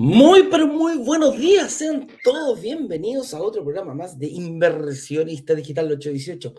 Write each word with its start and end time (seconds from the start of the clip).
Muy, 0.00 0.44
pero 0.44 0.68
muy 0.68 0.96
buenos 0.96 1.36
días. 1.36 1.72
Sean 1.72 2.06
todos 2.22 2.60
bienvenidos 2.60 3.34
a 3.34 3.42
otro 3.42 3.64
programa 3.64 3.94
más 3.94 4.16
de 4.16 4.28
Inversionista 4.28 5.56
Digital 5.56 5.90
818. 5.90 6.54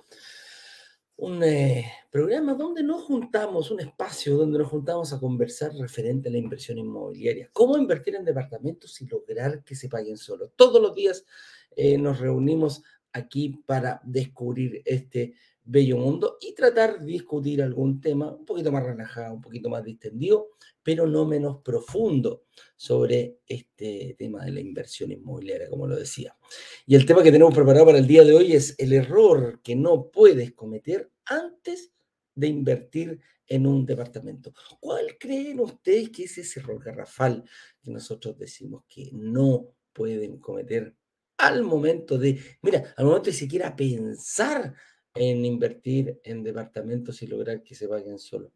Un 1.16 1.42
eh, 1.44 1.90
programa 2.12 2.54
donde 2.54 2.84
nos 2.84 3.04
juntamos, 3.04 3.72
un 3.72 3.80
espacio 3.80 4.36
donde 4.36 4.60
nos 4.60 4.68
juntamos 4.68 5.14
a 5.14 5.22
conversar 5.22 5.74
referente 5.74 6.28
a 6.28 6.34
la 6.34 6.38
inversión 6.38 6.80
inmobiliaria. 6.80 7.50
Cómo 7.54 7.78
invertir 7.78 8.16
en 8.16 8.26
departamentos 8.26 9.00
y 9.00 9.08
lograr 9.08 9.64
que 9.64 9.74
se 9.74 9.88
paguen 9.88 10.18
solo. 10.18 10.50
Todos 10.58 10.82
los 10.82 10.94
días 10.94 11.24
eh, 11.78 11.98
nos 11.98 12.20
reunimos 12.20 12.84
aquí 13.14 13.64
para 13.66 14.02
descubrir 14.04 14.82
este 14.84 15.36
bello 15.64 15.98
mundo 15.98 16.40
y 16.42 16.54
tratar 16.56 17.00
de 17.00 17.06
discutir 17.06 17.62
algún 17.62 18.02
tema 18.02 18.32
un 18.32 18.44
poquito 18.44 18.70
más 18.70 18.84
relajado, 18.84 19.36
un 19.36 19.42
poquito 19.42 19.70
más 19.70 19.84
distendido, 19.84 20.50
pero 20.90 21.06
no 21.06 21.24
menos 21.24 21.62
profundo 21.62 22.46
sobre 22.76 23.42
este 23.46 24.16
tema 24.18 24.44
de 24.44 24.54
la 24.54 24.60
inversión 24.60 25.12
inmobiliaria, 25.12 25.70
como 25.70 25.86
lo 25.86 25.96
decía. 25.96 26.36
Y 26.88 26.96
el 26.96 27.06
tema 27.06 27.22
que 27.22 27.32
tenemos 27.32 27.54
preparado 27.54 27.86
para 27.86 28.00
el 28.00 28.08
día 28.08 28.24
de 28.24 28.34
hoy 28.34 28.54
es 28.54 28.74
el 28.80 28.94
error 28.94 29.62
que 29.62 29.76
no 29.76 30.10
puedes 30.10 30.54
cometer 30.54 31.12
antes 31.26 31.94
de 32.34 32.48
invertir 32.48 33.20
en 33.46 33.68
un 33.68 33.86
departamento. 33.86 34.52
¿Cuál 34.80 35.16
creen 35.20 35.60
ustedes 35.60 36.10
que 36.10 36.24
es 36.24 36.40
ese 36.40 36.60
error 36.60 36.84
garrafal 36.84 37.44
que 37.84 37.92
nosotros 37.92 38.36
decimos 38.36 38.86
que 38.90 39.12
no 39.14 39.68
pueden 39.94 40.40
cometer 40.40 40.96
al 41.38 41.62
momento 41.62 42.18
de, 42.18 42.42
mira, 42.64 42.96
al 42.98 43.06
momento 43.06 43.30
de 43.30 43.34
siquiera 43.34 43.76
pensar 43.76 44.74
en 45.14 45.46
invertir 45.46 46.20
en 46.24 46.42
departamentos 46.42 47.22
y 47.22 47.28
lograr 47.28 47.62
que 47.62 47.76
se 47.76 47.88
paguen 47.88 48.18
solo. 48.18 48.54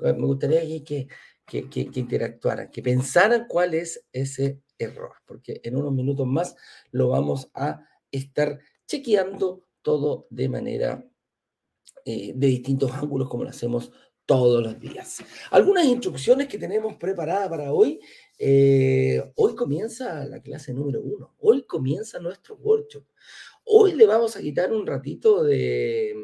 Me 0.00 0.12
gustaría 0.12 0.60
que, 0.60 0.82
que, 0.84 1.08
que, 1.46 1.68
interactuaran, 1.94 2.70
que 2.70 2.82
pensaran 2.82 3.46
cuál 3.48 3.74
es 3.74 4.04
ese 4.12 4.60
error, 4.78 5.12
porque 5.26 5.60
en 5.62 5.76
unos 5.76 5.92
minutos 5.92 6.26
más 6.26 6.56
lo 6.90 7.08
vamos 7.08 7.50
a 7.54 7.80
estar 8.10 8.58
chequeando 8.86 9.66
todo 9.82 10.26
de 10.30 10.48
manera 10.48 11.04
eh, 12.04 12.32
de 12.34 12.46
distintos 12.46 12.92
ángulos 12.92 13.28
como 13.28 13.44
lo 13.44 13.50
hacemos 13.50 13.92
todos 14.26 14.62
los 14.62 14.80
días. 14.80 15.22
Algunas 15.50 15.84
instrucciones 15.84 16.48
que 16.48 16.58
tenemos 16.58 16.96
preparadas 16.96 17.48
para 17.48 17.72
hoy. 17.72 18.00
Eh, 18.38 19.22
hoy 19.36 19.54
comienza 19.54 20.24
la 20.24 20.40
clase 20.40 20.72
número 20.72 21.02
uno. 21.02 21.34
Hoy 21.38 21.64
comienza 21.64 22.18
nuestro 22.18 22.56
workshop. 22.56 23.04
Hoy 23.64 23.92
le 23.92 24.06
vamos 24.06 24.36
a 24.36 24.40
quitar 24.40 24.72
un 24.72 24.86
ratito 24.86 25.42
de, 25.42 26.14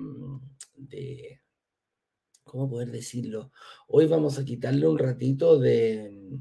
¿cómo 2.51 2.69
poder 2.69 2.91
decirlo? 2.91 3.53
Hoy 3.87 4.07
vamos 4.07 4.37
a 4.37 4.45
quitarle 4.45 4.89
un 4.89 4.99
ratito 4.99 5.61
de 5.61 6.41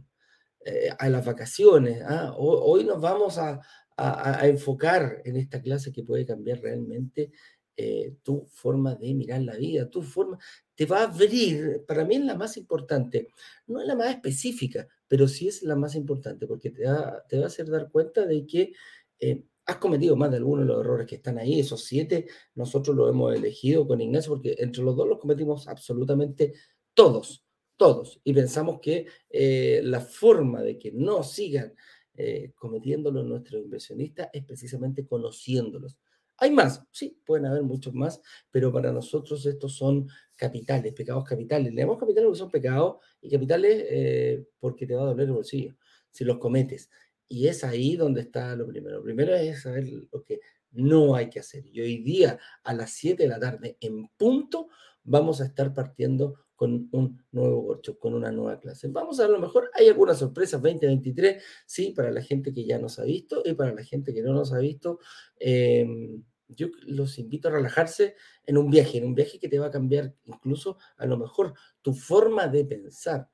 eh, 0.66 0.90
a 0.98 1.08
las 1.08 1.24
vacaciones. 1.24 2.02
¿ah? 2.04 2.34
Hoy, 2.36 2.84
nos 2.84 3.00
vamos 3.00 3.38
a, 3.38 3.62
a, 3.96 4.48
enfocar 4.48 5.22
en 5.24 5.36
esta 5.36 5.62
clase 5.62 5.92
que 5.92 6.04
puede 6.04 6.26
cambiar 6.26 6.62
realmente 6.62 7.32
eh, 7.78 8.16
tu 8.24 8.48
forma 8.48 8.96
de 8.96 9.14
mirar 9.14 9.42
la 9.44 9.56
vida, 9.56 9.88
tu 9.88 10.02
forma, 10.02 10.40
te 10.74 10.88
va 10.88 11.02
a 11.02 11.04
abrir, 11.04 11.86
para 11.88 12.04
mí 12.06 12.16
es 12.16 12.26
la 12.26 12.36
más 12.36 12.58
importante, 12.58 13.28
no 13.68 13.80
es 13.80 13.88
la 13.88 13.96
más 13.96 14.10
específica, 14.10 14.88
pero 15.08 15.28
sí 15.28 15.48
es 15.48 15.62
la 15.62 15.76
más 15.76 15.94
importante, 15.94 16.48
porque 16.48 16.72
te 16.72 16.86
va, 16.86 17.24
te 17.30 17.38
va 17.38 17.44
a 17.44 17.48
hacer 17.48 17.70
dar 17.70 17.92
cuenta 17.92 18.26
de 18.26 18.48
que 18.48 18.74
eh, 19.20 19.44
has 19.70 19.78
cometido 19.78 20.16
más 20.16 20.32
de 20.32 20.38
algunos 20.38 20.66
de 20.66 20.74
los 20.74 20.82
errores 20.82 21.08
que 21.08 21.16
están 21.16 21.38
ahí, 21.38 21.60
esos 21.60 21.84
siete, 21.84 22.28
nosotros 22.56 22.96
los 22.96 23.10
hemos 23.10 23.36
elegido 23.36 23.88
con 23.88 24.02
Ignacio, 24.02 24.34
porque 24.34 24.56
entre 24.60 24.84
los 24.84 24.96
dos 24.96 25.08
los 25.08 25.20
cometimos 25.20 25.68
absolutamente 25.68 26.54
todos, 26.94 27.46
todos, 27.78 28.20
y 28.24 28.34
pensamos 28.34 28.80
que 28.82 29.06
eh, 29.30 29.82
la 29.84 30.02
forma 30.02 30.62
de 30.62 30.78
que 30.78 30.92
no 30.92 31.24
sigan 31.24 31.74
eh, 32.14 32.52
cometiéndolo 32.56 33.24
nuestros 33.24 33.62
inversionistas 33.62 34.30
es 34.34 34.44
precisamente 34.44 35.06
conociéndolos. 35.06 35.98
Hay 36.38 36.52
más, 36.52 36.84
sí, 36.92 37.22
pueden 37.26 37.46
haber 37.46 37.64
muchos 37.64 37.94
más, 37.94 38.22
pero 38.50 38.72
para 38.72 38.92
nosotros 38.92 39.46
estos 39.46 39.76
son 39.76 40.08
capitales, 40.36 40.94
pecados 40.94 41.24
capitales. 41.26 41.74
Leemos 41.74 41.98
capitales 41.98 42.28
porque 42.28 42.40
son 42.40 42.52
pecados 42.52 42.98
y 43.22 43.30
capitales 43.30 43.86
eh, 43.90 44.46
porque 44.60 44.88
te 44.88 44.96
va 44.96 45.04
a 45.04 45.06
doler 45.08 45.28
el 45.28 45.34
bolsillo 45.34 45.76
si 46.12 46.24
los 46.24 46.38
cometes. 46.38 46.90
Y 47.30 47.48
es 47.48 47.64
ahí 47.64 47.96
donde 47.96 48.22
está 48.22 48.56
lo 48.56 48.68
primero. 48.68 48.98
Lo 48.98 49.04
primero 49.04 49.34
es 49.36 49.62
saber 49.62 49.88
lo 50.12 50.24
que 50.24 50.42
no 50.72 51.16
hay 51.16 51.30
que 51.30 51.40
hacer. 51.40 51.66
Y 51.66 51.80
hoy 51.80 52.04
día 52.04 52.40
a 52.64 52.74
las 52.74 52.92
7 52.92 53.24
de 53.24 53.30
la 53.30 53.40
tarde 53.40 53.78
en 53.80 54.10
punto 54.18 54.70
vamos 55.04 55.40
a 55.40 55.46
estar 55.46 55.74
partiendo 55.74 56.36
con 56.56 56.90
un 56.92 57.24
nuevo 57.32 57.62
workshop, 57.62 58.00
con 58.00 58.14
una 58.14 58.32
nueva 58.32 58.60
clase. 58.60 58.90
Vamos 58.90 59.20
a 59.20 59.24
ver, 59.24 59.32
a 59.32 59.38
lo 59.38 59.40
mejor 59.40 59.72
hay 59.74 59.88
algunas 59.88 60.18
sorpresas 60.18 60.62
2023, 60.62 61.42
sí, 61.66 61.92
para 61.92 62.12
la 62.12 62.22
gente 62.22 62.54
que 62.54 62.66
ya 62.66 62.78
nos 62.78 63.00
ha 63.00 63.06
visto 63.06 63.42
y 63.46 63.54
para 63.54 63.74
la 63.74 63.84
gente 63.84 64.14
que 64.14 64.22
no 64.22 64.34
nos 64.34 64.52
ha 64.52 64.60
visto. 64.60 65.00
Em, 65.40 66.22
yo 66.50 66.68
los 66.82 67.18
invito 67.18 67.48
a 67.48 67.52
relajarse 67.52 68.16
en 68.46 68.58
un 68.58 68.70
viaje, 68.70 68.98
en 68.98 69.06
un 69.06 69.16
viaje 69.16 69.40
que 69.40 69.48
te 69.48 69.58
va 69.58 69.68
a 69.68 69.72
cambiar 69.72 70.14
incluso 70.26 70.78
a 70.98 71.06
lo 71.06 71.18
mejor 71.18 71.54
tu 71.82 71.94
forma 71.94 72.48
de 72.48 72.66
pensar 72.66 73.30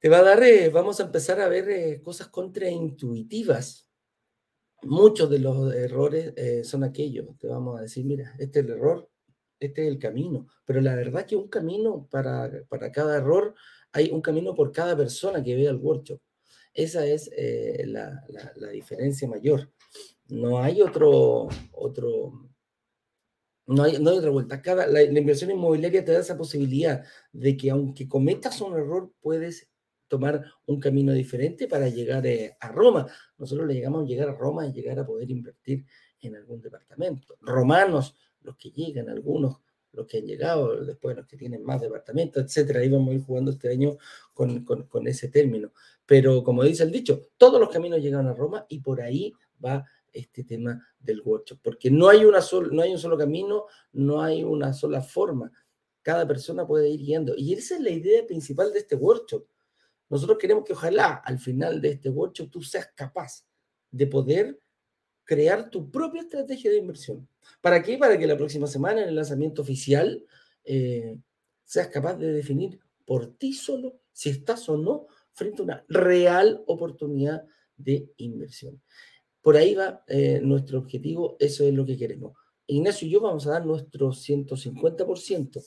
te 0.00 0.08
va 0.08 0.18
a 0.18 0.22
dar, 0.22 0.42
eh, 0.42 0.70
vamos 0.70 0.98
a 0.98 1.04
empezar 1.04 1.40
a 1.40 1.48
ver 1.48 1.68
eh, 1.68 2.00
cosas 2.02 2.28
contraintuitivas. 2.28 3.86
Muchos 4.82 5.28
de 5.28 5.38
los 5.38 5.74
errores 5.74 6.32
eh, 6.36 6.64
son 6.64 6.84
aquellos. 6.84 7.36
Te 7.38 7.46
vamos 7.46 7.78
a 7.78 7.82
decir, 7.82 8.06
mira, 8.06 8.34
este 8.38 8.60
es 8.60 8.66
el 8.66 8.72
error, 8.72 9.10
este 9.60 9.82
es 9.82 9.88
el 9.88 9.98
camino. 9.98 10.46
Pero 10.64 10.80
la 10.80 10.94
verdad 10.94 11.26
que 11.26 11.36
un 11.36 11.48
camino 11.48 12.08
para, 12.10 12.50
para 12.70 12.90
cada 12.90 13.18
error, 13.18 13.54
hay 13.92 14.10
un 14.10 14.22
camino 14.22 14.54
por 14.54 14.72
cada 14.72 14.96
persona 14.96 15.42
que 15.42 15.54
vea 15.54 15.70
el 15.70 15.76
workshop. 15.76 16.20
Esa 16.72 17.04
es 17.04 17.30
la, 17.84 18.24
la, 18.56 18.70
diferencia 18.70 19.28
mayor. 19.28 19.70
No 20.28 20.62
hay 20.62 20.80
otro, 20.80 21.48
otro, 21.72 22.48
no 23.66 23.82
hay, 23.82 23.98
no 23.98 24.10
hay, 24.10 24.18
otra 24.18 24.30
vuelta. 24.30 24.62
Cada, 24.62 24.86
la, 24.86 25.02
la, 25.02 25.18
inversión 25.18 25.50
inmobiliaria 25.50 26.04
te 26.04 26.12
da 26.12 26.20
esa 26.20 26.38
posibilidad 26.38 27.04
de 27.32 27.56
que 27.56 27.70
aunque 27.70 28.08
cometas 28.08 28.60
un 28.60 28.78
error, 28.78 29.12
puedes 29.20 29.69
tomar 30.10 30.44
un 30.66 30.80
camino 30.80 31.12
diferente 31.12 31.68
para 31.68 31.88
llegar 31.88 32.26
eh, 32.26 32.56
a 32.60 32.68
Roma. 32.72 33.06
Nosotros 33.38 33.66
le 33.68 33.74
llegamos 33.74 34.02
a 34.02 34.06
llegar 34.06 34.28
a 34.28 34.34
Roma 34.34 34.66
y 34.66 34.72
llegar 34.72 34.98
a 34.98 35.06
poder 35.06 35.30
invertir 35.30 35.86
en 36.20 36.34
algún 36.34 36.60
departamento. 36.60 37.38
Romanos, 37.40 38.16
los 38.42 38.56
que 38.56 38.70
llegan, 38.72 39.08
algunos, 39.08 39.58
los 39.92 40.06
que 40.06 40.18
han 40.18 40.26
llegado, 40.26 40.84
después 40.84 41.16
los 41.16 41.26
que 41.26 41.36
tienen 41.36 41.62
más 41.62 41.80
departamentos, 41.80 42.44
etcétera. 42.44 42.80
Ahí 42.80 42.92
a 42.92 43.12
ir 43.12 43.22
jugando 43.22 43.52
este 43.52 43.70
año 43.70 43.96
con, 44.34 44.64
con, 44.64 44.82
con 44.88 45.06
ese 45.06 45.28
término. 45.28 45.72
Pero 46.04 46.42
como 46.42 46.64
dice 46.64 46.82
el 46.82 46.90
dicho, 46.90 47.28
todos 47.36 47.60
los 47.60 47.70
caminos 47.70 48.00
llegan 48.00 48.26
a 48.26 48.34
Roma 48.34 48.66
y 48.68 48.80
por 48.80 49.00
ahí 49.00 49.32
va 49.64 49.86
este 50.12 50.42
tema 50.42 50.84
del 50.98 51.22
workshop, 51.24 51.60
porque 51.62 51.88
no 51.88 52.08
hay, 52.08 52.24
una 52.24 52.42
sol, 52.42 52.70
no 52.72 52.82
hay 52.82 52.90
un 52.90 52.98
solo 52.98 53.16
camino, 53.16 53.66
no 53.92 54.20
hay 54.20 54.42
una 54.42 54.72
sola 54.72 55.02
forma. 55.02 55.52
Cada 56.02 56.26
persona 56.26 56.66
puede 56.66 56.88
ir 56.88 56.98
guiando. 56.98 57.34
Y 57.36 57.52
esa 57.52 57.76
es 57.76 57.80
la 57.80 57.90
idea 57.90 58.26
principal 58.26 58.72
de 58.72 58.80
este 58.80 58.96
workshop 58.96 59.46
nosotros 60.10 60.38
queremos 60.38 60.64
que 60.64 60.72
ojalá 60.72 61.22
al 61.24 61.38
final 61.38 61.80
de 61.80 61.90
este 61.90 62.10
workshop 62.10 62.50
tú 62.50 62.62
seas 62.62 62.90
capaz 62.94 63.46
de 63.90 64.06
poder 64.06 64.60
crear 65.24 65.70
tu 65.70 65.90
propia 65.90 66.22
estrategia 66.22 66.72
de 66.72 66.78
inversión. 66.78 67.28
¿Para 67.60 67.80
qué? 67.82 67.96
Para 67.96 68.18
que 68.18 68.26
la 68.26 68.36
próxima 68.36 68.66
semana 68.66 69.02
en 69.02 69.08
el 69.08 69.14
lanzamiento 69.14 69.62
oficial 69.62 70.24
eh, 70.64 71.16
seas 71.64 71.88
capaz 71.88 72.16
de 72.16 72.32
definir 72.32 72.80
por 73.06 73.36
ti 73.36 73.52
solo 73.52 74.00
si 74.12 74.30
estás 74.30 74.68
o 74.68 74.76
no 74.76 75.06
frente 75.32 75.62
a 75.62 75.64
una 75.64 75.84
real 75.88 76.64
oportunidad 76.66 77.44
de 77.76 78.12
inversión. 78.16 78.82
Por 79.40 79.56
ahí 79.56 79.74
va 79.76 80.02
eh, 80.08 80.40
nuestro 80.42 80.80
objetivo, 80.80 81.36
eso 81.38 81.64
es 81.64 81.72
lo 81.72 81.86
que 81.86 81.96
queremos. 81.96 82.36
Ignacio 82.66 83.06
y 83.06 83.12
yo 83.12 83.20
vamos 83.20 83.46
a 83.46 83.50
dar 83.50 83.64
nuestro 83.64 84.10
150%, 84.10 85.64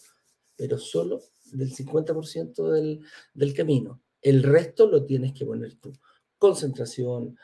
pero 0.57 0.78
solo 0.78 1.22
del 1.54 1.74
50% 1.74 2.69
del, 2.69 3.00
del 3.34 3.54
camino. 3.54 4.03
El 4.24 4.42
resto 4.42 4.88
lo 4.88 5.06
tienes 5.06 5.34
que 5.34 5.46
poner 5.46 5.75
tú. 5.75 5.94
Concentración, 6.38 7.38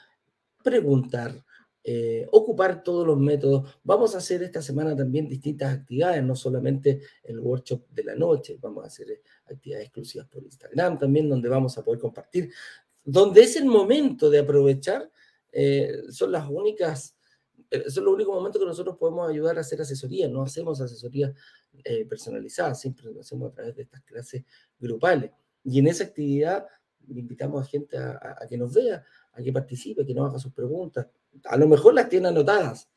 preguntar, 0.64 1.44
eh, 1.84 2.28
ocupar 2.32 2.84
todos 2.84 3.08
los 3.08 3.18
métodos. 3.18 3.80
Vamos 3.84 4.16
a 4.16 4.20
hacer 4.20 4.44
esta 4.44 4.62
semana 4.62 4.96
también 4.96 5.28
distintas 5.28 5.74
actividades, 5.74 6.24
no 6.24 6.36
solamente 6.36 7.02
el 7.24 7.40
workshop 7.40 7.90
de 7.90 8.04
la 8.04 8.16
noche, 8.16 8.58
vamos 8.62 8.84
a 8.84 8.88
hacer 8.88 9.12
eh, 9.12 9.22
actividades 9.46 9.88
exclusivas 9.88 10.28
por 10.28 10.44
Instagram 10.44 10.98
también, 10.98 11.30
donde 11.30 11.50
vamos 11.50 11.78
a 11.78 11.84
poder 11.84 12.00
compartir, 12.00 12.52
donde 13.04 13.42
es 13.42 13.56
el 13.56 13.66
momento 13.66 14.30
de 14.30 14.40
aprovechar, 14.40 15.10
eh, 15.52 16.04
son 16.10 16.32
las 16.32 16.50
únicas, 16.50 17.16
son 17.88 18.06
los 18.06 18.14
únicos 18.14 18.36
momentos 18.36 18.62
que 18.62 18.68
nosotros 18.68 18.98
podemos 18.98 19.30
ayudar 19.30 19.58
a 19.58 19.62
hacer 19.62 19.82
asesoría, 19.82 20.28
no 20.28 20.42
hacemos 20.44 20.82
asesoría 20.82 21.34
personalizada, 22.10 22.76
siempre 22.76 23.12
lo 23.12 23.22
hacemos 23.22 23.52
a 23.52 23.54
través 23.56 23.76
de 23.76 23.84
estas 23.84 24.02
clases 24.02 24.44
grupales. 24.80 25.32
Y 25.64 25.80
en 25.80 25.88
esa 25.88 26.06
actividad 26.06 26.66
invitamos 27.08 27.64
a 27.64 27.70
gente 27.70 27.98
a, 27.98 28.38
que 28.48 28.58
nos 28.58 28.74
vea, 28.74 29.04
a 29.34 29.42
que 29.42 29.52
participe, 29.52 30.04
a 30.04 30.06
que 30.06 30.14
nos 30.14 30.30
haga 30.30 30.40
sus 30.40 30.54
preguntas. 30.54 31.08
A 31.46 31.58
lo 31.58 31.68
mejor 31.68 31.94
las 31.94 32.10
tiene 32.10 32.28
anotadas, 32.28 32.90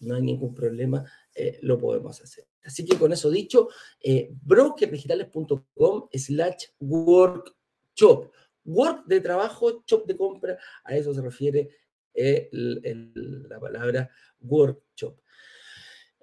no 0.00 0.16
hay 0.16 0.22
ningún 0.22 0.54
problema, 0.54 1.04
eh, 1.34 1.58
lo 1.62 1.78
podemos 1.78 2.20
hacer. 2.20 2.46
Así 2.64 2.84
que 2.84 2.96
con 2.96 3.12
eso 3.12 3.30
dicho, 3.30 3.68
eh, 4.00 4.30
brokerdigitales.com 4.42 6.08
slash 6.12 6.66
workshop. 6.80 8.32
Work 8.66 9.06
de 9.06 9.20
trabajo, 9.20 9.84
shop 9.86 10.06
de 10.06 10.16
compra, 10.16 10.58
a 10.84 10.96
eso 10.96 11.12
se 11.12 11.20
refiere 11.20 11.68
la 12.14 13.60
palabra 13.60 14.10
workshop. 14.40 15.18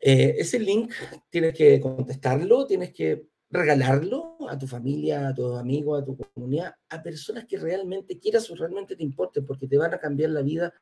Eh, 0.04 0.36
ese 0.39 0.57
link 0.57 0.92
tienes 1.30 1.54
que 1.54 1.80
contestarlo, 1.80 2.66
tienes 2.66 2.92
que 2.92 3.28
regalarlo 3.51 4.38
a 4.50 4.57
tu 4.57 4.65
familia, 4.65 5.27
a 5.27 5.36
tus 5.36 5.57
amigos, 5.57 6.01
a 6.01 6.06
tu 6.06 6.18
comunidad, 6.18 6.74
a 6.89 7.03
personas 7.03 7.45
que 7.45 7.57
realmente 7.57 8.18
quieras 8.18 8.50
o 8.50 8.56
realmente 8.56 8.95
te 8.95 9.03
importen, 9.03 9.45
porque 9.45 9.68
te 9.68 9.77
van 9.77 9.94
a 9.94 10.00
cambiar 10.00 10.31
la 10.31 10.42
vida 10.42 10.74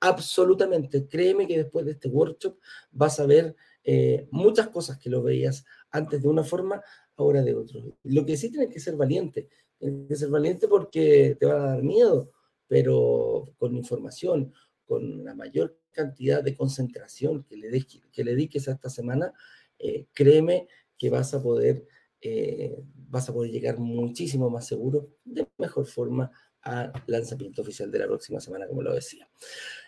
absolutamente. 0.00 1.06
Créeme 1.06 1.46
que 1.46 1.58
después 1.58 1.86
de 1.86 1.92
este 1.92 2.08
workshop 2.08 2.58
vas 2.90 3.20
a 3.20 3.26
ver 3.26 3.54
eh, 3.84 4.28
muchas 4.30 4.68
cosas 4.68 4.98
que 4.98 5.10
lo 5.10 5.22
veías 5.22 5.64
antes 5.90 6.20
de 6.22 6.28
una 6.28 6.42
forma, 6.42 6.82
ahora 7.16 7.42
de 7.42 7.54
otra. 7.54 7.80
Lo 8.02 8.26
que 8.26 8.36
sí 8.36 8.50
tienes 8.50 8.72
que 8.72 8.80
ser 8.80 8.96
valiente, 8.96 9.48
tienes 9.78 10.08
que 10.08 10.16
ser 10.16 10.28
valiente 10.28 10.68
porque 10.68 11.36
te 11.38 11.46
va 11.46 11.54
a 11.54 11.66
dar 11.74 11.82
miedo, 11.82 12.32
pero 12.66 13.54
con 13.58 13.76
información, 13.76 14.52
con 14.84 15.24
la 15.24 15.34
mayor 15.34 15.78
cantidad 15.92 16.42
de 16.42 16.56
concentración 16.56 17.44
que 17.44 17.56
le, 17.56 17.86
que 18.12 18.24
le 18.24 18.32
dediques 18.32 18.68
a 18.68 18.72
esta 18.72 18.90
semana, 18.90 19.32
eh, 19.78 20.06
créeme 20.12 20.68
que 20.96 21.10
vas 21.10 21.32
a 21.34 21.42
poder 21.42 21.86
eh, 22.20 22.76
vas 23.08 23.28
a 23.28 23.32
poder 23.32 23.50
llegar 23.50 23.78
muchísimo 23.78 24.50
más 24.50 24.66
seguro, 24.66 25.08
de 25.24 25.46
mejor 25.58 25.86
forma, 25.86 26.30
al 26.62 26.92
lanzamiento 27.06 27.62
oficial 27.62 27.90
de 27.90 27.98
la 28.00 28.06
próxima 28.06 28.40
semana, 28.40 28.66
como 28.66 28.82
lo 28.82 28.94
decía. 28.94 29.28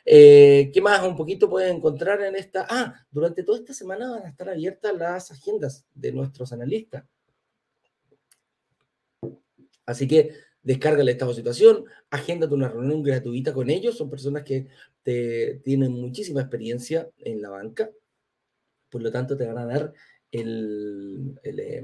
Eh, 0.05 0.71
¿Qué 0.73 0.81
más? 0.81 1.03
Un 1.07 1.17
poquito 1.17 1.51
puedes 1.51 1.75
encontrar 1.75 2.23
en 2.23 2.37
esta... 2.37 2.67
Ah, 2.69 3.07
durante 3.11 3.43
toda 3.43 3.59
esta 3.59 3.75
semana 3.75 4.11
van 4.11 4.23
a 4.25 4.29
estar 4.29 4.49
abiertas 4.49 4.97
las 4.97 5.31
agendas 5.31 5.85
de 5.95 6.13
nuestros 6.13 6.53
analistas. 6.53 7.05
Así 9.85 10.07
que 10.07 10.33
descarga 10.63 11.03
el 11.03 11.09
estado 11.09 11.33
de 11.33 11.37
situación, 11.37 11.85
agéndate 12.11 12.55
una 12.55 12.69
reunión 12.69 13.03
gratuita 13.03 13.53
con 13.53 13.69
ellos. 13.71 13.97
Son 13.97 14.09
personas 14.09 14.45
que 14.45 14.69
te, 15.03 15.61
tienen 15.65 15.93
muchísima 15.93 16.41
experiencia 16.41 17.11
en 17.19 17.43
la 17.43 17.51
banca. 17.51 17.91
Por 18.89 19.03
lo 19.03 19.11
tanto, 19.11 19.37
te 19.37 19.47
van 19.47 19.59
a 19.59 19.67
dar 19.67 19.93
el, 20.31 21.39
eh, 21.43 21.83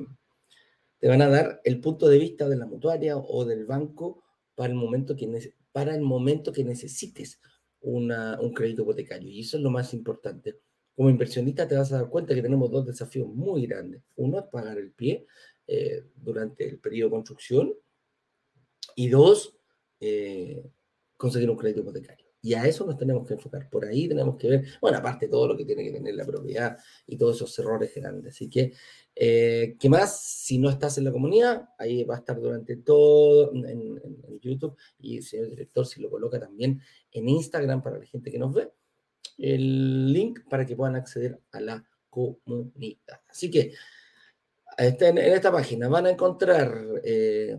te 1.06 1.10
van 1.10 1.22
a 1.22 1.28
dar 1.28 1.60
el 1.62 1.80
punto 1.80 2.08
de 2.08 2.18
vista 2.18 2.48
de 2.48 2.56
la 2.56 2.66
mutuaria 2.66 3.16
o 3.16 3.44
del 3.44 3.64
banco 3.64 4.24
para 4.56 4.72
el 4.72 4.74
momento 4.74 5.14
que, 5.14 5.52
para 5.70 5.94
el 5.94 6.00
momento 6.00 6.50
que 6.52 6.64
necesites 6.64 7.40
un 7.78 8.10
crédito 8.52 8.82
hipotecario. 8.82 9.30
Y 9.30 9.42
eso 9.42 9.56
es 9.56 9.62
lo 9.62 9.70
más 9.70 9.94
importante. 9.94 10.58
Como 10.96 11.08
inversionista 11.08 11.68
te 11.68 11.76
vas 11.76 11.92
a 11.92 12.00
dar 12.00 12.10
cuenta 12.10 12.34
que 12.34 12.42
tenemos 12.42 12.72
dos 12.72 12.86
desafíos 12.86 13.28
muy 13.28 13.68
grandes. 13.68 14.02
Uno 14.16 14.40
es 14.40 14.46
pagar 14.46 14.78
el 14.78 14.90
pie 14.90 15.28
eh, 15.68 16.02
durante 16.16 16.68
el 16.68 16.80
periodo 16.80 17.10
de 17.10 17.14
construcción 17.14 17.72
y 18.96 19.08
dos, 19.08 19.56
eh, 20.00 20.60
conseguir 21.16 21.48
un 21.48 21.56
crédito 21.56 21.82
hipotecario. 21.82 22.25
Y 22.46 22.54
a 22.54 22.64
eso 22.64 22.86
nos 22.86 22.96
tenemos 22.96 23.26
que 23.26 23.34
enfocar. 23.34 23.68
Por 23.68 23.84
ahí 23.86 24.06
tenemos 24.06 24.36
que 24.36 24.48
ver, 24.48 24.64
bueno, 24.80 24.98
aparte 24.98 25.26
todo 25.26 25.48
lo 25.48 25.56
que 25.56 25.64
tiene 25.64 25.82
que 25.82 25.90
tener 25.90 26.14
la 26.14 26.24
propiedad 26.24 26.78
y 27.04 27.16
todos 27.16 27.34
esos 27.34 27.58
errores 27.58 27.92
grandes. 27.92 28.34
Así 28.34 28.48
que, 28.48 28.72
eh, 29.16 29.74
¿qué 29.80 29.88
más? 29.88 30.20
Si 30.22 30.56
no 30.58 30.70
estás 30.70 30.96
en 30.96 31.06
la 31.06 31.10
comunidad, 31.10 31.70
ahí 31.76 32.04
va 32.04 32.14
a 32.14 32.18
estar 32.18 32.40
durante 32.40 32.76
todo 32.76 33.52
en, 33.52 34.00
YouTube 34.40 34.76
y 35.00 35.22
señor 35.22 35.50
director 35.50 35.84
si 35.84 36.00
lo 36.00 36.08
coloca 36.08 36.38
también 36.38 36.80
en 37.10 37.28
Instagram 37.28 37.82
para 37.82 37.98
la 37.98 38.06
gente 38.06 38.30
que 38.30 38.38
nos 38.38 38.54
ve, 38.54 38.70
el 39.38 40.12
link 40.12 40.48
para 40.48 40.64
que 40.64 40.76
puedan 40.76 40.94
acceder 40.94 41.40
a 41.50 41.60
la 41.60 41.84
comunidad. 42.08 43.22
Así 43.26 43.50
que 43.50 43.72
este, 44.78 45.08
en, 45.08 45.18
esta 45.18 45.50
página 45.50 45.88
van 45.88 46.06
a 46.06 46.10
encontrar... 46.10 46.86
Eh, 47.02 47.58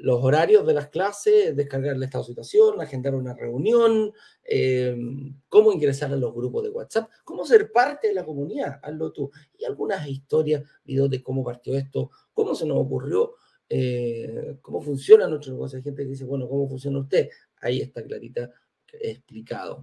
los 0.00 0.22
horarios 0.22 0.66
de 0.66 0.74
las 0.74 0.88
clases, 0.88 1.56
descargar 1.56 1.96
el 1.96 2.02
estado 2.02 2.24
de 2.24 2.28
situación, 2.28 2.80
agendar 2.80 3.14
una 3.14 3.34
reunión, 3.34 4.12
eh, 4.44 4.96
cómo 5.48 5.72
ingresar 5.72 6.12
a 6.12 6.16
los 6.16 6.34
grupos 6.34 6.64
de 6.64 6.70
WhatsApp, 6.70 7.10
cómo 7.24 7.44
ser 7.44 7.72
parte 7.72 8.08
de 8.08 8.14
la 8.14 8.24
comunidad, 8.24 8.78
hazlo 8.82 9.12
tú. 9.12 9.30
Y 9.58 9.64
algunas 9.64 10.06
historias, 10.08 10.62
videos 10.84 11.10
de 11.10 11.22
cómo 11.22 11.44
partió 11.44 11.74
esto, 11.74 12.10
cómo 12.32 12.54
se 12.54 12.66
nos 12.66 12.78
ocurrió, 12.78 13.34
eh, 13.68 14.56
cómo 14.62 14.80
funciona 14.80 15.26
nuestro 15.26 15.52
negocio. 15.52 15.78
Hay 15.78 15.84
gente 15.84 16.02
que 16.02 16.10
dice, 16.10 16.24
bueno, 16.24 16.48
¿cómo 16.48 16.68
funciona 16.68 16.98
usted? 16.98 17.28
Ahí 17.60 17.80
está 17.80 18.02
clarita 18.02 18.50
explicado. 19.00 19.80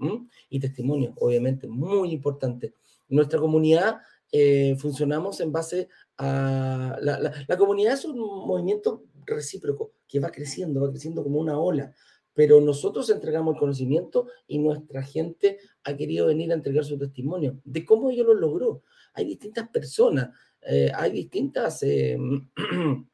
Y 0.50 0.60
testimonio, 0.60 1.14
obviamente, 1.18 1.68
muy 1.68 2.12
importante. 2.12 2.74
nuestra 3.10 3.40
comunidad 3.40 3.98
eh, 4.32 4.76
funcionamos 4.78 5.40
en 5.40 5.52
base 5.52 5.90
a... 6.18 6.98
La, 7.02 7.20
la 7.48 7.58
comunidad 7.58 7.94
es 7.94 8.06
un 8.06 8.18
movimiento 8.18 9.04
recíproco 9.26 9.94
que 10.08 10.20
va 10.20 10.30
creciendo, 10.32 10.82
va 10.82 10.90
creciendo 10.90 11.24
como 11.24 11.40
una 11.40 11.60
ola. 11.60 11.94
Pero 12.34 12.60
nosotros 12.62 13.10
entregamos 13.10 13.54
el 13.54 13.60
conocimiento 13.60 14.28
y 14.48 14.58
nuestra 14.58 15.04
gente 15.04 15.60
ha 15.84 15.96
querido 15.96 16.28
venir 16.28 16.52
a 16.52 16.56
entregar 16.56 16.84
su 16.84 16.98
testimonio 16.98 17.60
de 17.64 17.86
cómo 17.86 18.10
ellos 18.10 18.26
lo 18.26 18.34
logró. 18.34 18.84
Hay 19.14 19.26
distintas 19.26 19.70
personas, 19.70 20.30
eh, 20.62 20.92
hay 20.96 21.12
distintas... 21.12 21.84
Eh, 21.84 22.18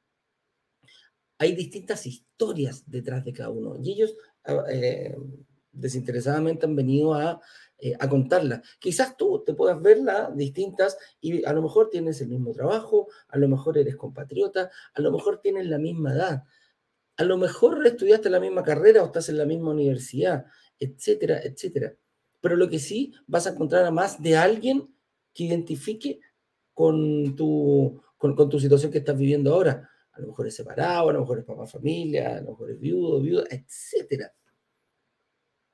hay 1.41 1.56
distintas 1.56 2.06
historias 2.06 2.83
detrás 2.85 3.23
de 3.23 3.33
cada 3.33 3.50
uno. 3.50 3.77
Y 3.81 3.94
ellos 3.94 4.15
ah, 4.44 4.65
eh, 4.69 5.15
desinteresadamente 5.71 6.65
han 6.65 6.75
venido 6.75 7.13
a, 7.13 7.41
a 7.99 8.09
contarlas. 8.09 8.61
Quizás 8.79 9.15
tú 9.15 9.43
te 9.45 9.53
puedas 9.53 9.81
verlas 9.81 10.35
distintas 10.35 10.97
y 11.21 11.45
a 11.45 11.53
lo 11.53 11.61
mejor 11.61 11.89
tienes 11.89 12.19
el 12.21 12.27
mismo 12.27 12.51
trabajo, 12.51 13.07
a 13.29 13.37
lo 13.37 13.47
mejor 13.47 13.77
eres 13.77 13.95
compatriota, 13.95 14.69
a 14.93 15.01
lo 15.01 15.11
mejor 15.11 15.39
tienes 15.41 15.65
la 15.67 15.77
misma 15.77 16.13
edad, 16.13 16.43
a 17.17 17.23
lo 17.23 17.37
mejor 17.37 17.85
estudiaste 17.85 18.29
la 18.29 18.39
misma 18.39 18.63
carrera 18.63 19.03
o 19.03 19.07
estás 19.07 19.29
en 19.29 19.37
la 19.37 19.45
misma 19.45 19.71
universidad, 19.71 20.45
etcétera, 20.79 21.39
etcétera. 21.43 21.93
Pero 22.41 22.55
lo 22.55 22.69
que 22.69 22.79
sí 22.79 23.13
vas 23.27 23.47
a 23.47 23.51
encontrar 23.51 23.85
a 23.85 23.91
más 23.91 24.21
de 24.21 24.37
alguien 24.37 24.93
que 25.33 25.43
identifique 25.43 26.21
con 26.73 27.35
tu, 27.35 28.01
con, 28.18 28.35
tu 28.49 28.59
situación 28.59 28.92
que 28.92 28.99
estás 28.99 29.18
viviendo 29.18 29.54
ahora. 29.54 29.89
A 30.13 30.21
lo 30.21 30.27
mejor 30.27 30.47
es 30.47 30.56
separado, 30.56 31.09
a 31.09 31.13
lo 31.13 31.21
mejor 31.21 31.39
es 31.39 31.45
papá 31.45 31.65
familia, 31.65 32.37
a 32.37 32.42
lo 32.42 32.51
mejor 32.51 32.71
es 32.71 32.80
viudo, 32.80 33.19
viuda, 33.21 33.44
etcétera. 33.49 34.33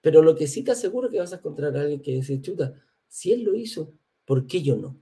Pero 0.05 0.21
lo 0.21 0.35
que 0.35 0.45
sí 0.45 0.63
te 0.63 0.69
aseguro 0.69 1.09
que 1.09 1.17
vas 1.17 1.33
a 1.33 1.37
encontrar 1.37 1.75
a 1.75 1.81
alguien 1.81 1.99
que 1.99 2.11
dice, 2.11 2.39
chuta, 2.39 2.75
si 3.07 3.31
él 3.31 3.41
lo 3.41 3.55
hizo, 3.55 3.91
¿por 4.23 4.45
qué 4.45 4.61
yo 4.61 4.75
no? 4.75 5.01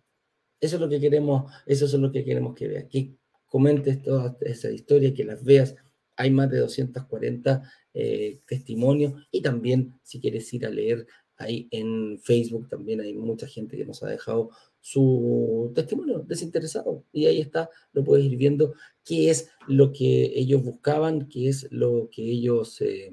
Eso 0.61 0.77
es 0.77 0.81
lo 0.81 0.87
que 0.87 1.01
queremos, 1.01 1.51
eso 1.65 1.83
es 1.87 1.93
lo 1.95 2.09
que 2.09 2.23
queremos 2.23 2.55
que 2.55 2.69
veas, 2.69 2.85
que 2.85 3.17
comentes 3.45 4.01
toda 4.01 4.37
esa 4.39 4.71
historia, 4.71 5.13
que 5.13 5.25
las 5.25 5.43
veas, 5.43 5.75
hay 6.15 6.31
más 6.31 6.49
de 6.49 6.59
240 6.59 7.69
eh, 7.93 8.39
testimonios 8.47 9.27
y 9.29 9.41
también 9.41 9.93
si 10.03 10.21
quieres 10.21 10.53
ir 10.53 10.65
a 10.65 10.69
leer 10.69 11.05
ahí 11.35 11.67
en 11.71 12.17
Facebook, 12.19 12.69
también 12.69 13.01
hay 13.01 13.13
mucha 13.13 13.45
gente 13.45 13.75
que 13.75 13.85
nos 13.85 14.03
ha 14.03 14.07
dejado 14.07 14.51
su 14.79 15.73
testimonio 15.75 16.19
desinteresado. 16.19 17.03
Y 17.11 17.25
ahí 17.25 17.41
está, 17.41 17.69
lo 17.91 18.05
puedes 18.05 18.25
ir 18.25 18.37
viendo 18.37 18.73
qué 19.03 19.31
es 19.31 19.49
lo 19.67 19.91
que 19.91 20.31
ellos 20.33 20.63
buscaban, 20.63 21.27
qué 21.27 21.49
es 21.49 21.67
lo 21.71 22.07
que 22.09 22.23
ellos 22.23 22.79
eh, 22.79 23.11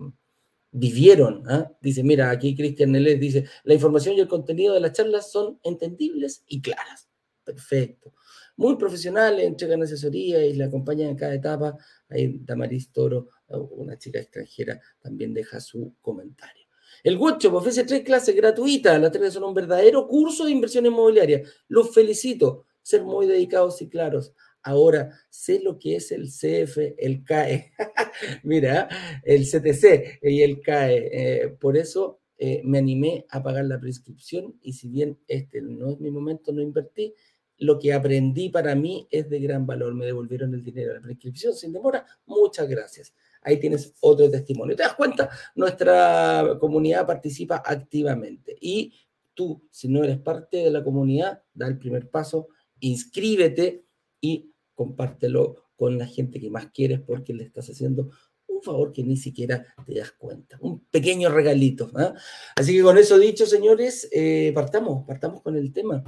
vivieron. 0.71 1.43
¿ah? 1.49 1.71
Dice, 1.81 2.03
mira, 2.03 2.31
aquí 2.31 2.55
Cristian 2.57 2.93
Neles 2.93 3.21
dice, 3.21 3.47
la 3.65 3.75
información 3.75 4.17
y 4.17 4.21
el 4.21 4.29
contenido 4.29 4.75
de 4.75 4.81
las 4.81 4.93
charlas 4.93 5.31
son 5.31 5.59
entendibles 5.63 6.45
y 6.47 6.61
claras. 6.63 7.09
Perfecto 7.45 8.15
muy 8.61 8.77
profesionales, 8.77 9.47
entregan 9.47 9.83
asesoría 9.83 10.45
y 10.45 10.53
la 10.53 10.67
acompañan 10.67 11.09
en 11.09 11.17
cada 11.17 11.35
etapa. 11.35 11.79
Ahí 12.11 12.41
Damaris 12.45 12.93
Toro, 12.93 13.29
una 13.49 13.97
chica 13.97 14.19
extranjera, 14.19 14.79
también 15.01 15.33
deja 15.33 15.61
su 15.61 15.95
comentario. 16.03 16.67
El 17.03 17.17
Workshop 17.17 17.55
ofrece 17.55 17.85
tres 17.85 18.03
clases 18.03 18.37
gratuitas. 18.37 19.01
Las 19.01 19.13
tres 19.13 19.33
son 19.33 19.45
un 19.45 19.55
verdadero 19.55 20.07
curso 20.07 20.45
de 20.45 20.51
inversión 20.51 20.85
inmobiliaria. 20.85 21.43
Los 21.69 21.95
felicito. 21.95 22.67
Ser 22.83 23.03
muy 23.03 23.27
dedicados 23.27 23.81
y 23.81 23.89
claros. 23.89 24.35
Ahora 24.63 25.11
sé 25.29 25.61
lo 25.63 25.79
que 25.79 25.97
es 25.97 26.13
el 26.13 26.29
CF, 26.29 26.79
el 26.99 27.25
CAE. 27.25 27.73
Mira, 28.43 28.89
el 29.25 29.45
CTC 29.45 30.19
y 30.23 30.43
el 30.43 30.61
CAE. 30.61 31.09
Eh, 31.13 31.49
por 31.49 31.77
eso 31.77 32.21
eh, 32.37 32.63
me 32.65 32.79
animé 32.79 33.27
a 33.31 33.43
pagar 33.43 33.65
la 33.65 33.81
prescripción 33.81 34.59
y 34.63 34.73
si 34.73 34.89
bien 34.89 35.19
este 35.29 35.61
no 35.63 35.91
es 35.91 36.01
mi 36.01 36.11
momento, 36.11 36.53
no 36.53 36.63
invertí, 36.63 37.15
lo 37.61 37.79
que 37.79 37.93
aprendí 37.93 38.49
para 38.49 38.75
mí 38.75 39.07
es 39.11 39.29
de 39.29 39.39
gran 39.39 39.67
valor. 39.67 39.95
Me 39.95 40.07
devolvieron 40.07 40.55
el 40.55 40.65
dinero 40.65 40.89
de 40.89 40.95
la 40.97 41.03
prescripción 41.03 41.55
sin 41.55 41.73
demora. 41.73 42.07
Muchas 42.27 42.69
gracias. 42.69 43.15
Ahí 43.43 43.59
tienes 43.59 43.95
otro 44.01 44.31
testimonio. 44.31 44.77
¿Te 44.77 44.83
das 44.83 44.95
cuenta? 44.95 45.31
Nuestra 45.55 46.57
comunidad 46.59 47.07
participa 47.07 47.63
activamente. 47.65 48.57
Y 48.61 48.95
tú, 49.35 49.63
si 49.71 49.89
no 49.89 50.03
eres 50.03 50.19
parte 50.19 50.59
de 50.59 50.71
la 50.71 50.83
comunidad, 50.83 51.43
da 51.53 51.67
el 51.67 51.79
primer 51.79 52.09
paso, 52.09 52.49
inscríbete 52.81 53.85
y 54.21 54.53
compártelo 54.75 55.65
con 55.77 55.99
la 55.99 56.07
gente 56.07 56.41
que 56.41 56.51
más 56.51 56.67
quieres 56.73 57.01
porque 57.01 57.35
le 57.35 57.45
estás 57.45 57.69
haciendo 57.71 58.11
un 58.47 58.63
favor 58.63 58.93
que 58.93 59.03
ni 59.03 59.17
siquiera 59.17 59.65
te 59.87 59.95
das 59.95 60.13
cuenta. 60.13 60.59
Un 60.61 60.81
pequeño 60.87 61.31
regalito. 61.31 61.91
¿ah? 61.95 62.15
Así 62.57 62.77
que 62.77 62.83
con 62.83 62.99
eso 62.99 63.19
dicho, 63.19 63.47
señores, 63.47 64.09
eh, 64.13 64.53
partamos, 64.55 65.07
partamos 65.07 65.43
con 65.43 65.57
el 65.57 65.73
tema 65.73 66.05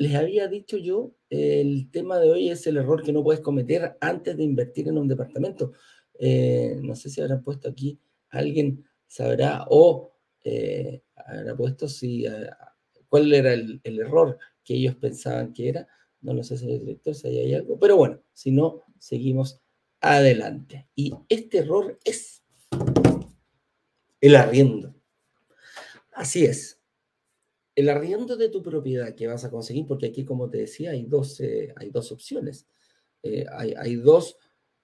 les 0.00 0.14
había 0.14 0.48
dicho 0.48 0.78
yo, 0.78 1.14
el 1.28 1.90
tema 1.90 2.18
de 2.18 2.30
hoy 2.30 2.48
es 2.48 2.66
el 2.66 2.78
error 2.78 3.02
que 3.02 3.12
no 3.12 3.22
puedes 3.22 3.42
cometer 3.42 3.98
antes 4.00 4.34
de 4.34 4.44
invertir 4.44 4.88
en 4.88 4.96
un 4.96 5.06
departamento. 5.06 5.72
Eh, 6.18 6.78
no 6.80 6.96
sé 6.96 7.10
si 7.10 7.20
habrán 7.20 7.42
puesto 7.42 7.68
aquí, 7.68 8.00
alguien 8.30 8.82
sabrá 9.06 9.66
o 9.68 10.14
eh, 10.42 11.02
habrá 11.14 11.54
puesto 11.54 11.86
si, 11.86 12.24
cuál 13.10 13.30
era 13.34 13.52
el, 13.52 13.82
error 13.84 14.38
que 14.64 14.72
ellos 14.72 14.94
pensaban 14.94 15.52
que 15.52 15.68
era. 15.68 15.86
No 16.22 16.34
lo 16.34 16.42
sé, 16.42 16.56
señor 16.56 16.80
director, 16.80 17.14
si 17.14 17.28
hay 17.28 17.54
algo. 17.54 17.78
Pero 17.78 17.96
bueno, 17.96 18.20
si 18.32 18.50
no, 18.50 18.82
seguimos 18.98 19.60
adelante. 20.00 20.88
Y 20.94 21.14
este 21.28 21.58
error 21.58 21.98
es 22.04 22.42
el 24.20 24.36
arriendo. 24.36 24.94
Así 26.12 26.44
es. 26.44 26.80
El 27.74 27.88
arriendo 27.88 28.36
de 28.36 28.48
tu 28.48 28.62
propiedad 28.62 29.14
que 29.14 29.26
vas 29.26 29.44
a 29.44 29.50
conseguir, 29.50 29.86
porque 29.86 30.06
aquí, 30.06 30.24
como 30.24 30.50
te 30.50 30.58
decía, 30.58 30.90
hay 30.90 31.04
dos, 31.04 31.40
eh, 31.40 31.72
hay 31.76 31.90
dos 31.90 32.12
opciones. 32.12 32.66
Eh, 33.22 33.46
hay, 33.50 33.96
dos 33.96 34.36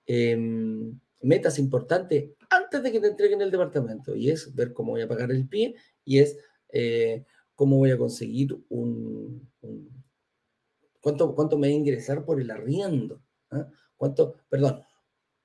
em, 0.06 0.98
metas 1.22 1.58
importantes 1.58 2.30
antes 2.50 2.82
de 2.82 2.92
que 2.92 3.00
te 3.00 3.08
entreguen 3.08 3.40
el 3.40 3.50
departamento, 3.50 4.14
y 4.14 4.30
es 4.30 4.54
ver 4.54 4.72
cómo 4.72 4.92
voy 4.92 5.00
a 5.00 5.08
pagar 5.08 5.30
el 5.30 5.48
pie, 5.48 5.74
y 6.04 6.18
es 6.18 6.38
eh, 6.70 7.24
cómo 7.54 7.78
voy 7.78 7.90
a 7.90 7.98
conseguir 7.98 8.56
un... 8.68 9.48
cuánto, 11.06 11.36
¿Cuánto 11.36 11.56
me 11.56 11.68
va 11.68 11.72
a 11.72 11.76
ingresar 11.76 12.24
por 12.24 12.40
el 12.40 12.50
arriendo? 12.50 13.22
¿Ah? 13.52 13.70
¿Cuánto, 13.96 14.38
perdón, 14.48 14.80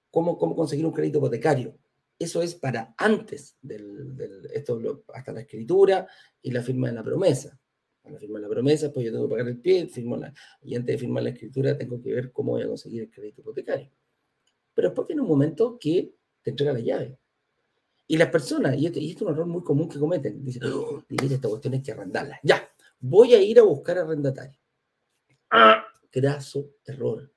cómo, 0.09 0.35
cómo 0.35 0.55
conseguir 0.55 0.87
un 0.87 0.91
crédito 0.91 1.19
hipotecario? 1.19 1.77
Eso 2.17 2.41
es 2.41 2.55
para 2.55 2.95
antes 2.97 3.57
del, 3.61 4.17
esto 4.55 5.03
hasta 5.13 5.31
la 5.31 5.41
escritura 5.41 6.07
y 6.41 6.49
la 6.49 6.63
firma 6.63 6.87
de 6.87 6.95
la 6.95 7.03
promesa. 7.03 7.59
La 8.05 8.17
firma 8.17 8.39
de 8.39 8.43
la 8.43 8.49
promesa, 8.49 8.91
pues 8.91 9.05
yo 9.05 9.11
tengo 9.11 9.27
que 9.27 9.33
pagar 9.33 9.47
el 9.49 9.59
pie, 9.59 9.85
firmo 9.85 10.17
la, 10.17 10.33
y 10.63 10.75
antes 10.75 10.95
de 10.95 10.97
firmar 10.97 11.21
la 11.21 11.29
escritura 11.29 11.77
tengo 11.77 12.01
que 12.01 12.11
ver 12.11 12.31
cómo 12.31 12.53
voy 12.53 12.63
a 12.63 12.67
conseguir 12.67 13.03
el 13.03 13.11
crédito 13.11 13.41
hipotecario. 13.41 13.91
Pero 14.73 14.87
después 14.87 15.07
viene 15.07 15.21
un 15.21 15.27
momento 15.27 15.77
que 15.79 16.15
te 16.41 16.49
entrega 16.49 16.73
la 16.73 16.79
llave. 16.79 17.19
Y 18.07 18.17
las 18.17 18.29
personas, 18.29 18.75
y 18.77 18.87
este 18.87 18.99
es 18.99 19.21
un 19.21 19.29
error 19.29 19.45
muy 19.45 19.61
común 19.61 19.87
que 19.87 19.99
cometen, 19.99 20.43
dicen, 20.43 20.63
oh, 20.73 21.03
esta 21.07 21.47
cuestión 21.47 21.75
hay 21.75 21.83
que 21.83 21.91
arrendarla. 21.91 22.39
Ya, 22.41 22.67
voy 22.99 23.35
a 23.35 23.41
ir 23.43 23.59
a 23.59 23.63
buscar 23.63 23.99
arrendatario. 23.99 24.60
¡Ah! 25.51 25.85
Graso 26.11 26.71
error. 26.85 27.31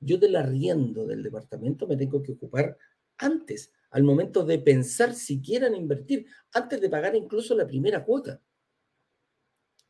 Yo 0.00 0.18
del 0.18 0.36
arriendo 0.36 1.06
del 1.06 1.22
departamento 1.22 1.86
me 1.86 1.96
tengo 1.96 2.22
que 2.22 2.32
ocupar 2.32 2.76
antes 3.16 3.72
al 3.90 4.02
momento 4.02 4.44
de 4.44 4.58
pensar 4.58 5.14
si 5.14 5.40
quieran 5.40 5.74
invertir, 5.74 6.26
antes 6.52 6.80
de 6.80 6.90
pagar 6.90 7.14
incluso 7.14 7.54
la 7.54 7.66
primera 7.66 8.04
cuota. 8.04 8.40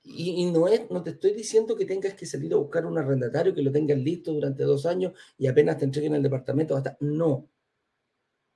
Y, 0.06 0.44
no, 0.50 0.68
es, 0.68 0.90
no 0.90 1.02
te 1.02 1.10
estoy 1.10 1.32
diciendo 1.32 1.74
que 1.74 1.86
tengas 1.86 2.12
que 2.12 2.26
salir 2.26 2.52
a 2.52 2.58
buscar 2.58 2.84
un 2.84 2.98
arrendatario 2.98 3.54
que 3.54 3.62
lo 3.62 3.72
tengas 3.72 3.96
listo 3.96 4.32
durante 4.32 4.62
dos 4.64 4.84
años 4.84 5.14
y 5.38 5.46
apenas 5.46 5.78
te 5.78 5.86
entreguen 5.86 6.14
el 6.14 6.22
departamento 6.22 6.76
hasta. 6.76 6.98
No. 7.00 7.48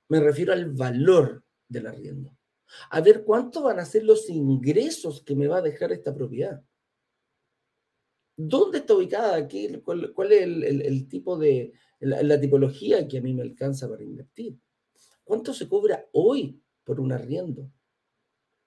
Me 0.09 0.19
refiero 0.19 0.53
al 0.53 0.71
valor 0.71 1.43
del 1.67 1.87
arriendo. 1.87 2.37
A 2.91 3.01
ver 3.01 3.23
cuánto 3.23 3.63
van 3.63 3.79
a 3.79 3.85
ser 3.85 4.03
los 4.03 4.29
ingresos 4.29 5.23
que 5.23 5.35
me 5.35 5.47
va 5.47 5.57
a 5.57 5.63
dejar 5.63 5.91
esta 5.91 6.13
propiedad. 6.13 6.63
¿Dónde 8.41 8.77
está 8.77 8.93
ubicada? 8.93 9.49
¿Qué, 9.49 9.81
cuál, 9.83 10.31
es 10.31 10.43
el, 10.43 11.09
tipo 11.09 11.37
de, 11.37 11.73
la 11.99 12.39
tipología 12.39 13.05
que 13.05 13.17
a 13.17 13.21
mí 13.21 13.33
me 13.33 13.41
alcanza 13.41 13.89
para 13.89 14.01
invertir? 14.01 14.57
¿Cuánto 15.25 15.53
se 15.53 15.67
cobra 15.67 16.07
hoy 16.13 16.63
por 16.85 17.01
un 17.01 17.11
arriendo? 17.11 17.69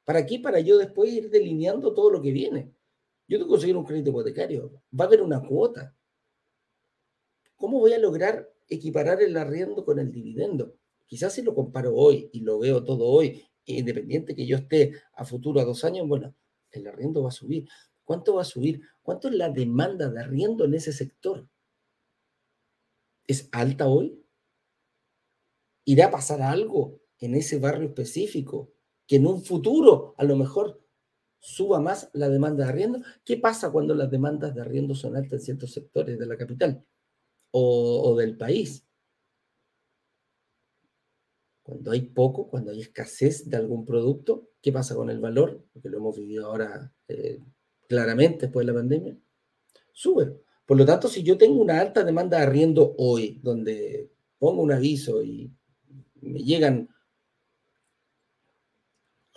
¿Para 0.04 0.26
qué? 0.26 0.40
Para 0.40 0.60
yo 0.60 0.76
después 0.76 1.10
ir 1.10 1.30
delineando 1.30 1.94
todo 1.94 2.10
lo 2.10 2.20
que 2.20 2.32
viene. 2.32 2.70
Yo 3.26 3.38
tengo 3.38 3.46
que 3.46 3.52
conseguir 3.52 3.78
un 3.78 3.86
crédito 3.86 4.10
hipotecario. 4.10 4.82
Va 4.92 5.06
a 5.06 5.08
haber 5.08 5.22
una 5.22 5.40
cuota. 5.40 5.96
¿Cómo 7.56 7.78
voy 7.78 7.94
a 7.94 7.98
lograr 7.98 8.52
equiparar 8.68 9.22
el 9.22 9.34
arriendo 9.38 9.86
con 9.86 9.98
el 9.98 10.12
dividendo? 10.12 10.76
Quizás 11.06 11.32
si 11.32 11.40
lo 11.40 11.54
comparo 11.54 11.94
hoy 11.94 12.28
y 12.30 12.40
lo 12.40 12.58
veo 12.58 12.84
todo 12.84 13.06
hoy, 13.06 13.42
independiente 13.64 14.34
que 14.34 14.46
yo 14.46 14.58
esté 14.58 14.92
a 15.14 15.24
futuro 15.24 15.60
a 15.60 15.64
dos 15.64 15.82
años, 15.82 16.06
bueno, 16.06 16.34
el 16.72 16.86
arriendo 16.86 17.22
va 17.22 17.30
a 17.30 17.32
subir. 17.32 17.66
¿Cuánto 18.04 18.34
va 18.34 18.42
a 18.42 18.46
subir? 18.46 18.80
¿Cuánto 19.02 19.28
es 19.28 19.34
la 19.34 19.50
demanda 19.50 20.08
de 20.10 20.20
arriendo 20.20 20.64
en 20.64 20.74
ese 20.74 20.92
sector? 20.92 21.48
¿Es 23.26 23.48
alta 23.52 23.86
hoy? 23.86 24.22
irá 25.84 26.06
a 26.06 26.10
pasar 26.10 26.42
algo 26.42 27.00
en 27.18 27.34
ese 27.34 27.58
barrio 27.58 27.88
específico 27.88 28.72
que 29.06 29.16
en 29.16 29.26
un 29.26 29.42
futuro 29.42 30.14
a 30.16 30.24
lo 30.24 30.36
mejor 30.36 30.80
suba 31.38 31.80
más 31.80 32.10
la 32.12 32.28
demanda 32.28 32.64
de 32.64 32.70
arriendo. 32.70 33.00
¿Qué 33.24 33.36
pasa 33.36 33.70
cuando 33.70 33.94
las 33.94 34.10
demandas 34.10 34.54
de 34.54 34.60
arriendo 34.60 34.94
son 34.94 35.16
altas 35.16 35.40
en 35.40 35.40
ciertos 35.40 35.72
sectores 35.72 36.18
de 36.18 36.26
la 36.26 36.36
capital 36.36 36.84
o, 37.50 38.14
del 38.16 38.36
país? 38.36 38.86
Cuando 41.64 41.92
hay 41.92 42.02
poco, 42.02 42.48
cuando 42.48 42.70
hay 42.70 42.80
escasez 42.80 43.48
de 43.48 43.56
algún 43.56 43.84
producto, 43.84 44.50
¿qué 44.60 44.72
pasa 44.72 44.94
con 44.94 45.10
el 45.10 45.20
valor? 45.20 45.64
Porque 45.72 45.88
lo 45.88 45.98
hemos 45.98 46.16
vivido 46.16 46.46
ahora 46.46 46.92
eh, 47.08 47.40
claramente 47.92 48.46
después 48.46 48.66
de 48.66 48.72
la 48.72 48.78
pandemia. 48.78 49.14
Sube. 49.92 50.40
Por 50.64 50.78
lo 50.78 50.86
tanto, 50.86 51.08
si 51.08 51.22
yo 51.22 51.36
tengo 51.36 51.60
una 51.60 51.78
alta 51.78 52.02
demanda 52.02 52.38
de 52.38 52.44
arriendo 52.44 52.94
hoy, 52.96 53.38
donde 53.42 54.10
pongo 54.38 54.62
un 54.62 54.72
aviso 54.72 55.22
y 55.22 55.52
me 56.22 56.38
llegan 56.38 56.88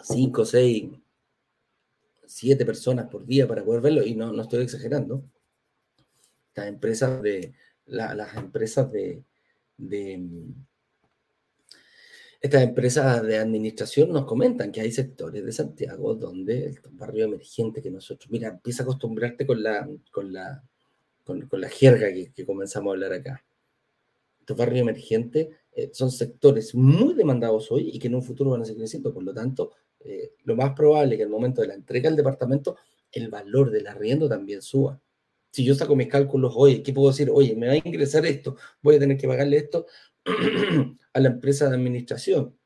cinco, 0.01 0.45
seis, 0.45 0.89
siete 2.25 2.65
personas 2.65 3.09
por 3.09 3.25
día 3.25 3.45
para 3.45 3.65
poder 3.65 3.81
verlo, 3.81 4.05
y 4.05 4.15
no, 4.15 4.31
no 4.31 4.43
estoy 4.43 4.63
exagerando. 4.63 5.25
Las 6.53 6.67
empresas 6.67 7.21
de, 7.21 7.53
las 7.87 8.37
empresas 8.37 8.89
de, 8.89 9.25
estas 12.45 12.63
empresas 12.63 13.23
de 13.23 13.37
administración 13.37 14.11
nos 14.11 14.25
comentan 14.25 14.71
que 14.71 14.81
hay 14.81 14.91
sectores 14.91 15.43
de 15.43 15.51
Santiago 15.51 16.15
donde 16.15 16.67
el 16.67 16.79
barrio 16.91 17.25
emergente 17.25 17.81
que 17.81 17.91
nosotros, 17.91 18.29
mira, 18.29 18.49
empieza 18.49 18.83
a 18.83 18.85
acostumbrarte 18.85 19.45
con 19.45 19.63
la, 19.63 19.89
con 20.11 20.31
la, 20.31 20.63
con, 21.23 21.47
la 21.51 21.69
jerga 21.69 22.13
que, 22.13 22.31
que, 22.33 22.45
comenzamos 22.45 22.91
a 22.91 22.93
hablar 22.93 23.13
acá. 23.13 23.43
Estos 24.39 24.57
barrios 24.57 24.81
emergentes 24.81 25.47
eh, 25.71 25.89
son 25.91 26.11
sectores 26.11 26.75
muy 26.75 27.15
demandados 27.15 27.71
hoy 27.71 27.89
y 27.91 27.99
que 27.99 28.07
en 28.07 28.15
un 28.15 28.23
futuro 28.23 28.51
van 28.51 28.61
a 28.61 28.65
seguir 28.65 28.81
creciendo. 28.81 29.13
Por 29.13 29.23
lo 29.23 29.33
tanto, 29.33 29.71
eh, 30.01 30.33
lo 30.43 30.55
más 30.55 30.73
probable 30.73 31.15
es 31.15 31.17
que 31.17 31.23
el 31.23 31.29
momento 31.29 31.61
de 31.61 31.67
la 31.67 31.73
entrega 31.73 32.09
del 32.09 32.17
departamento, 32.17 32.77
el 33.11 33.29
valor 33.29 33.71
del 33.71 33.87
arriendo 33.87 34.29
también 34.29 34.61
suba. 34.61 35.01
Si 35.51 35.63
yo 35.63 35.73
saco 35.73 35.95
mis 35.95 36.09
cálculos 36.09 36.53
hoy, 36.55 36.83
¿qué 36.83 36.93
puedo 36.93 37.09
decir? 37.09 37.29
Oye, 37.31 37.55
me 37.55 37.67
va 37.67 37.73
a 37.73 37.77
ingresar 37.77 38.25
esto, 38.25 38.55
voy 38.81 38.97
a 38.97 38.99
tener 38.99 39.17
que 39.17 39.27
pagarle 39.27 39.57
esto 39.57 39.87
a 41.15 41.19
la 41.21 41.29
empresa 41.29 41.69
de 41.69 41.75
administración. 41.75 42.59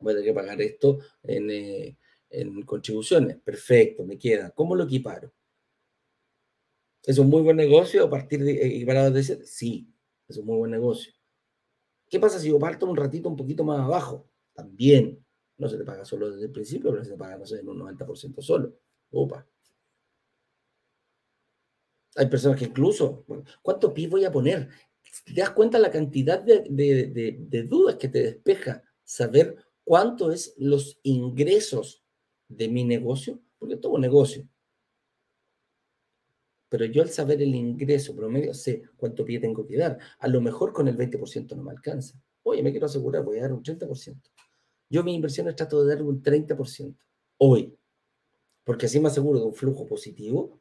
Voy 0.00 0.12
a 0.12 0.16
tener 0.16 0.30
que 0.30 0.34
pagar 0.34 0.60
esto 0.62 1.00
en, 1.22 1.50
eh, 1.50 1.98
en 2.30 2.62
contribuciones. 2.62 3.36
Perfecto, 3.36 4.04
me 4.06 4.18
queda. 4.18 4.50
¿Cómo 4.50 4.74
lo 4.74 4.84
equiparo? 4.84 5.30
¿Es 7.02 7.18
un 7.18 7.28
muy 7.28 7.42
buen 7.42 7.58
negocio 7.58 8.04
a 8.04 8.10
partir 8.10 8.42
de 8.42 8.52
equiparado 8.66 9.10
de 9.10 9.20
ese? 9.20 9.44
Sí, 9.44 9.92
es 10.26 10.38
un 10.38 10.46
muy 10.46 10.56
buen 10.56 10.70
negocio. 10.70 11.12
¿Qué 12.08 12.18
pasa 12.18 12.38
si 12.38 12.48
yo 12.48 12.58
parto 12.58 12.86
un 12.86 12.96
ratito 12.96 13.28
un 13.28 13.36
poquito 13.36 13.64
más 13.64 13.80
abajo? 13.80 14.30
También 14.54 15.22
no 15.58 15.68
se 15.68 15.76
te 15.76 15.84
paga 15.84 16.06
solo 16.06 16.30
desde 16.30 16.46
el 16.46 16.52
principio, 16.52 16.90
pero 16.90 17.04
se 17.04 17.10
te 17.10 17.18
paga, 17.18 17.36
no 17.36 17.44
sé, 17.44 17.60
en 17.60 17.68
un 17.68 17.78
90% 17.78 18.40
solo. 18.40 18.78
Opa. 19.10 19.46
Hay 22.16 22.26
personas 22.30 22.58
que 22.58 22.64
incluso, 22.64 23.26
¿cuánto 23.60 23.92
PIB 23.92 24.10
voy 24.10 24.24
a 24.24 24.32
poner? 24.32 24.70
¿Te 25.24 25.34
das 25.34 25.50
cuenta 25.50 25.78
la 25.78 25.90
cantidad 25.90 26.40
de, 26.40 27.66
dudas 27.68 27.96
que 27.96 28.08
te 28.08 28.22
despeja 28.22 28.82
saber 29.04 29.56
cuánto 29.84 30.32
es 30.32 30.54
los 30.56 30.98
ingresos 31.02 32.02
de 32.48 32.68
mi 32.68 32.84
negocio? 32.84 33.40
Porque 33.58 33.76
todo 33.76 33.98
negocio 33.98 34.48
pero 36.74 36.86
yo 36.86 37.02
al 37.02 37.08
saber 37.08 37.40
el 37.40 37.54
ingreso 37.54 38.16
promedio 38.16 38.52
sé 38.52 38.82
cuánto 38.96 39.24
pie 39.24 39.38
tengo 39.38 39.64
que 39.64 39.76
dar. 39.76 39.96
A 40.18 40.26
lo 40.26 40.40
mejor 40.40 40.72
con 40.72 40.88
el 40.88 40.96
20% 40.98 41.54
no 41.54 41.62
me 41.62 41.70
alcanza. 41.70 42.20
Oye, 42.42 42.64
me 42.64 42.72
quiero 42.72 42.86
asegurar, 42.86 43.22
voy 43.22 43.38
a 43.38 43.42
dar 43.42 43.52
un 43.52 43.62
30%. 43.62 44.20
Yo 44.90 45.04
mis 45.04 45.14
inversiones 45.14 45.54
trato 45.54 45.84
de 45.84 45.94
dar 45.94 46.02
un 46.02 46.20
30% 46.20 46.96
hoy, 47.38 47.78
porque 48.64 48.86
así 48.86 48.98
me 48.98 49.06
aseguro 49.06 49.38
de 49.38 49.46
un 49.46 49.54
flujo 49.54 49.86
positivo. 49.86 50.60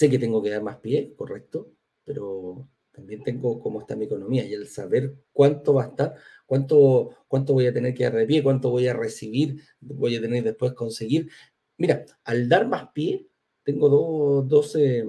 Sé 0.00 0.08
que 0.08 0.18
tengo 0.18 0.42
que 0.42 0.48
dar 0.48 0.62
más 0.62 0.78
pie, 0.78 1.12
correcto, 1.14 1.74
pero 2.04 2.66
también 2.90 3.22
tengo 3.22 3.60
cómo 3.60 3.80
está 3.82 3.96
mi 3.96 4.06
economía 4.06 4.46
y 4.46 4.54
el 4.54 4.66
saber 4.66 5.14
cuánto 5.30 5.74
va 5.74 5.84
a 5.84 5.88
estar, 5.88 6.14
cuánto, 6.46 7.10
cuánto 7.28 7.52
voy 7.52 7.66
a 7.66 7.74
tener 7.74 7.92
que 7.92 8.04
dar 8.04 8.14
de 8.14 8.24
pie, 8.24 8.42
cuánto 8.42 8.70
voy 8.70 8.88
a 8.88 8.94
recibir, 8.94 9.60
voy 9.78 10.16
a 10.16 10.22
tener 10.22 10.42
después 10.42 10.72
conseguir. 10.72 11.28
Mira, 11.76 12.06
al 12.24 12.48
dar 12.48 12.66
más 12.66 12.90
pie, 12.94 13.28
tengo 13.62 13.90
dos, 13.90 14.48
dos 14.48 14.74
eh, 14.76 15.04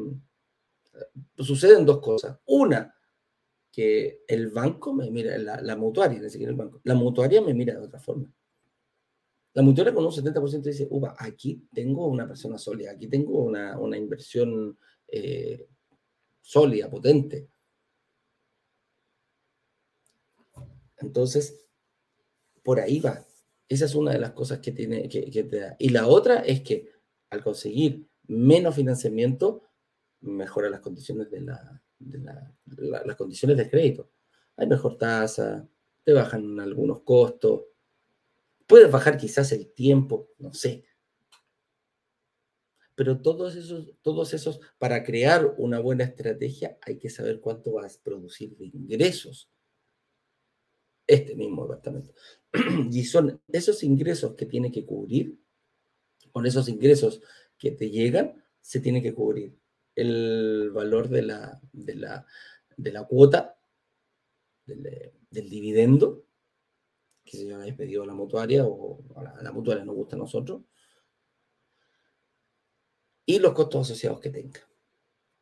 suceden 1.37 1.85
dos 1.85 2.01
cosas. 2.01 2.37
Una, 2.47 2.93
que 3.71 4.25
el 4.27 4.49
banco 4.49 4.93
me 4.93 5.09
mira, 5.09 5.37
la, 5.37 5.61
la 5.61 5.77
mutuaria, 5.77 6.19
ni 6.19 6.29
siquiera 6.29 6.51
el 6.51 6.57
banco, 6.57 6.81
la 6.83 6.95
mutuaria 6.95 7.41
me 7.41 7.53
mira 7.53 7.79
de 7.79 7.85
otra 7.85 8.01
forma. 8.01 8.29
La 9.53 9.61
mutuaria 9.61 9.93
con 9.93 10.05
un 10.05 10.11
70% 10.11 10.61
dice, 10.61 10.87
uva, 10.89 11.15
aquí 11.17 11.67
tengo 11.73 12.07
una 12.07 12.25
persona 12.25 12.57
sólida, 12.57 12.91
aquí 12.91 13.07
tengo 13.07 13.43
una, 13.43 13.77
una 13.77 13.97
inversión 13.97 14.77
eh, 15.07 15.67
sólida, 16.39 16.89
potente. 16.89 17.49
Entonces, 20.97 21.65
por 22.63 22.79
ahí 22.79 22.99
va. 22.99 23.25
Esa 23.67 23.85
es 23.85 23.95
una 23.95 24.11
de 24.11 24.19
las 24.19 24.31
cosas 24.31 24.59
que, 24.59 24.71
tiene, 24.71 25.09
que, 25.09 25.29
te 25.29 25.59
da. 25.59 25.75
Y 25.79 25.89
la 25.89 26.07
otra 26.07 26.39
es 26.39 26.61
que 26.61 26.89
al 27.29 27.43
conseguir 27.43 28.07
menos 28.27 28.75
financiamiento, 28.75 29.63
mejora 30.21 30.69
las 30.69 30.81
condiciones 30.81 31.29
de, 31.31 31.41
la, 31.41 31.81
las 33.05 33.15
condiciones 33.15 33.57
de 33.57 33.69
crédito. 33.69 34.11
Hay 34.57 34.67
mejor 34.67 34.97
tasa, 34.97 35.67
te 36.03 36.13
bajan 36.13 36.59
algunos 36.59 37.01
costos, 37.01 37.63
puedes 38.71 38.89
bajar 38.89 39.17
quizás 39.17 39.51
el 39.51 39.73
tiempo, 39.73 40.29
no 40.39 40.53
sé. 40.53 40.85
Pero 42.95 43.21
todos 43.21 43.57
esos, 43.57 43.93
todos 44.01 44.33
esos, 44.33 44.61
para 44.77 45.03
crear 45.03 45.55
una 45.57 45.79
buena 45.79 46.05
estrategia, 46.05 46.77
hay 46.81 46.97
que 46.97 47.09
saber 47.09 47.41
cuánto 47.41 47.73
vas 47.73 47.97
a 47.97 48.01
producir 48.01 48.55
de 48.55 48.67
ingresos 48.67 49.51
este 51.05 51.35
mismo 51.35 51.63
departamento. 51.63 52.13
Y 52.91 53.03
son 53.03 53.41
esos 53.49 53.83
ingresos 53.83 54.35
que 54.35 54.45
tiene 54.45 54.71
que 54.71 54.85
cubrir, 54.85 55.37
con 56.31 56.45
esos 56.45 56.69
ingresos 56.69 57.21
que 57.57 57.71
te 57.71 57.89
llegan, 57.89 58.41
se 58.61 58.79
tiene 58.79 59.01
que 59.01 59.13
cubrir 59.13 59.53
el 59.95 60.71
valor 60.71 61.09
de 61.09 61.23
la, 61.23 61.59
de 61.73 61.95
la, 61.95 62.25
de 62.77 62.91
la 62.93 63.03
cuota, 63.03 63.59
del, 64.65 65.11
dividendo, 65.49 66.25
que 67.23 67.37
se 67.37 67.53
habéis 67.53 67.75
pedido 67.75 68.03
a 68.03 68.07
la 68.07 68.13
mutuaria 68.13 68.65
o 68.65 69.03
a 69.15 69.23
la, 69.23 69.41
la 69.41 69.51
mutuaria 69.51 69.85
nos 69.85 69.95
gusta 69.95 70.15
a 70.15 70.19
nosotros, 70.19 70.61
y 73.25 73.39
los 73.39 73.53
costos 73.53 73.81
asociados 73.81 74.19
que 74.19 74.29
tenga. 74.29 74.59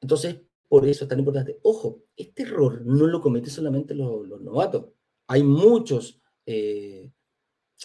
Entonces, 0.02 0.42
por 0.68 0.88
eso 0.88 1.04
es 1.04 1.10
tan 1.10 1.20
importante. 1.20 1.60
Ojo, 1.64 2.04
este 2.16 2.44
error 2.44 2.86
no 2.86 3.08
lo 3.08 3.22
cometen 3.22 3.50
solamente 3.50 3.96
los, 3.96 4.28
novatos 4.42 4.90
hay 5.28 5.44
muchos, 5.44 6.20
eh, 6.48 7.12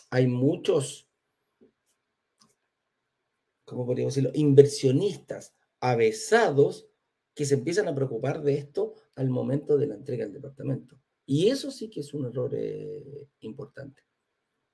hay 0.09 0.27
muchos, 0.27 1.07
¿cómo 3.67 3.85
podríamos 3.85 4.15
decirlo? 4.15 4.31
Inversionistas 4.35 5.55
avesados 5.79 6.89
que 7.35 7.45
se 7.45 7.55
empiezan 7.55 7.89
a 7.89 7.95
preocupar 7.95 8.41
de 8.43 8.55
esto 8.55 8.95
al 9.17 9.29
momento 9.29 9.77
de 9.77 9.89
la 9.89 9.95
entrega 9.95 10.25
del 10.25 10.33
departamento. 10.33 10.97
Y 11.26 11.49
eso 11.49 11.71
sí 11.71 11.88
que 11.88 12.00
es 12.00 12.12
un 12.14 12.26
error 12.26 12.50
eh, 12.54 13.28
importante, 13.40 14.02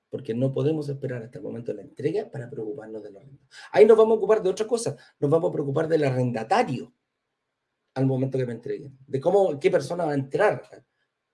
porque 0.09 0.33
no 0.33 0.53
podemos 0.53 0.89
esperar 0.89 1.23
hasta 1.23 1.39
el 1.39 1.43
momento 1.43 1.71
de 1.71 1.77
la 1.77 1.83
entrega 1.83 2.29
para 2.29 2.49
preocuparnos 2.49 3.03
del 3.03 3.17
arrendatario. 3.17 3.49
Ahí 3.71 3.85
nos 3.85 3.97
vamos 3.97 4.15
a 4.15 4.17
ocupar 4.17 4.43
de 4.43 4.49
otra 4.49 4.67
cosa, 4.67 4.97
nos 5.19 5.29
vamos 5.29 5.49
a 5.49 5.53
preocupar 5.53 5.87
del 5.87 6.03
arrendatario 6.03 6.93
al 7.93 8.05
momento 8.05 8.37
que 8.37 8.45
me 8.45 8.53
entreguen, 8.53 8.97
de 9.05 9.19
cómo, 9.19 9.59
qué 9.59 9.69
persona 9.69 10.05
va 10.05 10.11
a 10.11 10.15
entrar 10.15 10.85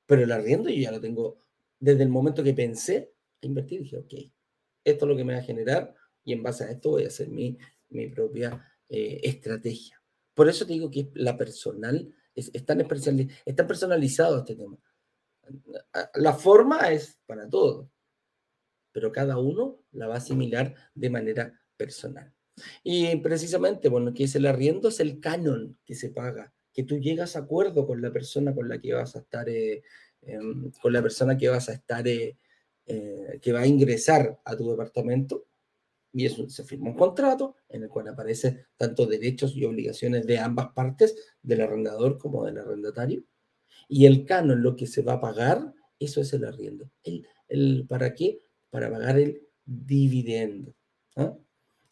pero 0.08 0.24
el 0.24 0.32
arriendo 0.32 0.70
yo 0.70 0.82
ya 0.82 0.92
lo 0.92 1.02
tengo 1.02 1.44
desde 1.80 2.02
el 2.02 2.10
momento 2.10 2.44
que 2.44 2.54
pensé 2.54 3.14
a 3.44 3.46
invertir. 3.46 3.82
Dije, 3.82 3.98
ok, 3.98 4.14
esto 4.84 5.06
es 5.06 5.10
lo 5.10 5.16
que 5.16 5.24
me 5.24 5.34
va 5.34 5.40
a 5.40 5.44
generar 5.44 5.94
y 6.24 6.34
en 6.34 6.42
base 6.42 6.64
a 6.64 6.72
esto 6.72 6.92
voy 6.92 7.04
a 7.04 7.08
hacer 7.08 7.30
mi, 7.30 7.58
mi 7.90 8.08
propia 8.08 8.66
eh, 8.90 9.20
estrategia. 9.22 10.02
Por 10.34 10.48
eso 10.50 10.66
te 10.66 10.74
digo 10.74 10.90
que 10.90 11.12
la 11.14 11.38
personal, 11.38 12.12
es, 12.34 12.52
tan 12.66 12.88
personalizado 13.68 14.40
este 14.40 14.56
tema. 14.56 14.78
La 16.16 16.34
forma 16.34 16.92
es 16.92 17.20
para 17.26 17.48
todos, 17.50 17.88
pero 18.92 19.12
cada 19.12 19.38
uno 19.38 19.80
la 19.92 20.08
va 20.08 20.16
a 20.16 20.18
asimilar 20.18 20.74
de 20.94 21.10
manera 21.10 21.62
personal. 21.76 22.34
Y 22.84 23.16
precisamente, 23.18 23.90
bueno, 23.90 24.14
que 24.14 24.24
es 24.24 24.36
el 24.36 24.46
arriendo, 24.46 24.90
es 24.90 25.00
el 25.00 25.20
canon 25.20 25.78
que 25.86 25.96
se 25.96 26.10
paga 26.10 26.54
que 26.78 26.84
tú 26.84 27.00
llegas 27.00 27.36
a 27.36 27.40
acuerdo 27.40 27.88
con 27.88 28.04
la 28.04 28.14
persona 28.14 28.54
con 28.54 28.70
la 28.70 28.80
que 28.80 28.94
vas 28.94 29.16
a 29.16 29.20
estar, 29.22 29.50
eh, 29.50 29.82
em, 30.22 30.72
con 30.80 30.94
la 30.94 31.02
persona 31.02 31.36
que 31.36 31.50
vas 31.50 31.70
a 31.70 31.74
estar, 31.74 32.08
eh, 32.08 32.38
eh, 32.86 33.40
que 33.42 33.52
va 33.52 33.62
a 33.62 33.66
ingresar 33.66 34.40
a 34.46 34.56
tu 34.56 34.70
departamento, 34.70 35.48
y 36.14 36.28
eso 36.28 36.48
se 36.48 36.64
firma 36.64 36.92
un 36.92 36.96
contrato 36.96 37.56
en 37.68 37.82
el 37.82 37.90
cual 37.90 38.10
aparecen 38.10 38.64
tanto 38.78 39.08
derechos 39.08 39.56
y 39.56 39.66
obligaciones 39.66 40.28
de 40.28 40.38
ambas 40.38 40.68
partes, 40.76 41.16
del 41.42 41.62
arrendador 41.62 42.20
como 42.20 42.46
del 42.46 42.60
arrendatario, 42.60 43.24
y 43.88 44.06
el 44.06 44.26
canon, 44.26 44.62
lo 44.62 44.76
que 44.76 44.88
se 44.88 45.02
va 45.02 45.14
a 45.14 45.22
pagar, 45.22 45.74
eso 46.00 46.22
es 46.22 46.34
el 46.34 46.46
arriendo. 46.46 46.90
El, 47.04 47.26
el, 47.48 47.86
¿Para 47.88 48.14
qué? 48.14 48.42
Para 48.70 48.90
pagar 48.90 49.18
el 49.18 49.42
dividendo. 49.66 50.74
¿ah? 51.16 51.36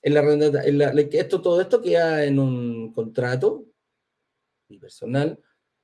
El 0.01 0.17
el, 0.17 0.99
esto, 1.11 1.41
todo 1.41 1.61
esto 1.61 1.81
queda 1.81 2.25
en 2.25 2.37
un 2.39 2.93
contrato 2.93 3.65
personal, 4.79 5.39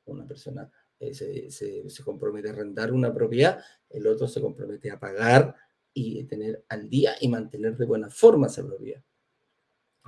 una 0.06 0.27
persona 0.27 0.69
eh, 0.99 1.13
se, 1.49 2.04
compromete 2.04 2.49
a 2.49 2.51
arrendar 2.51 2.91
una 2.91 3.13
propiedad, 3.13 3.63
el 3.89 4.08
otro 4.08 4.27
se 4.27 4.41
compromete 4.41 4.91
a 4.91 4.99
pagar 4.99 5.56
y 5.93 6.23
tener 6.25 6.63
al 6.69 6.89
día 6.89 7.15
y 7.19 7.27
mantener 7.27 7.77
de 7.77 7.86
buena 7.86 8.10
forma 8.10 8.47
esa 8.47 8.65
propiedad. 8.65 9.01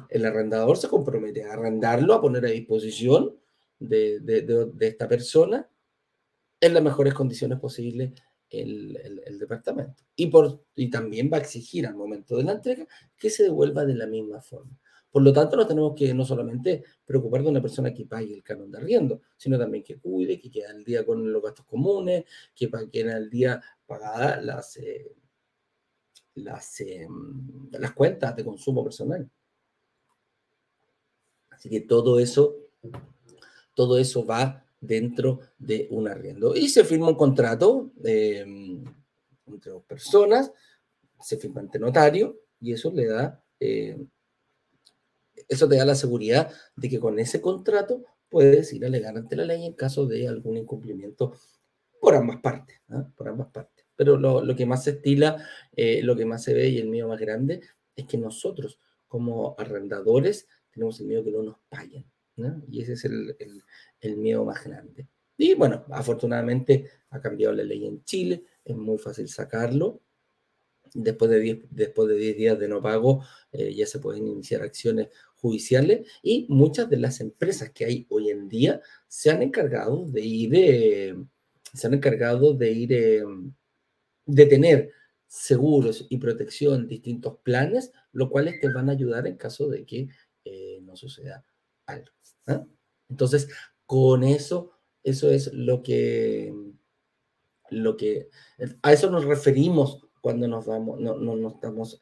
El 0.10 0.26
arrendador 0.26 0.78
se 0.78 0.88
compromete 0.88 1.44
a 1.44 1.54
arrendarlo, 1.54 2.14
a 2.14 2.22
poner 2.22 2.46
a 2.46 2.50
disposición 2.50 3.36
de, 3.80 4.76
esta 4.80 5.08
persona 5.08 5.70
en 6.64 6.74
las 6.74 6.82
mejores 6.82 7.14
condiciones 7.14 7.60
posibles 7.60 8.14
el, 8.50 9.38
departamento. 9.38 10.04
Y, 10.16 10.28
por, 10.28 10.64
y 10.76 10.90
también 10.90 11.30
va 11.32 11.38
a 11.38 11.42
exigir 11.42 11.86
al 11.86 11.96
momento 11.96 12.38
de 12.38 12.44
la 12.44 12.54
entrega 12.54 12.88
que 13.18 13.30
se 13.30 13.44
devuelva 13.44 13.84
de 13.84 13.96
la 13.96 14.08
misma 14.08 14.42
forma. 14.42 14.80
Por 15.12 15.24
lo 15.24 15.34
tanto, 15.34 15.58
no 15.58 15.68
tenemos 15.68 15.94
que 15.94 16.14
no 16.14 16.24
solamente 16.24 16.84
preocupar 17.06 17.44
de 17.44 17.50
una 17.50 17.62
persona 17.62 17.94
que 17.94 18.06
pague 18.06 18.34
el 18.34 18.44
canon 18.44 18.72
de 18.72 18.78
arriendo, 18.78 19.22
sino 19.36 19.60
también 19.60 19.84
que 19.84 19.98
cuide, 19.98 20.40
que 20.40 20.50
quede 20.50 20.68
al 20.68 20.86
día 20.86 21.06
con 21.06 21.32
los 21.34 21.44
gastos 21.44 21.66
comunes, 21.66 22.24
que 22.56 22.72
quede 22.92 23.12
al 23.12 23.30
día 23.30 23.62
pagadas 23.86 24.44
las, 24.44 24.78
eh, 24.78 25.12
las, 26.36 26.80
eh, 26.80 27.08
las 27.72 27.92
cuentas 27.92 28.36
de 28.38 28.46
consumo 28.46 28.86
personal. 28.86 29.30
Así 31.50 31.70
que 31.70 31.82
todo 31.82 32.20
eso, 32.20 32.56
todo 33.76 33.98
eso 33.98 34.26
va 34.26 34.66
dentro 34.86 35.40
de 35.58 35.88
un 35.92 36.08
arriendo. 36.08 36.56
Y 36.56 36.70
se 36.70 36.84
firma 36.84 37.10
un 37.10 37.16
contrato 37.16 37.92
eh, 38.04 38.46
entre 39.48 39.72
dos 39.72 39.84
personas, 39.84 40.52
se 41.20 41.38
firma 41.38 41.62
ante 41.62 41.80
notario 41.80 42.40
y 42.60 42.74
eso 42.74 42.92
le 42.92 43.08
da 43.08 43.40
eso 45.48 45.68
te 45.68 45.78
da 45.78 45.86
la 45.86 45.96
seguridad 45.96 46.52
de 46.76 46.90
que 46.90 47.00
con 47.00 47.20
ese 47.20 47.42
contrato 47.42 48.04
puedes 48.30 48.74
ir 48.74 48.84
a 48.84 48.88
alegar 48.88 49.16
ante 49.18 49.36
la 49.36 49.46
ley 49.46 49.66
en 49.66 49.74
caso 49.74 50.06
de 50.06 50.28
algún 50.28 50.58
incumplimiento 50.58 51.34
por 52.00 52.16
ambas 52.16 52.38
partes, 52.42 52.82
¿ah? 52.90 53.08
por 53.16 53.30
ambas 53.30 53.48
partes. 53.48 53.86
Pero 53.96 54.18
lo, 54.18 54.56
que 54.56 54.66
más 54.66 54.84
se 54.84 54.92
estila, 54.92 55.48
eh, 55.76 56.02
lo 56.02 56.16
que 56.16 56.26
más 56.26 56.44
se 56.44 56.54
ve 56.54 56.70
y 56.70 56.80
el 56.80 56.90
miedo 56.90 57.08
más 57.08 57.20
grande 57.20 57.62
es 57.96 58.06
que 58.06 58.18
nosotros 58.18 58.80
como 59.08 59.56
arrendadores 59.58 60.48
tenemos 60.72 61.00
el 61.00 61.08
miedo 61.08 61.24
que 61.24 61.32
no 61.32 61.44
nos 61.44 61.58
paguen. 61.70 62.06
Y 62.70 62.82
ese 62.82 62.94
es 62.94 63.06
el, 63.06 63.36
el, 64.02 64.18
miedo 64.18 64.44
más 64.44 64.64
grande. 64.64 65.08
Y 65.38 65.54
bueno, 65.54 65.86
afortunadamente 65.92 66.90
ha 67.10 67.22
cambiado 67.22 67.54
la 67.54 67.64
ley 67.64 67.86
en 67.86 68.04
Chile, 68.04 68.44
es 68.64 68.76
muy 68.76 68.98
fácil 68.98 69.28
sacarlo. 69.30 70.02
Después 70.96 71.32
de 71.32 71.40
10 71.40 71.60
después 71.72 72.08
de 72.08 72.16
diez 72.16 72.38
días 72.38 72.60
de 72.60 72.68
no 72.68 72.82
pago, 72.82 73.24
eh, 73.52 73.74
ya 73.74 73.86
se 73.88 74.00
pueden 74.00 74.28
iniciar 74.28 74.62
acciones 74.62 75.10
judiciales 75.36 76.08
y 76.22 76.46
muchas 76.50 76.90
de 76.90 76.98
las 76.98 77.20
empresas 77.20 77.72
que 77.72 77.86
hay 77.86 78.06
hoy 78.10 78.30
en 78.30 78.48
día 78.48 78.82
se 79.08 79.32
han 79.32 79.42
encargado 79.42 80.06
de 80.08 80.22
ir, 80.22 80.52
eh, 80.54 81.16
se 81.74 81.88
han 81.88 81.96
encargado 81.96 82.54
de 82.54 82.72
ir, 82.72 82.94
eh, 82.94 83.24
de 84.26 84.46
tener 84.46 84.92
seguros 85.28 86.06
y 86.10 86.18
protección, 86.18 86.88
distintos 86.88 87.40
planes, 87.44 87.92
lo 88.12 88.30
cuales 88.30 88.60
te 88.62 88.70
van 88.70 88.90
a 88.90 88.94
ayudar 88.94 89.26
en 89.26 89.36
caso 89.38 89.68
de 89.68 89.86
que 89.86 90.10
no 90.82 90.96
suceda 90.96 91.44
Entonces, 93.10 93.48
con 93.86 94.24
eso, 94.24 94.72
eso 95.04 95.30
es 95.30 95.54
lo 95.54 95.84
que, 95.84 96.54
lo 97.70 97.98
que, 97.98 98.30
a 98.82 98.94
eso 98.94 99.10
nos 99.10 99.26
referimos 99.26 100.08
cuando 100.22 100.48
nos 100.48 100.66
vamos, 100.66 101.00
no, 101.00 101.18
no, 101.18 101.36
no 101.36 101.50
estamos. 101.50 102.00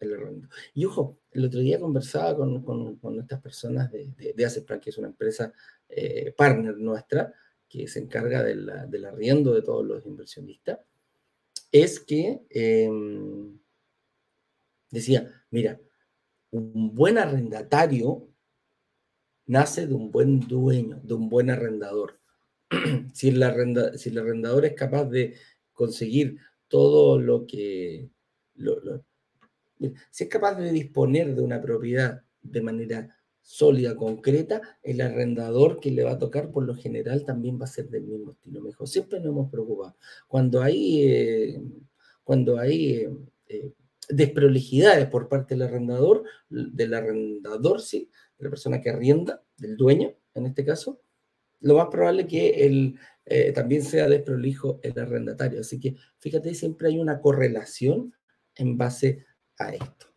Y 0.76 0.86
ojo, 0.86 1.18
el 1.32 1.46
otro 1.46 1.60
día 1.60 1.80
conversaba 1.80 2.38
con, 2.38 2.62
con, 2.64 3.20
estas 3.20 3.42
personas 3.42 3.92
de, 3.92 4.14
de, 4.16 4.34
de 4.34 4.80
que 4.80 4.90
es 4.92 4.98
una 5.00 5.08
empresa 5.08 5.52
eh, 5.90 6.32
partner 6.38 6.78
nuestra, 6.78 7.34
que 7.68 7.88
se 7.88 8.00
encarga 8.00 8.44
de 8.44 8.56
del 8.90 9.06
arriendo 9.06 9.54
de 9.54 9.62
todos 9.62 9.86
los 9.86 10.06
inversionistas, 10.06 10.80
es 11.72 12.00
que 12.00 12.42
em, 12.50 13.58
decía, 14.90 15.44
mira, 15.50 15.80
un 16.52 16.94
buen 16.94 17.18
arrendatario 17.18 18.28
nace 19.46 19.88
de 19.88 19.94
un 19.94 20.12
buen 20.12 20.40
dueño, 20.42 21.00
de 21.04 21.14
un 21.14 21.30
buen 21.30 21.50
arrendador. 21.50 22.20
si, 23.14 23.30
el 23.30 23.44
arrenda, 23.44 23.98
si 23.98 24.10
el 24.10 24.18
arrendador 24.18 24.66
es 24.66 24.74
capaz 24.74 25.06
de 25.06 25.36
conseguir 25.74 26.38
todo 26.68 27.20
lo 27.20 27.46
que... 27.46 28.10
si 30.12 30.24
es 30.24 30.30
capaz 30.30 30.56
de 30.56 30.72
disponer 30.72 31.36
de 31.36 31.42
una 31.42 31.62
propiedad 31.62 32.24
de 32.42 32.62
manera 32.62 33.16
sólida, 33.42 33.96
concreta, 33.96 34.62
el 34.84 35.02
arrendador 35.02 35.80
que 35.80 35.92
le 35.92 36.04
va 36.04 36.12
a 36.12 36.20
tocar 36.20 36.52
por 36.52 36.64
lo 36.64 36.76
general 36.76 37.26
también 37.26 37.60
va 37.60 37.66
a 37.66 37.68
ser 37.68 37.90
del 37.90 38.04
mismo 38.04 38.32
estilo. 38.32 38.62
Mejor, 38.62 38.88
siempre 38.88 39.20
nos 39.20 39.30
hemos 39.30 39.52
preocupado. 39.52 39.98
Cuando 40.28 40.62
hay, 40.62 41.04
eh, 41.04 41.62
cuando 42.24 42.60
hay 42.60 42.94
eh, 42.94 43.10
eh, 43.48 43.74
desprolijidades 44.10 45.08
por 45.08 45.28
parte 45.28 45.56
del 45.56 45.64
arrendador, 45.64 46.24
del 46.50 46.94
arrendador, 46.94 47.82
sí, 47.82 48.10
la 48.44 48.50
persona 48.50 48.82
que 48.82 48.90
arrienda, 48.90 49.44
del 49.58 49.78
dueño, 49.78 50.14
en 50.34 50.46
este 50.46 50.66
caso, 50.66 51.02
lo 51.60 51.76
más 51.76 51.88
probable 51.88 52.26
que 52.26 52.66
el, 52.66 53.00
también 53.54 53.84
sea 53.84 54.08
desprolijo 54.08 54.80
el 54.82 54.98
arrendatario. 54.98 55.62
Así 55.62 55.80
que 55.80 55.96
fíjate, 56.18 56.54
siempre 56.56 56.88
hay 56.88 57.00
una 57.00 57.22
correlación 57.22 58.14
en 58.56 58.78
base 58.78 59.26
a 59.58 59.70
esto. 59.70 60.08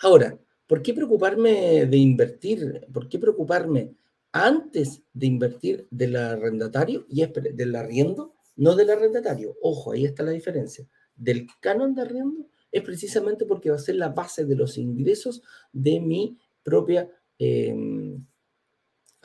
Ahora, 0.00 0.38
¿Por 0.72 0.80
qué 0.80 0.94
preocuparme 0.94 1.84
de 1.84 1.96
invertir? 1.98 2.86
¿Por 2.90 3.06
qué 3.06 3.18
preocuparme 3.18 3.94
antes 4.32 5.02
de 5.12 5.26
invertir 5.26 5.86
del 5.90 6.16
arrendatario 6.16 7.04
y 7.10 7.26
del 7.26 7.76
arriendo? 7.76 8.34
No 8.56 8.74
del 8.74 8.88
arrendatario. 8.88 9.54
Ojo, 9.60 9.92
ahí 9.92 10.06
está 10.06 10.22
la 10.22 10.30
diferencia. 10.30 10.88
Del 11.14 11.46
canon 11.60 11.94
de 11.94 12.00
arriendo 12.00 12.48
es 12.70 12.82
precisamente 12.82 13.44
porque 13.44 13.68
va 13.68 13.76
a 13.76 13.80
ser 13.80 13.96
la 13.96 14.08
base 14.08 14.46
de 14.46 14.56
los 14.56 14.78
ingresos 14.78 15.42
de 15.74 16.00
mi 16.00 16.38
propia, 16.62 17.08
em, 17.38 18.24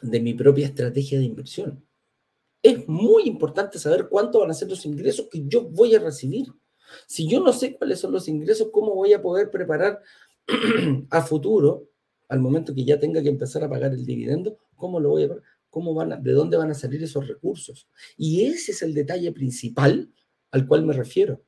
de 0.02 0.19
mi 0.19 0.34
propia 0.34 0.67
estrategia 0.67 1.19
de 1.19 1.26
inversión. 1.26 1.84
Es 2.62 2.88
muy 2.88 3.23
importante 3.23 3.80
saber 3.80 4.08
cuánto 4.10 4.39
van 4.39 4.52
a 4.52 4.54
ser 4.54 4.69
los 4.69 4.86
ingresos 4.86 5.28
que 5.32 5.43
yo 5.47 5.63
voy 5.63 5.95
a 5.95 6.00
recibir. 6.00 6.47
Si 7.08 7.28
yo 7.28 7.39
no 7.41 7.54
sé 7.54 7.76
cuáles 7.76 8.00
son 8.00 8.12
los 8.12 8.28
ingresos, 8.28 8.69
¿cómo 8.71 8.95
voy 8.95 9.13
a 9.13 9.21
poder 9.21 9.52
preparar 9.52 10.02
a 11.10 11.21
futuro, 11.21 11.89
al 12.30 12.39
momento 12.39 12.73
que 12.73 12.86
ya 12.86 13.00
tenga 13.00 13.21
que 13.21 13.30
empezar 13.30 13.63
a 13.63 13.69
pagar 13.69 13.93
el 13.93 14.06
dividendo, 14.06 14.58
¿cómo 14.76 15.00
lo 15.00 15.10
voy 15.10 15.23
a 15.23 15.30
¿Cómo 15.69 15.93
van 15.93 16.23
¿De 16.23 16.32
dónde 16.32 16.58
van 16.58 16.71
a 16.71 16.73
salir 16.73 17.04
esos 17.04 17.28
recursos? 17.28 17.88
Y 18.17 18.45
ese 18.45 18.71
es 18.71 18.82
el 18.82 18.93
detalle 18.93 19.32
principal 19.32 20.12
al 20.52 20.65
cual 20.65 20.86
me 20.86 20.93
refiero. 20.93 21.43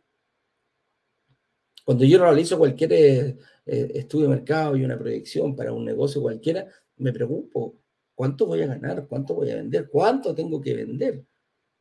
Cuando 1.86 2.06
yo 2.06 2.20
realizo 2.20 2.58
cualquier 2.58 3.38
eh, 3.72 3.92
estudio 3.96 4.28
de 4.28 4.36
mercado 4.36 4.76
y 4.76 4.84
una 4.84 4.98
proyección 4.98 5.56
para 5.56 5.72
un 5.74 5.86
negocio 5.86 6.22
cualquiera, 6.22 6.68
me 6.98 7.14
preocupo, 7.14 7.78
¿cuánto 8.16 8.46
voy 8.46 8.62
a 8.62 8.68
ganar? 8.68 9.08
¿Cuánto 9.08 9.34
voy 9.36 9.52
a 9.52 9.56
vender? 9.56 9.90
¿Cuánto 9.90 10.36
tengo 10.36 10.60
que 10.60 10.76
vender? 10.76 11.26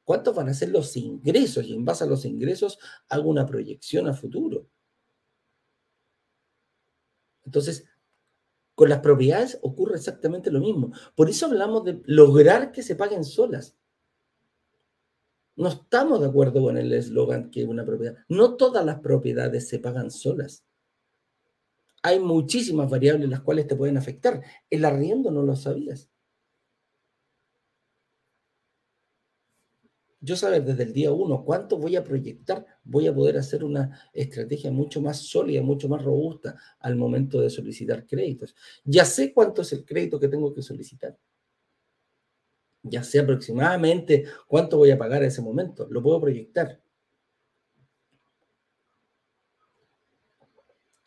¿Cuántos 0.05 0.35
van 0.35 0.49
a 0.49 0.55
ser 0.55 0.71
los 0.71 0.97
ingresos? 0.97 1.67
Y 1.67 1.75
en 1.75 1.85
base 1.85 2.05
a 2.05 2.07
los 2.07 2.25
ingresos 2.25 2.79
hago 3.09 3.29
una 3.29 3.45
proyección 3.47 4.07
a 4.09 4.15
futuro. 4.15 4.67
Entonces, 7.45 7.85
con 8.75 8.89
las 8.89 9.01
propiedades 9.01 9.59
ocurre 9.63 9.97
exactamente 9.97 10.51
lo 10.51 10.61
mismo. 10.61 10.93
Por 11.17 11.29
eso 11.29 11.47
hablamos 11.47 11.85
de 11.85 12.01
lograr 12.05 12.71
que 12.71 12.83
se 12.83 12.95
paguen 12.95 13.25
solas. 13.25 13.77
No 15.57 15.69
estamos 15.69 16.21
de 16.21 16.29
acuerdo 16.29 16.63
con 16.63 16.79
el 16.79 16.93
eslogan 16.93 17.51
que 17.51 17.65
una 17.65 17.85
propiedad. 17.85 18.17
No 18.29 18.57
todas 18.57 18.85
las 18.85 19.01
propiedades 19.01 19.67
se 19.67 19.81
pagan 19.81 20.13
solas. 20.13 20.68
Hay 22.03 22.21
muchísimas 22.21 22.91
variables 22.91 23.29
las 23.29 23.41
cuales 23.41 23.67
te 23.67 23.77
pueden 23.77 23.97
afectar. 23.97 24.43
El 24.71 24.85
arriendo 24.85 25.31
no 25.31 25.43
lo 25.43 25.57
sabías. 25.57 26.11
yo 30.21 30.37
saber 30.37 30.65
desde 30.65 30.83
el 30.85 30.93
día 30.93 31.13
uno 31.13 31.45
cuánto 31.45 31.79
voy 31.79 31.97
a 31.97 32.05
proyectar, 32.05 32.67
voy 32.85 33.07
a 33.07 33.15
poder 33.15 33.39
hacer 33.39 33.63
una 33.65 33.99
estrategia 34.13 34.71
mucho 34.71 35.01
más 35.01 35.19
sólida, 35.19 35.63
mucho 35.63 35.89
más 35.89 36.03
robusta 36.03 36.57
al 36.81 36.97
momento 36.97 37.41
de 37.41 37.51
solicitar 37.51 38.07
créditos. 38.07 38.55
Ya 38.85 39.05
sé 39.05 39.33
cuánto 39.33 39.63
es 39.63 39.73
el 39.73 39.85
crédito 39.85 40.19
que 40.19 40.29
tengo 40.29 40.53
que 40.55 40.63
solicitar. 40.63 41.17
Ya 42.83 43.03
sé 43.05 43.21
aproximadamente 43.21 44.25
cuánto 44.47 44.79
voy 44.79 44.91
a 44.91 44.99
pagar 44.99 45.23
en 45.23 45.29
ese 45.29 45.43
momento. 45.43 45.87
Lo 45.91 46.03
puedo 46.03 46.21
proyectar. 46.21 46.81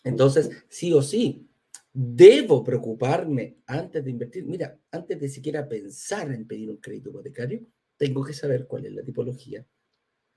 Entonces, 0.03 0.49
sí 0.67 0.93
o 0.93 1.01
sí, 1.01 1.47
debo 1.93 2.63
preocuparme 2.63 3.57
antes 3.67 4.03
de 4.03 4.11
invertir. 4.11 4.45
Mira, 4.45 4.77
antes 4.91 5.19
de 5.19 5.29
siquiera 5.29 5.67
pensar 5.67 6.31
en 6.31 6.47
pedir 6.47 6.69
un 6.69 6.77
crédito 6.77 7.09
hipotecario, 7.09 7.61
tengo 7.97 8.23
que 8.23 8.33
saber 8.33 8.65
cuál 8.67 8.85
es 8.85 8.93
la 8.93 9.03
tipología, 9.03 9.65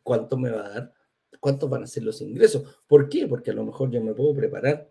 cuánto 0.03 0.37
me 0.37 0.50
va 0.50 0.66
a 0.66 0.68
dar, 0.68 0.94
cuántos 1.40 1.70
van 1.70 1.85
a 1.85 1.87
ser 1.87 2.03
los 2.03 2.20
ingresos. 2.20 2.83
¿Por 2.87 3.09
qué? 3.09 3.27
Porque 3.27 3.50
a 3.50 3.55
lo 3.55 3.64
mejor 3.64 3.90
yo 3.90 4.03
me 4.03 4.14
puedo 4.14 4.35
preparar 4.35 4.90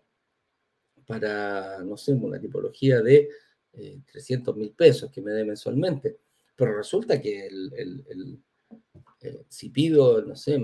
para, 1.06 1.82
no 1.84 1.96
sé, 1.96 2.12
una 2.14 2.40
tipología 2.40 3.00
de 3.00 3.28
300 4.10 4.54
eh, 4.54 4.58
mil 4.58 4.72
pesos 4.72 5.10
que 5.10 5.20
me 5.20 5.32
dé 5.32 5.44
mensualmente. 5.44 6.18
Pero 6.56 6.76
resulta 6.76 7.20
que 7.20 7.46
el, 7.46 8.40
eh, 9.22 9.44
si 9.48 9.70
pido, 9.70 10.22
no 10.22 10.36
sé, 10.36 10.60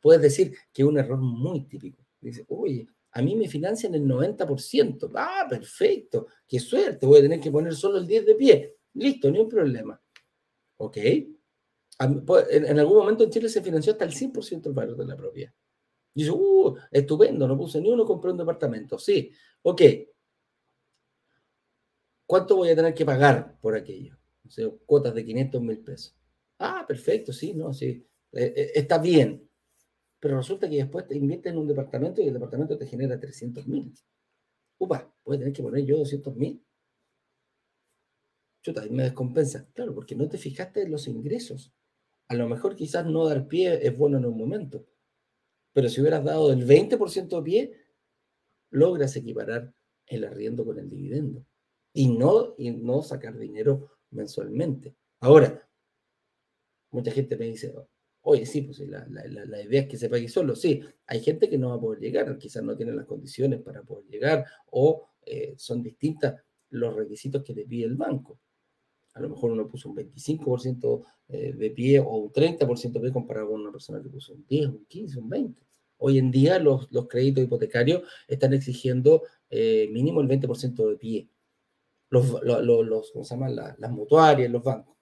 puedes 0.00 0.22
decir 0.22 0.54
que 0.72 0.84
un 0.84 0.98
error 0.98 1.18
muy 1.18 1.62
típico. 1.62 2.04
Dice, 2.20 2.44
oye, 2.48 2.86
a 3.12 3.22
mí 3.22 3.34
me 3.34 3.48
financian 3.48 3.94
el 3.94 4.04
90%. 4.04 5.10
Ah, 5.14 5.46
perfecto, 5.48 6.26
qué 6.46 6.60
suerte, 6.60 7.06
voy 7.06 7.18
a 7.18 7.22
tener 7.22 7.40
que 7.40 7.50
poner 7.50 7.74
solo 7.74 7.98
el 7.98 8.06
10 8.06 8.26
de 8.26 8.34
pie. 8.34 8.76
Listo, 8.94 9.30
ni 9.30 9.38
un 9.38 9.48
problema. 9.48 10.00
¿Ok? 10.76 10.98
Pues, 12.26 12.46
en, 12.50 12.78
algún 12.78 12.96
momento 12.96 13.24
en 13.24 13.30
Chile 13.30 13.48
se 13.48 13.62
financió 13.62 13.92
hasta 13.92 14.04
el 14.04 14.12
100% 14.12 14.66
el 14.66 14.72
valor 14.72 14.96
de 14.96 15.06
la 15.06 15.16
propiedad. 15.16 15.52
Y 16.14 16.22
dice, 16.22 16.32
uh, 16.32 16.76
estupendo, 16.90 17.46
no 17.46 17.56
puse 17.56 17.80
ni 17.80 17.90
uno, 17.90 18.04
compré 18.04 18.30
un 18.30 18.38
departamento. 18.38 18.98
Sí, 18.98 19.30
ok. 19.62 19.82
¿Cuánto 22.26 22.56
voy 22.56 22.70
a 22.70 22.76
tener 22.76 22.94
que 22.94 23.04
pagar 23.04 23.58
por 23.60 23.76
aquello? 23.76 24.16
O 24.46 24.50
sea, 24.50 24.68
cuotas 24.86 25.14
de 25.14 25.24
500 25.24 25.60
mil 25.60 25.80
pesos. 25.80 26.16
Ah, 26.58 26.84
perfecto, 26.86 27.32
sí, 27.32 27.54
no, 27.54 27.72
sí. 27.72 28.06
Eh, 28.32 28.52
eh, 28.56 28.70
está 28.74 28.98
bien. 28.98 29.49
Pero 30.20 30.36
resulta 30.36 30.68
que 30.68 30.76
después 30.76 31.06
te 31.06 31.16
inviertes 31.16 31.52
en 31.52 31.58
un 31.58 31.66
departamento 31.66 32.20
y 32.20 32.28
el 32.28 32.34
departamento 32.34 32.76
te 32.76 32.86
genera 32.86 33.18
300 33.18 33.66
mil. 33.66 33.92
Upa, 34.78 35.12
voy 35.24 35.36
a 35.36 35.38
tener 35.38 35.52
que 35.52 35.62
poner 35.62 35.84
yo 35.84 35.96
200 35.96 36.36
mil. 36.36 36.62
Chuta, 38.62 38.84
me 38.90 39.04
descompensa. 39.04 39.66
Claro, 39.72 39.94
porque 39.94 40.14
no 40.14 40.28
te 40.28 40.36
fijaste 40.36 40.82
en 40.82 40.90
los 40.90 41.08
ingresos. 41.08 41.72
A 42.28 42.34
lo 42.34 42.48
mejor 42.48 42.76
quizás 42.76 43.06
no 43.06 43.26
dar 43.26 43.48
pie 43.48 43.86
es 43.86 43.96
bueno 43.96 44.18
en 44.18 44.26
un 44.26 44.38
momento, 44.38 44.86
pero 45.72 45.88
si 45.88 46.00
hubieras 46.00 46.24
dado 46.24 46.52
el 46.52 46.64
20% 46.64 47.36
de 47.36 47.42
pie, 47.42 47.76
logras 48.70 49.16
equiparar 49.16 49.74
el 50.06 50.24
arriendo 50.24 50.64
con 50.64 50.78
el 50.78 50.88
dividendo 50.88 51.44
y 51.92 52.08
no, 52.08 52.54
y 52.56 52.70
no 52.70 53.02
sacar 53.02 53.36
dinero 53.36 53.90
mensualmente. 54.10 54.94
Ahora, 55.20 55.68
mucha 56.90 57.10
gente 57.10 57.36
me 57.36 57.46
dice, 57.46 57.74
oye, 58.22 58.46
sí, 58.46 58.62
pues 58.62 58.80
la, 58.80 59.06
la, 59.08 59.62
idea 59.62 59.82
es 59.82 59.88
que 59.88 59.96
se 59.96 60.08
pague 60.08 60.28
solo. 60.28 60.54
Sí, 60.56 60.80
hay 61.06 61.20
gente 61.20 61.48
que 61.48 61.58
no 61.58 61.70
va 61.70 61.74
a 61.76 61.80
poder 61.80 62.00
llegar, 62.00 62.38
quizás 62.38 62.62
no 62.62 62.76
tiene 62.76 62.92
las 62.92 63.06
condiciones 63.06 63.60
para 63.62 63.82
poder 63.82 64.06
llegar 64.06 64.44
o 64.70 65.08
eh, 65.24 65.54
son 65.56 65.82
distintas 65.82 66.34
los 66.70 66.94
requisitos 66.94 67.42
que 67.42 67.54
le 67.54 67.66
pide 67.66 67.86
el 67.86 67.96
banco 67.96 68.38
a 69.14 69.20
lo 69.20 69.28
mejor 69.30 69.52
uno 69.52 69.68
puso 69.68 69.88
un 69.88 69.96
25% 69.96 71.04
eh, 71.28 71.52
de 71.52 71.70
pie 71.70 72.00
o 72.00 72.16
un 72.16 72.32
30% 72.32 72.92
de 72.92 73.00
pie 73.00 73.12
comparado 73.12 73.50
con 73.50 73.60
una 73.60 73.72
persona 73.72 74.02
que 74.02 74.08
puso 74.08 74.34
un 74.34 74.46
10, 74.46 74.68
un 74.68 74.84
15, 74.86 75.18
un 75.18 75.28
20. 75.28 75.62
Hoy 75.98 76.18
en 76.18 76.30
día 76.30 76.58
los, 76.58 76.88
créditos 77.08 77.44
hipotecarios 77.44 78.02
están 78.26 78.54
exigiendo 78.54 79.22
eh, 79.50 79.88
mínimo 79.92 80.20
el 80.20 80.28
20% 80.28 80.88
de 80.88 80.96
pie. 80.96 81.28
Los, 82.08 82.42
los, 82.42 83.12
¿cómo 83.12 83.24
se 83.24 83.34
llama? 83.34 83.50
las 83.50 83.90
mutuarias, 83.90 84.50
los 84.50 84.62
bancos. 84.62 84.96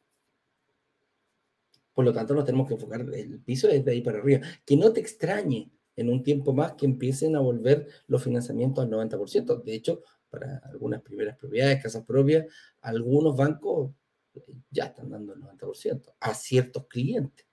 Por 1.98 2.04
lo 2.04 2.12
tanto, 2.12 2.32
nos 2.32 2.44
tenemos 2.44 2.68
que 2.68 2.74
enfocar 2.74 3.00
el 3.00 3.40
piso 3.40 3.66
desde 3.66 3.90
ahí 3.90 4.02
para 4.02 4.18
arriba. 4.18 4.46
Que 4.64 4.76
no 4.76 4.92
te 4.92 5.00
extrañe 5.00 5.68
en 5.96 6.08
un 6.08 6.22
tiempo 6.22 6.52
más 6.52 6.74
que 6.74 6.86
empiecen 6.86 7.34
a 7.34 7.40
volver 7.40 7.88
los 8.06 8.22
financiamientos 8.22 8.84
al 8.84 8.90
90%. 8.92 9.64
De 9.64 9.74
hecho, 9.74 10.04
para 10.30 10.58
algunas 10.58 11.02
primeras 11.02 11.36
propiedades, 11.36 11.82
casas 11.82 12.04
propias, 12.04 12.46
algunos 12.82 13.36
bancos 13.36 13.90
ya 14.70 14.84
están 14.84 15.10
dando 15.10 15.34
el 15.34 15.40
90% 15.40 16.14
a 16.20 16.34
ciertos 16.34 16.86
clientes. 16.86 17.44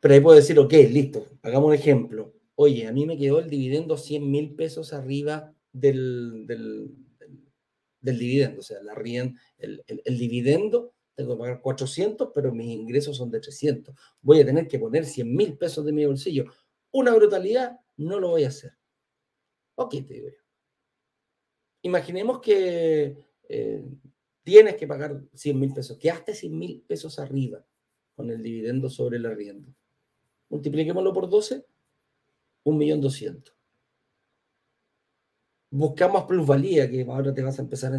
Pero 0.00 0.14
ahí 0.14 0.20
puedo 0.20 0.36
decir, 0.36 0.58
ok, 0.58 0.72
listo, 0.90 1.24
hagamos 1.40 1.68
un 1.68 1.74
ejemplo. 1.74 2.34
Oye, 2.56 2.88
a 2.88 2.92
mí 2.92 3.06
me 3.06 3.16
quedó 3.16 3.38
el 3.38 3.48
dividendo 3.48 3.96
100 3.96 4.28
mil 4.28 4.56
pesos 4.56 4.92
arriba 4.92 5.54
del, 5.72 6.48
del, 6.48 8.18
dividendo, 8.18 8.58
o 8.58 8.64
sea, 8.64 8.82
la 8.82 8.94
el, 8.94 9.84
el, 9.86 10.02
el, 10.04 10.18
dividendo, 10.18 10.94
tengo 11.14 11.34
que 11.34 11.40
pagar 11.40 11.60
400, 11.60 12.30
pero 12.34 12.52
mis 12.52 12.68
ingresos 12.68 13.16
son 13.16 13.30
de 13.30 13.40
300. 13.40 13.94
Voy 14.20 14.40
a 14.40 14.46
tener 14.46 14.66
que 14.66 14.78
poner 14.78 15.04
100 15.04 15.34
mil 15.34 15.56
pesos 15.56 15.84
de 15.84 15.92
mi 15.92 16.06
bolsillo. 16.06 16.44
Una 16.90 17.14
brutalidad, 17.14 17.78
no 17.96 18.18
lo 18.18 18.30
voy 18.30 18.44
a 18.44 18.48
hacer. 18.48 18.72
Ok, 19.74 19.90
te 20.06 20.14
digo 20.14 20.28
yo. 20.28 20.42
Imaginemos 21.82 22.40
que 22.40 23.16
eh, 23.48 23.84
tienes 24.42 24.76
que 24.76 24.86
pagar 24.86 25.22
100 25.34 25.58
mil 25.58 25.72
pesos, 25.72 25.98
quedaste 25.98 26.34
100 26.34 26.58
mil 26.58 26.82
pesos 26.86 27.18
arriba 27.18 27.64
con 28.14 28.30
el 28.30 28.42
dividendo 28.42 28.88
sobre 28.88 29.16
el 29.16 29.26
arriendo. 29.26 29.74
Multipliquémoslo 30.48 31.12
por 31.12 31.28
12, 31.28 31.64
1.200.000. 32.64 33.52
buscamos 35.72 36.24
plusvalía, 36.24 36.88
que 36.88 37.00
ahora 37.02 37.32
te 37.32 37.42
vas 37.42 37.58
a 37.58 37.62
empezar 37.62 37.94
a, 37.94 37.98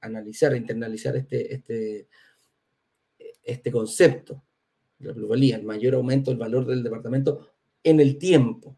analizar, 0.00 0.52
a 0.52 0.56
internalizar 0.56 1.16
este, 1.16 1.54
este, 1.54 2.08
este 3.42 3.72
concepto, 3.72 4.44
la 4.98 5.14
plusvalía, 5.14 5.56
el 5.56 5.64
mayor 5.64 5.94
aumento 5.94 6.30
del 6.30 6.38
valor 6.38 6.66
del 6.66 6.82
departamento 6.82 7.48
en 7.82 7.98
el 7.98 8.18
tiempo. 8.18 8.76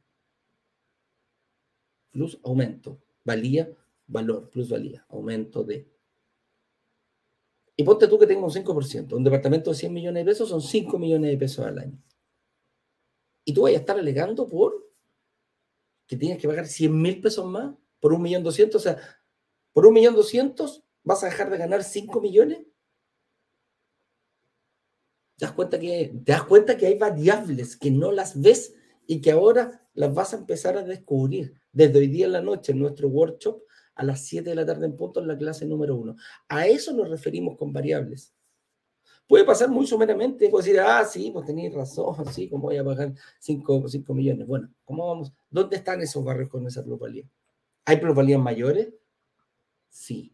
Plus 2.13 2.39
aumento, 2.45 3.03
valía, 3.25 3.69
valor, 4.07 4.49
plusvalía, 4.49 5.05
aumento 5.09 5.65
de. 5.65 5.89
Y 7.77 7.83
ponte 7.83 8.07
tú 8.07 8.17
que 8.17 8.29
tengo 8.29 8.47
un 8.47 8.53
5%, 8.53 9.13
un 9.13 9.25
departamento 9.25 9.71
de 9.71 9.77
100 9.77 9.93
millones 9.93 10.25
de 10.25 10.31
pesos 10.31 10.49
son 10.49 10.63
5 10.63 10.99
millones 11.01 11.33
de 11.33 11.37
pesos 11.37 11.67
al 11.67 11.81
año. 11.81 12.01
Y 13.45 13.53
tú 13.53 13.63
vas 13.63 13.73
a 13.73 13.77
estar 13.77 13.99
alegando 13.99 14.49
por 14.49 14.86
que 16.07 16.17
tienes 16.17 16.39
que 16.39 16.49
pagar 16.49 16.67
100 16.67 17.01
mil 17.01 17.21
pesos 17.21 17.47
más 17.47 17.75
por 18.01 18.13
un 18.13 18.23
millón 18.23 18.43
doscientos, 18.43 18.83
o 18.83 18.85
sea, 18.85 18.99
por 19.73 19.87
un 19.87 19.95
millón 19.95 20.15
doscientos 20.15 20.85
vas 21.03 21.23
a 21.23 21.27
dejar 21.27 21.51
de 21.51 21.59
ganar 21.59 21.83
5 21.83 22.21
millones. 22.21 22.61
¿Te 25.39 25.45
das, 25.45 25.53
cuenta 25.53 25.79
que, 25.79 26.15
te 26.25 26.33
das 26.33 26.45
cuenta 26.45 26.77
que 26.77 26.87
hay 26.87 26.97
variables 26.97 27.77
que 27.77 27.91
no 27.91 28.11
las 28.11 28.41
ves 28.41 28.75
y 29.07 29.21
que 29.21 29.33
ahora 29.33 29.87
las 29.95 30.15
vas 30.15 30.33
a 30.33 30.39
empezar 30.39 30.77
a 30.77 30.83
descubrir 30.83 31.55
desde 31.73 31.99
hoy 31.99 32.07
día 32.07 32.27
en 32.27 32.33
la 32.33 32.43
noche 32.43 32.73
en 32.73 32.79
nuestro 32.79 33.09
workshop 33.09 33.63
a 33.97 34.05
las 34.05 34.25
7 34.27 34.49
de 34.49 34.57
la 34.57 34.67
tarde 34.67 34.87
en 34.87 34.97
punto 34.97 35.21
en 35.21 35.29
la 35.29 35.37
clase 35.37 35.67
número 35.67 35.97
1. 35.97 36.17
A 36.49 36.67
eso 36.67 36.93
nos 36.93 37.09
referimos 37.09 37.57
con 37.57 37.73
variables. 37.73 38.36
Puede 39.27 39.45
pasar 39.45 39.69
muy 39.69 39.87
sumeramente, 39.87 40.49
puedo 40.49 40.65
decir, 40.65 40.79
ah, 40.81 41.05
sí, 41.05 41.31
pues 41.33 41.47
tenéis 41.47 41.75
razón, 41.75 42.15
sí, 42.33 42.49
¿cómo 42.49 42.65
voy 42.65 42.77
a 42.77 42.85
pagar 42.85 43.13
5, 43.41 43.85
millones? 44.15 44.47
Bueno, 44.47 44.73
¿cómo 44.85 45.09
vamos? 45.09 45.33
¿Dónde 45.51 45.77
están 45.77 46.01
esos 46.01 46.23
barrios 46.25 46.49
con 46.49 46.65
esa 46.67 46.85
plusvalía? 46.85 47.29
¿Hay 47.85 47.97
plusvalías 47.97 48.41
mayores? 48.41 48.95
Sí. 49.89 50.33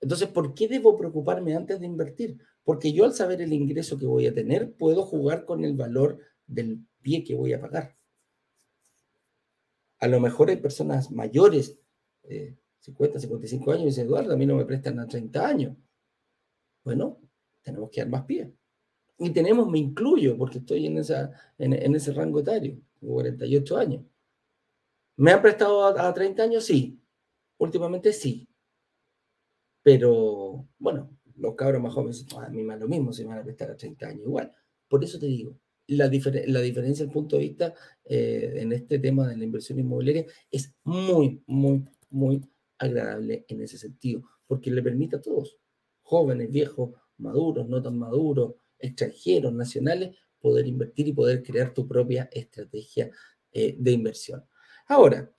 Entonces, 0.00 0.28
¿por 0.28 0.54
qué 0.54 0.68
debo 0.68 0.96
preocuparme 0.96 1.56
antes 1.56 1.80
de 1.80 1.86
invertir? 1.86 2.38
Porque 2.62 2.92
yo 2.92 3.04
al 3.04 3.12
saber 3.12 3.42
el 3.42 3.52
ingreso 3.52 3.98
que 3.98 4.06
voy 4.06 4.26
a 4.28 4.34
tener, 4.34 4.72
puedo 4.74 5.04
jugar 5.04 5.44
con 5.44 5.64
el 5.64 5.74
valor 5.74 6.20
del 6.46 6.86
pie 7.00 7.24
que 7.24 7.34
voy 7.34 7.52
a 7.52 7.60
pagar. 7.60 7.96
A 9.98 10.06
lo 10.06 10.20
mejor 10.20 10.50
hay 10.50 10.56
personas 10.56 11.10
mayores, 11.10 11.76
50, 12.78 13.18
55 13.18 13.72
años, 13.72 13.82
y 13.82 13.86
dicen, 13.86 14.06
Eduardo, 14.06 14.32
a 14.32 14.36
mí 14.36 14.46
no 14.46 14.56
me 14.56 14.64
prestan 14.64 15.00
a 15.00 15.08
30 15.08 15.46
años. 15.46 15.76
Bueno, 16.84 17.18
tenemos 17.62 17.90
que 17.90 18.00
dar 18.00 18.10
más 18.10 18.24
pie. 18.24 18.52
Y 19.18 19.30
tenemos, 19.30 19.68
me 19.68 19.78
incluyo, 19.78 20.36
porque 20.36 20.58
estoy 20.58 20.86
en, 20.86 20.98
esa, 20.98 21.30
en, 21.58 21.94
ese 21.94 22.12
rango 22.12 22.40
etario, 22.40 22.78
48 23.00 23.76
años. 23.76 24.04
¿Me 25.16 25.30
han 25.30 25.42
prestado 25.42 25.84
a, 25.84 26.12
30 26.12 26.42
años? 26.42 26.64
Sí. 26.64 27.00
Últimamente 27.58 28.12
sí. 28.12 28.48
Pero, 29.82 30.66
bueno, 30.78 31.10
los 31.36 31.54
cabros 31.54 31.80
más 31.80 31.92
jóvenes, 31.92 32.26
a 32.36 32.48
mí 32.48 32.62
más 32.62 32.80
lo 32.80 32.88
mismo, 32.88 33.12
se 33.12 33.24
van 33.24 33.38
a 33.38 33.44
prestar 33.44 33.70
a 33.70 33.76
30 33.76 34.06
años 34.06 34.22
igual. 34.26 34.52
Por 34.88 35.04
eso 35.04 35.18
te 35.18 35.26
digo, 35.26 35.56
la, 35.88 36.06
la 36.46 36.60
diferencia, 36.60 37.04
el 37.04 37.10
punto 37.10 37.36
de 37.36 37.42
vista 37.42 37.74
eh, 38.04 38.54
en 38.56 38.72
este 38.72 38.98
tema 38.98 39.28
de 39.28 39.36
la 39.36 39.44
inversión 39.44 39.78
inmobiliaria 39.78 40.26
es 40.50 40.74
muy, 40.84 41.42
muy, 41.46 41.84
muy 42.10 42.40
agradable 42.78 43.44
en 43.48 43.62
ese 43.62 43.78
sentido, 43.78 44.22
porque 44.46 44.70
le 44.70 44.82
permite 44.82 45.16
a 45.16 45.20
todos, 45.20 45.58
jóvenes, 46.02 46.50
viejos, 46.50 46.90
maduros, 47.22 47.68
no 47.68 47.80
tan 47.80 47.98
maduros, 47.98 48.54
extranjeros, 48.78 49.52
nacionales, 49.52 50.16
poder 50.40 50.66
invertir 50.66 51.08
y 51.08 51.12
poder 51.12 51.42
crear 51.42 51.72
tu 51.72 51.86
propia 51.86 52.28
estrategia 52.32 53.10
eh, 53.52 53.76
de 53.78 53.90
inversión. 53.92 54.44
Ahora, 54.88 55.30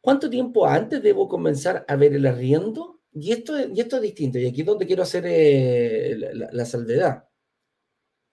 ¿cuánto 0.00 0.30
tiempo 0.30 0.66
antes 0.66 1.02
debo 1.02 1.28
comenzar 1.28 1.84
a 1.86 1.96
ver 1.96 2.14
el 2.14 2.26
arriendo? 2.26 3.00
Y 3.12 3.32
esto, 3.32 3.58
y 3.58 3.80
esto 3.80 3.96
es 3.96 4.02
distinto, 4.02 4.38
y 4.38 4.46
aquí 4.46 4.60
es 4.60 4.66
donde 4.66 4.86
quiero 4.86 5.02
hacer 5.02 5.24
eh, 5.26 6.16
la, 6.32 6.64
salvedad. 6.64 7.24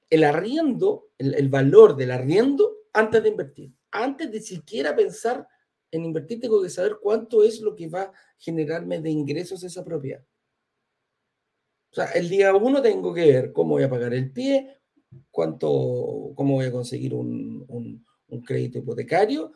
El 0.10 0.23
arriendo, 0.23 1.10
el, 1.17 1.34
el 1.34 1.50
valor 1.50 1.97
del 1.97 2.12
arriendo 2.12 2.73
antes 2.93 3.23
de 3.23 3.30
invertir, 3.30 3.73
antes 3.91 4.32
de 4.32 4.39
siquiera 4.39 4.95
pensar 4.95 5.47
en 5.91 6.06
invertir, 6.06 6.39
tengo 6.39 6.62
que 6.62 6.69
saber 6.69 6.97
cuánto 7.02 7.43
es 7.43 7.62
lo 7.62 7.76
que 7.76 7.88
va 7.88 8.02
a 8.04 8.13
generarme 8.38 9.02
de 9.02 9.10
ingresos 9.10 9.63
esa 9.63 9.84
propiedad. 9.84 10.23
Sea, 11.98 12.12
el 12.12 12.30
día 12.30 12.54
uno 12.54 12.80
tengo 12.80 13.12
que 13.12 13.26
ver 13.26 13.52
cómo 13.52 13.72
voy 13.72 13.82
a 13.82 13.90
pagar 13.90 14.14
el 14.14 14.32
pie, 14.32 14.78
cuánto, 15.32 16.32
cómo 16.36 16.54
voy 16.54 16.68
a 16.68 16.72
conseguir 16.72 17.16
un, 17.16 18.06
crédito 18.46 18.78
hipotecario, 18.78 19.54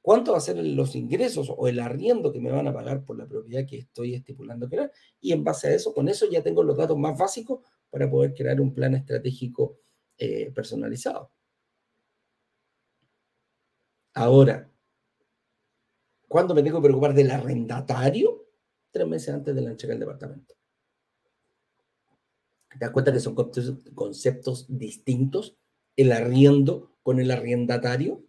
cuánto 0.00 0.32
va 0.32 0.38
a 0.38 0.40
ser 0.40 0.56
los 0.56 0.96
ingresos 0.96 1.52
o 1.54 1.68
el 1.68 1.78
arriendo 1.80 2.32
que 2.32 2.40
me 2.40 2.50
van 2.50 2.66
a 2.66 2.72
pagar 2.72 3.04
por 3.04 3.18
la 3.18 3.28
propiedad 3.28 3.66
que 3.66 3.76
estoy 3.76 4.14
estipulando 4.14 4.70
crear. 4.70 4.90
Y 5.20 5.32
en 5.32 5.44
base 5.44 5.68
a 5.68 5.74
eso, 5.74 5.92
con 5.92 6.08
eso 6.08 6.26
ya 6.30 6.42
tengo 6.42 6.62
los 6.62 6.78
datos 6.78 6.96
más 6.96 7.18
básicos 7.18 7.60
para 7.90 8.10
poder 8.10 8.32
crear 8.32 8.58
un 8.58 8.72
plan 8.72 8.94
estratégico 8.94 9.76
eh, 10.16 10.50
personalizado. 10.50 11.30
Ahora, 14.14 14.72
¿cuándo 16.26 16.54
me 16.54 16.62
tengo 16.62 16.78
que 16.78 16.84
preocupar 16.84 17.12
del 17.12 17.30
arrendatario? 17.30 18.46
Tres 18.90 19.06
meses 19.06 19.34
antes 19.34 19.54
de 19.54 19.60
la 19.60 19.70
entrega 19.72 19.92
del 19.92 20.00
departamento. 20.00 20.54
¿Te 22.72 22.84
das 22.86 22.90
cuenta 22.90 23.12
que 23.12 23.20
son 23.20 23.34
conceptos, 23.94 24.66
distintos? 24.68 25.56
El 25.96 26.12
arriendo 26.12 26.96
con 27.02 27.20
el 27.20 27.30
arrendatario. 27.30 28.24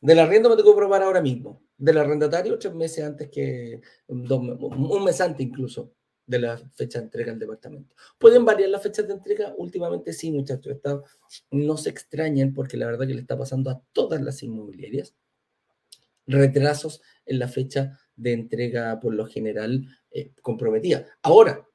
Del 0.00 0.18
arriendo 0.18 0.50
me 0.50 0.56
tengo 0.56 0.72
que 0.72 0.76
probar 0.76 1.02
ahora 1.02 1.20
mismo. 1.20 1.62
Del 1.76 1.98
arrendatario, 1.98 2.58
tres 2.58 2.74
meses 2.74 3.04
antes 3.04 3.28
que, 3.30 3.80
un 4.08 5.04
mes 5.04 5.20
antes 5.20 5.46
incluso 5.46 5.92
de 6.26 6.38
la 6.38 6.56
fecha 6.56 6.98
de 6.98 7.04
entrega 7.04 7.32
del 7.32 7.40
departamento. 7.40 7.94
¿Pueden 8.18 8.44
variar 8.44 8.70
las 8.70 8.82
fechas 8.82 9.06
de 9.06 9.14
entrega? 9.14 9.54
Últimamente 9.58 10.12
sí, 10.12 10.30
muchachos. 10.30 10.78
no 11.50 11.76
se 11.76 11.90
extrañen 11.90 12.54
porque 12.54 12.76
la 12.76 12.86
verdad 12.86 13.06
que 13.06 13.14
le 13.14 13.20
está 13.20 13.36
pasando 13.36 13.70
a 13.70 13.82
todas 13.92 14.22
las 14.22 14.42
inmobiliarias 14.42 15.14
retrasos 16.26 17.02
en 17.26 17.38
la 17.38 17.48
fecha 17.48 17.98
de 18.16 18.32
entrega 18.32 18.98
por 19.00 19.14
lo 19.14 19.26
general 19.26 19.86
eh, 20.10 20.32
comprometida. 20.40 21.06
Ahora, 21.22 21.66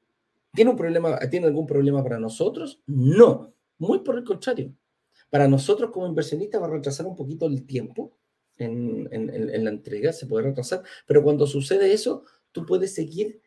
¿Tiene, 0.52 0.70
un 0.70 0.76
problema, 0.76 1.18
¿Tiene 1.30 1.46
algún 1.46 1.66
problema 1.66 2.02
para 2.02 2.18
nosotros? 2.18 2.82
No, 2.86 3.54
muy 3.78 4.00
por 4.00 4.16
el 4.16 4.24
contrario. 4.24 4.74
Para 5.30 5.46
nosotros 5.46 5.90
como 5.90 6.06
inversionistas 6.06 6.60
va 6.60 6.66
a 6.66 6.70
retrasar 6.70 7.06
un 7.06 7.14
poquito 7.14 7.46
el 7.46 7.64
tiempo 7.66 8.18
en, 8.58 9.64
la 9.64 9.70
entrega, 9.70 10.12
se 10.12 10.26
puede 10.26 10.44
retrasar, 10.48 10.82
pero 11.06 11.22
cuando 11.22 11.46
sucede 11.46 11.92
eso, 11.92 12.24
tú 12.52 12.66
puedes 12.66 12.94
seguir 12.94 13.40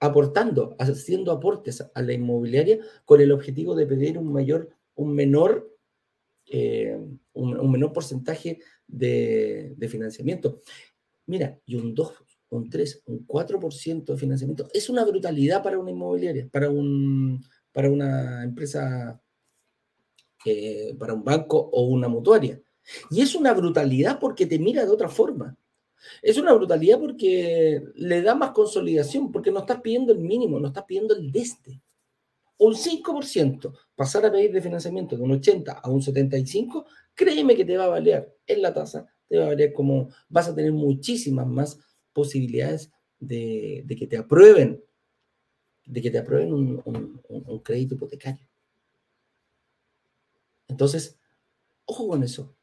aportando, 0.00 0.76
haciendo 0.78 1.32
aportes 1.32 1.84
a 1.92 2.02
la 2.02 2.12
inmobiliaria 2.12 2.80
con 3.04 3.20
el 3.20 3.32
objetivo 3.32 3.74
de 3.74 3.86
pedir 3.86 4.18
un 4.18 4.32
mayor, 4.32 4.68
un 4.94 5.14
menor, 5.14 5.74
eh, 6.46 6.98
un, 7.32 7.70
menor 7.70 7.92
porcentaje 7.92 8.60
de, 8.86 9.74
de, 9.76 9.88
financiamiento. 9.88 10.60
Mira, 11.26 11.58
y 11.66 11.76
un 11.76 11.94
2, 11.94 12.12
un 12.50 12.70
3, 12.70 13.02
un 13.06 13.26
4% 13.26 14.04
de 14.04 14.16
financiamiento, 14.18 14.68
es 14.72 14.88
una 14.88 15.04
brutalidad 15.04 15.62
para 15.62 15.78
una 15.78 15.90
inmobiliaria, 15.90 16.48
para, 16.50 16.70
un, 16.70 17.44
para 17.72 17.90
una 17.90 18.44
empresa, 18.44 19.20
eh, 20.44 20.94
para 20.98 21.14
un 21.14 21.24
banco 21.24 21.58
o 21.58 21.82
una 21.86 22.08
mutuaria. 22.08 22.60
Y 23.10 23.20
es 23.20 23.34
una 23.34 23.52
brutalidad 23.52 24.18
porque 24.18 24.46
te 24.46 24.58
mira 24.58 24.84
de 24.84 24.90
otra 24.90 25.08
forma. 25.08 25.56
Es 26.22 26.38
una 26.38 26.52
brutalidad 26.52 26.98
porque 26.98 27.82
le 27.96 28.22
da 28.22 28.34
más 28.34 28.52
consolidación, 28.52 29.30
porque 29.30 29.50
no 29.50 29.60
estás 29.60 29.80
pidiendo 29.80 30.12
el 30.12 30.20
mínimo, 30.20 30.58
no 30.58 30.68
estás 30.68 30.84
pidiendo 30.84 31.14
el 31.14 31.30
desde. 31.30 31.82
Un 32.56 32.74
5%, 32.74 33.72
pasar 33.94 34.26
a 34.26 34.32
pedir 34.32 34.52
de 34.52 34.62
financiamiento 34.62 35.16
de 35.16 35.22
un 35.22 35.32
80 35.32 35.72
a 35.72 35.90
un 35.90 36.02
75, 36.02 36.86
créeme 37.14 37.54
que 37.54 37.64
te 37.64 37.76
va 37.76 37.84
a 37.84 37.88
valer 37.88 38.36
en 38.46 38.62
la 38.62 38.72
tasa, 38.72 39.06
te 39.28 39.38
va 39.38 39.44
a 39.44 39.48
valer 39.48 39.72
como 39.72 40.08
vas 40.28 40.48
a 40.48 40.54
tener 40.54 40.72
muchísimas 40.72 41.46
más 41.46 41.78
posibilidades 42.18 42.90
de, 43.20 43.86
que 43.96 44.08
te 44.08 44.16
aprueben, 44.16 44.82
de 45.84 46.02
que 46.02 46.10
te 46.10 46.18
aprueben 46.18 46.52
un, 46.52 47.62
crédito 47.62 47.94
hipotecario. 47.94 48.44
Entonces, 50.66 51.16
ojo 51.84 52.08
con 52.08 52.24
eso. 52.24 52.56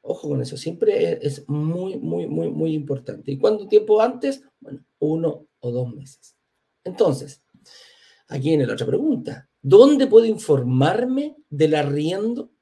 Ojo 0.00 0.28
con 0.28 0.40
eso. 0.40 0.56
Siempre 0.56 1.18
es 1.26 1.48
muy, 1.48 1.96
muy, 1.98 2.28
muy, 2.28 2.50
muy 2.50 2.72
importante. 2.72 3.32
¿Y 3.32 3.38
cuánto 3.38 3.66
tiempo 3.66 4.00
antes? 4.00 4.44
Bueno, 4.60 4.84
uno 5.00 5.48
o 5.58 5.72
dos 5.72 5.92
meses. 5.92 6.36
Entonces, 6.84 7.42
aquí 8.28 8.50
viene 8.50 8.64
la 8.66 8.74
otra 8.74 8.86
pregunta. 8.86 9.50
¿Dónde 9.60 10.06
puedo 10.06 10.26
informarme 10.26 11.36
del 11.50 11.74
arriendo 11.74 12.52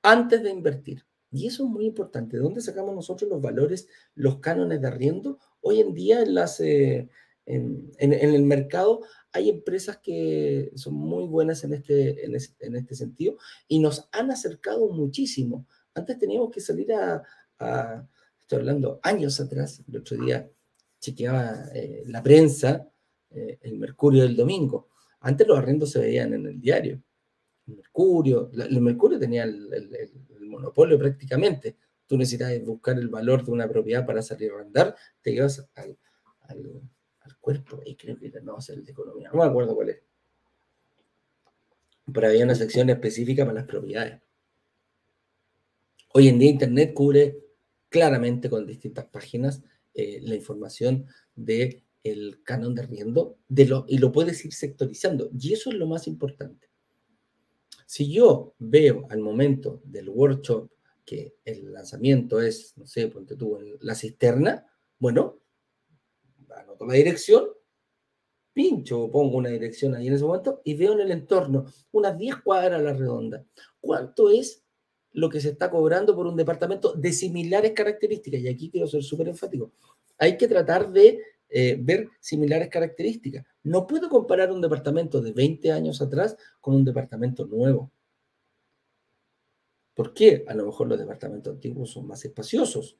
antes 0.00 0.44
de 0.44 0.50
invertir? 0.50 1.04
Y 1.32 1.46
eso 1.46 1.64
es 1.64 1.70
muy 1.70 1.86
importante. 1.86 2.36
¿De 2.36 2.42
dónde 2.42 2.60
sacamos 2.60 2.94
nosotros 2.94 3.28
los 3.28 3.42
valores, 3.42 3.88
los 4.14 4.38
cánones 4.38 4.80
de 4.80 4.86
arriendo? 4.86 5.40
Hoy 5.62 5.80
en 5.80 5.94
día 5.94 6.24
eh, 6.60 7.08
en, 7.46 7.92
el 7.98 8.42
mercado 8.42 9.00
hay 9.32 9.48
empresas 9.48 9.98
que 9.98 10.70
son 10.74 10.94
muy 10.94 11.24
buenas 11.24 11.64
en 11.64 11.72
este, 11.72 12.26
en, 12.26 12.76
este 12.76 12.94
sentido 12.94 13.36
y 13.68 13.78
nos 13.78 14.08
han 14.12 14.30
acercado 14.30 14.88
muchísimo 14.90 15.66
Antes 15.94 16.18
teníamos 16.18 16.50
que 16.50 16.60
salir 16.60 16.92
a, 16.92 17.22
estoy 18.40 18.58
hablando 18.58 19.00
años 19.02 19.40
atrás, 19.40 19.82
el 19.88 19.96
otro 19.96 20.16
día 20.16 20.50
chequeaba 21.00 21.68
eh, 21.74 22.02
la 22.06 22.22
prensa, 22.22 22.88
eh, 23.30 23.58
el 23.62 23.78
Mercurio 23.78 24.22
del 24.22 24.36
domingo. 24.36 24.88
Antes 25.20 25.46
los 25.46 25.58
arrendos 25.58 25.90
se 25.90 26.00
veían 26.00 26.34
en 26.34 26.46
el 26.46 26.60
diario. 26.60 27.02
El 27.66 27.76
Mercurio, 27.76 28.50
el 28.52 28.80
Mercurio 28.80 29.18
tenía 29.18 29.44
el, 29.44 30.10
monopolio 30.40 30.98
prácticamente. 30.98 31.76
Tú 32.12 32.18
necesitas 32.18 32.62
buscar 32.62 32.98
el 32.98 33.08
valor 33.08 33.42
de 33.42 33.52
una 33.52 33.66
propiedad 33.66 34.04
para 34.04 34.20
salir 34.20 34.50
a 34.50 34.56
arrendar, 34.56 34.94
te 35.22 35.32
llevas 35.32 35.66
al, 35.74 35.96
cuerpo, 37.40 37.80
y 37.86 37.96
creo 37.96 38.18
que 38.18 38.30
no 38.42 38.60
sé 38.60 38.74
el 38.74 38.84
de 38.84 38.92
economía, 38.92 39.30
no 39.32 39.38
me 39.38 39.46
acuerdo 39.46 39.74
cuál 39.74 39.88
es. 39.88 40.02
Pero 42.12 42.26
había 42.26 42.44
una 42.44 42.54
sección 42.54 42.90
específica 42.90 43.46
para 43.46 43.60
las 43.60 43.64
propiedades. 43.64 44.20
Hoy 46.12 46.28
en 46.28 46.38
día 46.38 46.50
Internet 46.50 46.92
cubre 46.92 47.38
claramente 47.88 48.50
con 48.50 48.66
distintas 48.66 49.06
páginas 49.06 49.62
eh, 49.94 50.20
la 50.20 50.34
información 50.34 51.06
del 51.34 51.82
el 52.02 52.42
canon 52.44 52.74
de 52.74 52.82
arriendo 52.82 53.38
de 53.48 53.64
lo, 53.64 53.86
y 53.88 53.96
lo 53.96 54.12
puedes 54.12 54.44
ir 54.44 54.52
sectorizando. 54.52 55.30
Y 55.32 55.54
eso 55.54 55.70
es 55.70 55.76
lo 55.76 55.86
más 55.86 56.06
importante. 56.06 56.68
Si 57.86 58.12
yo 58.12 58.54
veo 58.58 59.06
al 59.08 59.20
momento 59.20 59.80
del 59.86 60.10
workshop 60.10 60.70
que 61.04 61.36
el 61.44 61.72
lanzamiento 61.72 62.40
es, 62.40 62.76
no 62.76 62.86
sé, 62.86 63.08
ponte 63.08 63.36
tú, 63.36 63.58
la 63.80 63.94
cisterna, 63.94 64.66
bueno, 64.98 65.40
anoto 66.56 66.86
la 66.86 66.94
dirección, 66.94 67.46
pincho 68.52 69.02
o 69.02 69.10
pongo 69.10 69.38
una 69.38 69.48
dirección 69.48 69.94
ahí 69.94 70.08
en 70.08 70.14
ese 70.14 70.24
momento 70.24 70.60
y 70.64 70.74
veo 70.74 70.92
en 70.92 71.00
el 71.00 71.10
entorno 71.10 71.66
unas 71.90 72.16
10 72.18 72.36
cuadras 72.36 72.80
a 72.80 72.82
la 72.82 72.92
redonda. 72.92 73.44
¿Cuánto 73.80 74.30
es 74.30 74.64
lo 75.12 75.28
que 75.28 75.40
se 75.40 75.50
está 75.50 75.70
cobrando 75.70 76.14
por 76.14 76.26
un 76.26 76.36
departamento 76.36 76.92
de 76.92 77.12
similares 77.12 77.72
características? 77.72 78.40
Y 78.40 78.48
aquí 78.48 78.70
quiero 78.70 78.86
ser 78.86 79.02
súper 79.02 79.28
enfático. 79.28 79.72
Hay 80.18 80.36
que 80.36 80.48
tratar 80.48 80.90
de 80.92 81.20
eh, 81.48 81.76
ver 81.80 82.08
similares 82.20 82.68
características. 82.68 83.44
No 83.62 83.86
puedo 83.86 84.08
comparar 84.08 84.50
un 84.52 84.60
departamento 84.60 85.20
de 85.20 85.32
20 85.32 85.72
años 85.72 86.00
atrás 86.00 86.36
con 86.60 86.74
un 86.74 86.84
departamento 86.84 87.46
nuevo. 87.46 87.90
¿Por 89.94 90.14
qué? 90.14 90.44
A 90.48 90.54
lo 90.54 90.66
mejor 90.66 90.88
los 90.88 90.98
departamentos 90.98 91.52
antiguos 91.52 91.90
son 91.90 92.06
más 92.06 92.24
espaciosos, 92.24 92.96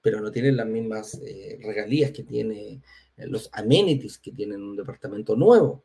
pero 0.00 0.20
no 0.20 0.30
tienen 0.30 0.56
las 0.56 0.66
mismas 0.66 1.14
eh, 1.22 1.58
regalías 1.62 2.12
que 2.12 2.22
tiene, 2.22 2.80
eh, 3.16 3.26
los 3.26 3.50
amenities 3.52 4.18
que 4.18 4.32
tiene 4.32 4.56
un 4.56 4.76
departamento 4.76 5.34
nuevo. 5.34 5.82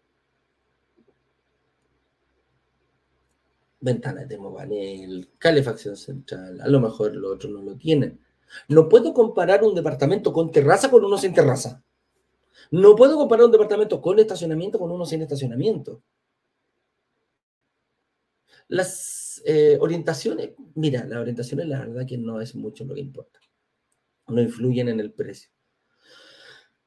Ventanas 3.80 4.28
de 4.30 4.38
mobanel, 4.38 5.30
calefacción 5.39 5.95
central, 5.97 6.62
a 6.62 6.67
lo 6.67 6.80
mejor 6.80 7.15
los 7.15 7.32
otros 7.34 7.52
no 7.52 7.63
lo 7.63 7.76
tienen. 7.76 8.19
No 8.67 8.88
puedo 8.88 9.13
comparar 9.13 9.63
un 9.63 9.74
departamento 9.74 10.32
con 10.32 10.52
terraza 10.52 10.91
con 10.91 11.04
uno 11.04 11.17
sin 11.17 11.34
terraza. 11.34 11.84
No 12.69 12.95
puedo 12.95 13.17
comparar 13.17 13.45
un 13.45 13.52
departamento 13.52 14.00
con 14.02 14.19
estacionamiento 14.19 14.78
con 14.78 14.91
uno 14.91 15.06
sin 15.06 15.24
estacionamiento. 15.24 16.04
Las 18.67 19.21
eh, 19.46 19.78
orientaciones, 19.80 20.52
mira, 20.76 21.06
las 21.06 21.20
orientaciones 21.20 21.67
la 21.67 21.80
verdad 21.80 22.06
que 22.08 22.17
no 22.17 22.41
es 22.41 22.56
mucho 22.56 22.86
lo 22.86 22.94
que 22.96 23.02
importa. 23.02 23.39
No 24.28 24.41
influyen 24.41 24.89
en 24.89 25.00
el 25.00 25.12
precio. 25.12 25.50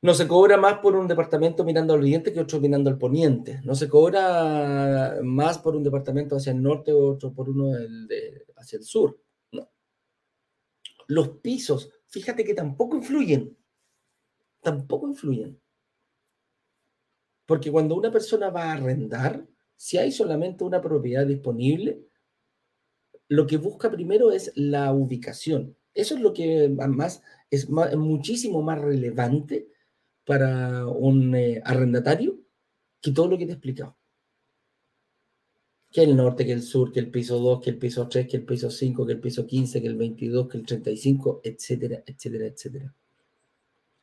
No 0.03 0.13
se 0.13 0.29
cobra 0.29 0.59
más 0.59 0.81
por 0.81 0.95
un 0.97 1.09
departamento 1.09 1.65
mirando 1.65 1.95
al 1.95 2.01
oriente 2.01 2.33
que 2.33 2.41
otro 2.41 2.61
mirando 2.61 2.91
al 2.91 2.99
poniente. 2.99 3.61
No 3.65 3.75
se 3.75 3.89
cobra 3.89 5.19
más 5.23 5.59
por 5.59 5.75
un 5.75 5.83
departamento 5.83 6.37
hacia 6.37 6.53
el 6.53 6.63
norte 6.63 6.93
o 6.93 7.13
otro 7.13 7.33
por 7.33 7.49
uno 7.49 7.73
hacia 8.57 8.79
el 8.79 8.85
sur. 8.85 9.19
Los 11.07 11.29
pisos, 11.39 11.91
fíjate 12.07 12.45
que 12.45 12.55
tampoco 12.55 12.97
influyen. 12.97 13.57
Tampoco 14.61 15.09
influyen. 15.09 15.61
Porque 17.47 17.71
cuando 17.71 17.95
una 17.95 18.11
persona 18.11 18.51
va 18.51 18.65
a 18.65 18.73
arrendar, 18.73 19.47
si 19.77 19.99
hay 19.99 20.13
solamente 20.13 20.65
una 20.65 20.81
propiedad 20.81 21.27
disponible, 21.27 22.07
lo 23.29 23.47
que 23.47 23.57
busca 23.57 23.91
primero 23.91 24.33
es 24.33 24.53
la 24.55 24.93
ubicación. 24.93 25.77
Eso 25.95 26.15
es 26.15 26.21
lo 26.21 26.33
que 26.33 26.69
más 26.69 27.23
es 27.51 27.69
muchísimo 27.69 28.63
más 28.63 28.81
relevante 28.81 29.69
para 30.25 30.87
un 30.87 31.35
eh, 31.35 31.63
arrendatario 31.65 32.39
que 33.01 33.13
todo 33.13 33.29
lo 33.29 33.39
que 33.39 33.45
te 33.45 33.53
he 33.53 33.55
explicado. 33.55 33.97
Que 35.93 36.03
el 36.03 36.17
norte, 36.17 36.45
que 36.45 36.53
el 36.53 36.63
sur, 36.63 36.91
que 36.91 36.99
el 36.99 37.11
piso 37.11 37.39
2, 37.39 37.61
que 37.61 37.71
el 37.71 37.79
piso 37.79 38.09
3, 38.09 38.27
que 38.27 38.39
el 38.39 38.45
piso 38.45 38.71
5, 38.71 39.07
que 39.07 39.13
el 39.13 39.21
piso 39.21 39.47
15, 39.47 39.81
que 39.81 39.87
el 39.87 39.97
22, 39.97 40.49
que 40.49 40.59
el 40.59 40.67
35, 40.67 41.41
etcétera, 41.45 42.03
etcétera, 42.05 42.47
etcétera. 42.47 42.95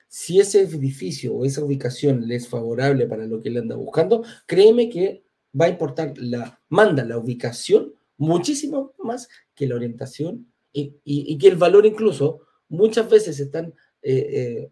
Si 0.08 0.40
ese 0.40 0.62
edificio 0.62 1.34
o 1.34 1.46
esa 1.46 1.64
ubicación 1.64 2.28
le 2.28 2.36
es 2.36 2.48
favorable 2.48 3.08
para 3.08 3.26
lo 3.26 3.42
que 3.42 3.50
él 3.50 3.58
anda 3.58 3.76
buscando, 3.76 4.24
créeme 4.46 4.90
que 4.90 5.24
va 5.60 5.66
a 5.66 5.70
importar 5.70 6.14
la, 6.18 6.62
manda 6.70 7.04
la 7.04 7.18
ubicación 7.18 7.94
muchísimo 8.22 8.94
más 9.00 9.28
que 9.56 9.68
la 9.68 9.76
orientación 9.76 10.48
y, 10.72 11.38
que 11.38 11.48
el 11.48 11.56
valor 11.56 11.88
incluso 11.88 12.42
muchas 12.70 13.10
veces 13.10 13.40
están, 13.40 13.74
eh, 14.04 14.28
eh, 14.32 14.72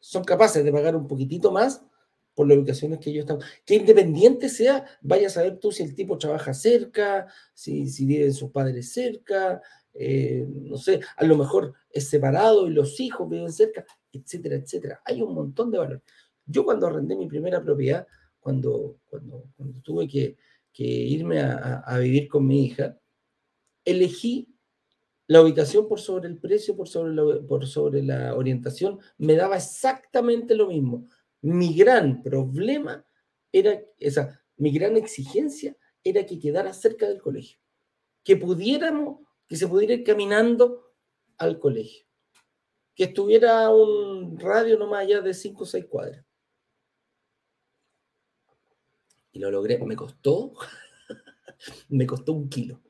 son 0.00 0.24
capaces 0.24 0.64
de 0.64 0.72
pagar 0.72 0.96
un 0.96 1.06
poquitito 1.06 1.52
más 1.52 1.84
por 2.34 2.48
las 2.48 2.56
ubicaciones 2.56 2.98
que 2.98 3.10
ellos 3.10 3.24
están. 3.24 3.38
Que 3.66 3.74
independiente 3.76 4.48
sea, 4.48 4.86
vaya 5.02 5.26
a 5.26 5.30
saber 5.30 5.58
tú 5.58 5.70
si 5.70 5.82
el 5.82 5.94
tipo 5.94 6.16
trabaja 6.16 6.54
cerca, 6.54 7.26
si, 7.52 7.88
si 7.88 8.06
viven 8.06 8.32
sus 8.32 8.50
padres 8.50 8.92
cerca, 8.92 9.60
eh, 9.92 10.46
no 10.48 10.78
sé, 10.78 11.00
a 11.16 11.24
lo 11.24 11.36
mejor 11.36 11.74
es 11.90 12.08
separado 12.08 12.66
y 12.66 12.70
los 12.70 12.98
hijos 13.00 13.28
viven 13.28 13.52
cerca, 13.52 13.84
etcétera, 14.10 14.56
etcétera. 14.56 15.02
Hay 15.04 15.20
un 15.20 15.34
montón 15.34 15.70
de 15.70 15.78
valor. 15.78 16.02
Yo 16.46 16.64
cuando 16.64 16.86
arrendé 16.86 17.16
mi 17.16 17.26
primera 17.26 17.62
propiedad, 17.62 18.06
cuando, 18.40 18.96
cuando, 19.06 19.44
tuve 19.82 20.08
que, 20.08 20.36
irme 20.82 21.40
a, 21.40 21.98
vivir 21.98 22.26
con 22.28 22.46
mi 22.46 22.66
hija, 22.66 22.98
elegí 23.84 24.48
la 25.26 25.40
ubicación 25.40 25.88
por 25.88 26.00
sobre 26.00 26.28
el 26.28 26.38
precio, 26.38 26.76
por 26.76 26.88
sobre, 26.88 27.14
la, 27.14 27.46
por 27.46 27.66
sobre 27.66 28.02
la 28.02 28.34
orientación, 28.34 28.98
me 29.16 29.36
daba 29.36 29.56
exactamente 29.56 30.54
lo 30.54 30.66
mismo. 30.66 31.06
Mi 31.40 31.74
gran 31.74 32.22
problema 32.22 33.06
era, 33.52 33.80
esa, 33.98 34.42
mi 34.56 34.72
gran 34.72 34.96
exigencia 34.96 35.76
era 36.02 36.26
que 36.26 36.38
quedara 36.38 36.72
cerca 36.72 37.06
del 37.06 37.22
colegio, 37.22 37.58
que 38.22 38.36
pudiéramos, 38.36 39.20
que 39.46 39.56
se 39.56 39.68
pudiera 39.68 39.94
ir 39.94 40.04
caminando 40.04 40.92
al 41.38 41.58
colegio, 41.58 42.06
que 42.94 43.04
estuviera 43.04 43.70
un 43.70 44.38
radio 44.38 44.78
no 44.78 44.88
más 44.88 45.02
allá 45.02 45.20
de 45.20 45.34
5 45.34 45.62
o 45.62 45.66
6 45.66 45.86
cuadras. 45.86 46.24
Y 49.34 49.40
lo 49.40 49.50
logré. 49.50 49.78
Me 49.78 49.96
costó, 49.96 50.54
me 51.90 52.06
costó 52.06 52.32
un 52.32 52.48
kilo. 52.48 52.80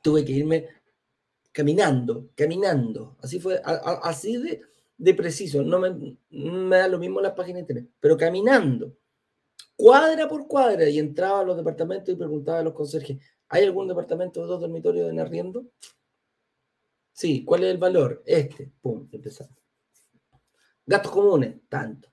Tuve 0.00 0.24
que 0.24 0.32
irme 0.32 0.66
caminando, 1.52 2.30
caminando. 2.34 3.16
Así 3.20 3.38
fue, 3.38 3.60
así 3.62 4.38
de, 4.98 5.14
preciso. 5.14 5.62
No 5.62 5.78
me, 5.78 6.16
me, 6.30 6.76
da 6.76 6.88
lo 6.88 6.98
mismo 6.98 7.20
las 7.20 7.34
páginas 7.34 7.56
de 7.56 7.60
internet, 7.60 7.90
pero 8.00 8.16
caminando, 8.16 8.96
cuadra 9.76 10.26
por 10.26 10.48
cuadra, 10.48 10.88
y 10.88 10.98
entraba 10.98 11.40
a 11.40 11.44
los 11.44 11.56
departamentos 11.56 12.12
y 12.12 12.16
preguntaba 12.16 12.60
a 12.60 12.64
los 12.64 12.72
conserjes, 12.72 13.18
¿hay 13.48 13.64
algún 13.64 13.86
departamento 13.86 14.40
de 14.40 14.46
dos 14.46 14.60
dormitorios 14.60 15.10
en 15.10 15.20
arriendo? 15.20 15.66
Sí, 17.12 17.44
¿cuál 17.44 17.64
es 17.64 17.70
el 17.70 17.78
valor? 17.78 18.22
Este, 18.24 18.72
pum, 18.80 19.06
empezamos. 19.12 19.54
Gastos 20.86 21.12
comunes, 21.12 21.60
tanto 21.68 22.12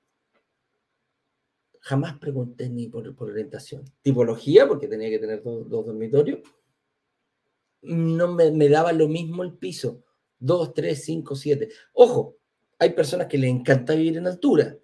jamás 1.80 2.18
pregunté 2.20 2.70
ni 2.70 2.88
por, 2.88 3.16
orientación. 3.20 3.86
Tipología, 4.02 4.68
porque 4.68 4.88
tenía 4.88 5.10
que 5.10 5.20
tener 5.20 5.42
dos, 5.44 5.70
dormitorios. 5.70 6.40
No 7.82 8.34
me, 8.34 8.70
daba 8.70 8.92
lo 8.92 9.08
mismo 9.08 9.44
el 9.44 9.58
piso. 9.58 10.04
Dos, 10.38 10.74
tres, 10.74 11.04
cinco, 11.04 11.36
siete. 11.36 11.70
Ojo, 11.94 12.38
hay 12.78 12.92
personas 12.92 13.28
que 13.28 13.38
les 13.38 13.50
encanta 13.50 13.96
vivir 13.96 14.18
en 14.18 14.28
altura. 14.28 14.78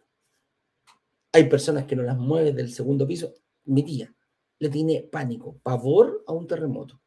Hay 1.32 1.50
personas 1.50 1.86
que 1.86 1.96
no 1.96 2.04
las 2.04 2.18
mueven 2.18 2.56
del 2.56 2.72
segundo 2.72 3.06
piso. 3.06 3.34
Mi 3.66 3.84
tía 3.84 4.14
le 4.60 4.70
tiene 4.70 5.02
pánico, 5.04 5.60
pavor 5.62 6.24
a 6.28 6.34
un 6.34 6.48
terremoto. 6.48 7.02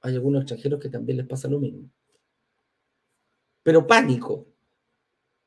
Hay 0.00 0.14
algunos 0.14 0.42
extranjeros 0.42 0.80
que 0.80 0.88
también 0.88 1.18
les 1.18 1.26
pasa 1.26 1.46
lo 1.46 1.60
mismo. 1.60 1.88
Pero 3.62 3.86
pánico. 3.86 4.48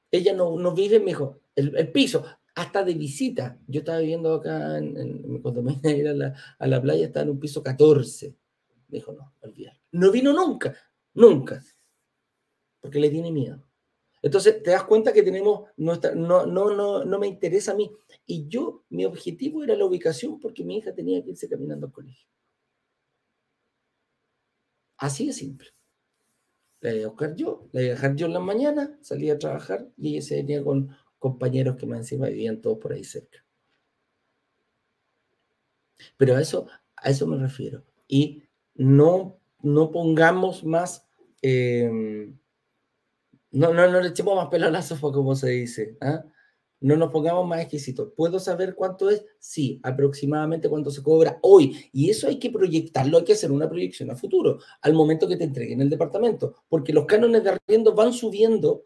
Ella 0.10 0.34
no, 0.34 0.58
no 0.58 0.74
vive, 0.74 1.00
me 1.00 1.08
dijo, 1.08 1.42
el, 1.56 1.76
el 1.76 1.92
piso 1.92 2.26
hasta 2.56 2.84
de 2.84 2.94
visita. 2.94 3.60
Yo 3.68 3.80
estaba 3.80 4.00
viviendo 4.00 4.34
acá, 4.34 4.78
en, 4.78 5.42
cuando 5.42 5.62
me 5.62 5.74
iba 5.74 5.90
a 5.90 5.94
ir 5.94 6.08
a 6.08 6.14
la, 6.14 6.36
a 6.58 6.68
la, 6.68 6.82
playa, 6.82 7.06
estaba 7.06 7.26
en 7.26 7.32
un 7.32 7.40
piso 7.40 7.62
14. 7.62 8.36
Me 8.88 8.98
dijo, 8.98 9.14
no, 9.14 9.34
olvidar. 9.42 9.80
No 9.92 10.12
vino 10.12 10.34
nunca, 10.34 10.76
nunca, 11.14 11.64
porque 12.80 13.00
le 13.00 13.10
tiene 13.10 13.32
miedo. 13.32 13.62
Entonces, 14.22 14.64
te 14.64 14.72
das 14.72 14.86
cuenta 14.86 15.14
que 15.14 15.22
tenemos 15.22 15.70
nuestra, 15.78 16.16
no, 16.16 16.46
no, 16.48 16.74
no, 16.74 17.06
no 17.06 17.20
me 17.20 17.28
interesa 17.28 17.74
a 17.74 17.76
mí. 17.76 17.92
Y 18.26 18.48
yo, 18.48 18.84
mi 18.90 19.06
objetivo 19.06 19.64
era 19.64 19.76
la 19.76 19.86
ubicación 19.86 20.40
porque 20.40 20.64
mi 20.64 20.78
hija 20.78 20.96
tenía 20.96 21.24
que 21.24 21.32
irse 21.32 21.48
caminando 21.48 21.86
al 21.88 21.92
colegio. 21.92 22.28
Así 24.98 25.28
de 25.28 25.34
simple. 25.34 25.68
La 26.80 26.94
iba 26.94 27.06
a 27.06 27.10
buscar 27.10 27.36
yo, 27.36 27.70
la 27.72 27.82
iba 27.82 27.92
a 27.92 27.96
dejar 27.96 28.16
yo 28.16 28.26
en 28.26 28.34
la 28.34 28.40
mañana, 28.40 28.98
salía 29.02 29.34
a 29.34 29.40
trabajar 29.40 29.88
y 29.98 30.14
ella 30.14 30.22
se 30.22 30.36
venía 30.38 30.64
con 30.64 30.96
compañeros 31.26 31.76
que 31.76 31.88
más 31.88 31.98
encima 31.98 32.28
vivían 32.28 32.62
todos 32.62 32.78
por 32.78 32.94
ahí 32.94 33.04
cerca. 33.04 33.44
Pero 36.18 36.36
a 36.36 36.42
eso, 36.42 36.68
a 36.96 37.10
eso 37.10 37.26
me 37.26 37.38
refiero. 37.38 37.84
Y 38.08 38.44
no, 38.76 39.40
no 39.64 39.90
pongamos 39.90 40.64
más, 40.64 41.08
em, 41.42 42.38
no, 43.50 43.74
no, 43.74 43.90
no 43.90 44.02
le 44.02 44.10
echemos 44.10 44.36
más 44.36 44.50
pelo 44.50 44.68
a 44.68 44.70
la 44.70 44.84
sofa, 44.84 45.12
como 45.12 45.34
se 45.36 45.50
dice. 45.50 45.98
¿ah? 46.00 46.24
No 46.80 46.96
nos 46.96 47.10
pongamos 47.10 47.48
más 47.48 47.62
exquisitos. 47.62 48.14
¿Puedo 48.16 48.40
saber 48.40 48.76
cuánto 48.76 49.10
es? 49.10 49.26
Sí, 49.40 49.80
aproximadamente 49.82 50.70
cuánto 50.70 50.92
se 50.92 51.02
cobra 51.02 51.40
hoy. 51.42 51.90
Y 51.92 52.12
eso 52.12 52.28
hay 52.28 52.38
que 52.38 52.52
proyectarlo, 52.52 53.18
hay 53.18 53.24
que 53.24 53.34
hacer 53.34 53.52
una 53.52 53.68
proyección 53.68 54.12
a 54.12 54.16
futuro, 54.16 54.60
al 54.82 54.94
momento 54.94 55.28
que 55.28 55.38
te 55.38 55.46
entreguen 55.46 55.82
el 55.82 55.90
departamento. 55.90 56.54
Porque 56.70 56.94
los 56.94 57.08
cánones 57.08 57.44
de 57.44 57.50
arriendo 57.50 57.96
van 57.96 58.14
subiendo 58.14 58.86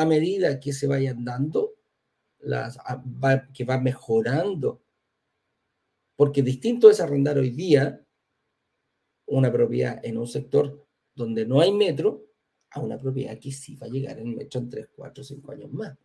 a 0.00 0.06
medida 0.06 0.60
que 0.60 0.72
se 0.72 0.86
vayan 0.86 1.24
dando, 1.24 1.74
las, 2.40 2.78
que 3.52 3.64
va 3.64 3.78
mejorando. 3.78 4.82
Porque 6.16 6.42
distinto 6.42 6.90
es 6.90 7.00
arrendar 7.00 7.38
hoy 7.38 7.50
día 7.50 8.04
una 9.26 9.52
propiedad 9.52 10.00
en 10.04 10.18
un 10.18 10.26
sector 10.26 10.86
donde 11.14 11.46
no 11.46 11.60
hay 11.60 11.72
metro 11.72 12.26
a 12.70 12.80
una 12.80 12.98
propiedad 12.98 13.38
que 13.38 13.52
sí 13.52 13.76
va 13.76 13.86
a 13.86 13.90
llegar 13.90 14.18
en 14.18 14.34
metro 14.34 14.60
en 14.60 14.68
3, 14.68 14.88
4, 14.94 15.24
5 15.24 15.52
años 15.52 15.72
más. 15.72 15.96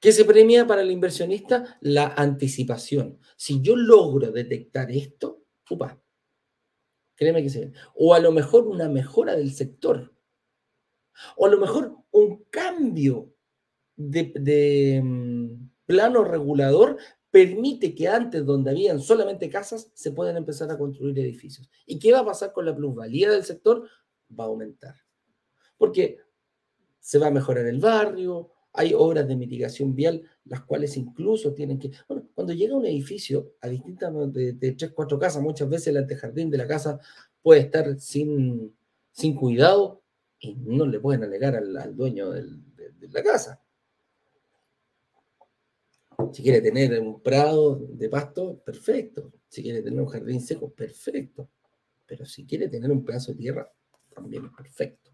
¿Qué 0.00 0.12
se 0.12 0.24
premia 0.24 0.66
para 0.66 0.80
el 0.80 0.90
inversionista? 0.90 1.78
La 1.82 2.08
anticipación. 2.08 3.18
Si 3.36 3.60
yo 3.60 3.76
logro 3.76 4.32
detectar 4.32 4.90
esto, 4.90 5.44
upa, 5.68 6.00
créeme 7.14 7.42
que 7.42 7.50
se 7.50 7.66
ve. 7.66 7.72
O 7.94 8.14
a 8.14 8.18
lo 8.18 8.32
mejor 8.32 8.66
una 8.66 8.88
mejora 8.88 9.36
del 9.36 9.52
sector. 9.52 10.14
O 11.36 11.46
a 11.46 11.50
lo 11.50 11.58
mejor 11.58 11.96
un 12.10 12.44
cambio 12.50 13.32
de, 13.96 15.00
mm, 15.02 15.70
plano 15.86 16.24
regulador 16.24 16.96
permite 17.30 17.94
que 17.94 18.08
antes, 18.08 18.44
donde 18.44 18.70
habían 18.70 19.00
solamente 19.00 19.48
casas, 19.50 19.90
se 19.94 20.12
puedan 20.12 20.36
empezar 20.36 20.70
a 20.70 20.78
construir 20.78 21.18
edificios. 21.18 21.70
¿Y 21.86 21.98
qué 21.98 22.12
va 22.12 22.20
a 22.20 22.24
pasar 22.24 22.52
con 22.52 22.64
la 22.64 22.74
plusvalía 22.74 23.30
del 23.30 23.44
sector? 23.44 23.88
Va 24.38 24.44
a 24.44 24.48
aumentar. 24.48 24.94
Porque 25.76 26.18
se 26.98 27.18
va 27.18 27.28
a 27.28 27.32
mejorar 27.32 27.66
el 27.66 27.78
barrio, 27.78 28.50
hay 28.72 28.94
obras 28.94 29.26
de 29.26 29.36
mitigación 29.36 29.94
vial, 29.94 30.22
las 30.44 30.62
cuales 30.62 30.96
incluso 30.96 31.52
tienen 31.54 31.78
que... 31.78 31.90
Bueno, 32.08 32.28
cuando 32.34 32.52
llega 32.52 32.76
un 32.76 32.86
edificio 32.86 33.54
a 33.60 33.68
distintas 33.68 34.12
de, 34.32 34.52
de 34.52 34.72
tres, 34.72 34.92
cuatro 34.92 35.18
casas, 35.18 35.42
muchas 35.42 35.68
veces 35.68 35.88
el 35.88 35.98
antejardín 35.98 36.50
de 36.50 36.58
la 36.58 36.66
casa 36.66 37.00
puede 37.42 37.60
estar 37.60 37.98
sin, 37.98 38.74
sin 39.12 39.34
cuidado 39.34 39.99
y 40.40 40.54
no 40.54 40.86
le 40.86 41.00
pueden 41.00 41.24
alegar 41.24 41.54
al, 41.54 41.94
dueño 41.94 42.30
de, 42.30 42.42
de 42.42 43.08
la 43.08 43.22
casa. 43.22 43.62
Si 46.32 46.42
quiere 46.42 46.60
tener 46.60 46.98
un 47.00 47.22
prado 47.22 47.76
de 47.76 48.08
pasto, 48.08 48.58
perfecto. 48.64 49.32
Si 49.48 49.62
quiere 49.62 49.82
tener 49.82 50.00
un 50.00 50.06
jardín 50.06 50.40
seco, 50.40 50.70
perfecto. 50.70 51.48
Pero 52.06 52.24
si 52.24 52.46
quiere 52.46 52.68
tener 52.68 52.90
un 52.90 53.04
pedazo 53.04 53.32
de 53.32 53.38
tierra, 53.38 53.72
también 54.14 54.46
es 54.46 54.52
perfecto. 54.52 55.10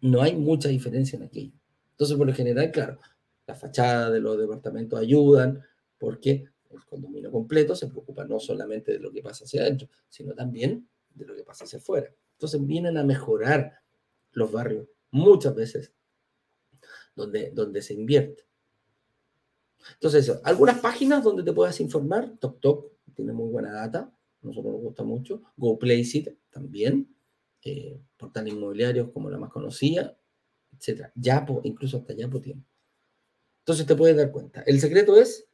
No 0.00 0.22
hay 0.22 0.36
mucha 0.36 0.68
diferencia 0.68 1.16
en 1.16 1.24
aquello. 1.24 1.52
Entonces, 1.92 2.16
por 2.16 2.26
lo 2.26 2.34
general, 2.34 2.70
claro, 2.70 2.98
la 3.46 3.54
fachada 3.54 4.10
de 4.10 4.20
los 4.20 4.38
departamentos 4.38 4.98
ayudan 4.98 5.62
porque 5.98 6.44
el 6.70 6.84
condominio 6.84 7.32
completo 7.32 7.74
se 7.74 7.88
preocupa 7.88 8.24
no 8.24 8.38
solamente 8.38 8.92
de 8.92 8.98
lo 8.98 9.10
que 9.10 9.22
pasa 9.22 9.44
hacia 9.44 9.62
adentro, 9.62 9.88
sino 10.08 10.34
también 10.34 10.88
de 11.14 11.26
lo 11.26 11.34
que 11.34 11.42
pasa 11.42 11.64
hacia 11.64 11.78
afuera. 11.78 12.12
Entonces 12.32 12.64
vienen 12.64 12.96
a 12.98 13.04
mejorar 13.04 13.80
los 14.38 14.52
barrios 14.52 14.88
muchas 15.10 15.54
veces 15.54 15.92
donde, 17.14 17.50
donde 17.50 17.82
se 17.82 17.94
invierte. 17.94 18.46
Entonces, 19.94 20.32
algunas 20.44 20.80
páginas 20.80 21.24
donde 21.24 21.42
te 21.42 21.52
puedas 21.52 21.80
informar, 21.80 22.36
TokTok 22.38 22.92
tiene 23.14 23.32
muy 23.32 23.50
buena 23.50 23.72
data, 23.72 24.12
nosotros 24.42 24.72
nos 24.72 24.82
gusta 24.82 25.02
mucho, 25.02 25.42
GoPlaceIt 25.56 26.28
también, 26.50 27.14
eh, 27.64 28.00
portales 28.16 28.54
inmobiliarios 28.54 29.10
como 29.10 29.30
la 29.30 29.38
más 29.38 29.50
conocida, 29.50 30.16
etcétera. 30.76 31.12
Yapo, 31.14 31.60
incluso 31.64 31.96
hasta 31.96 32.14
Yapo 32.14 32.40
tiene. 32.40 32.64
Entonces 33.60 33.86
te 33.86 33.96
puedes 33.96 34.16
dar 34.16 34.30
cuenta. 34.30 34.62
El 34.62 34.80
secreto 34.80 35.16
es 35.16 35.48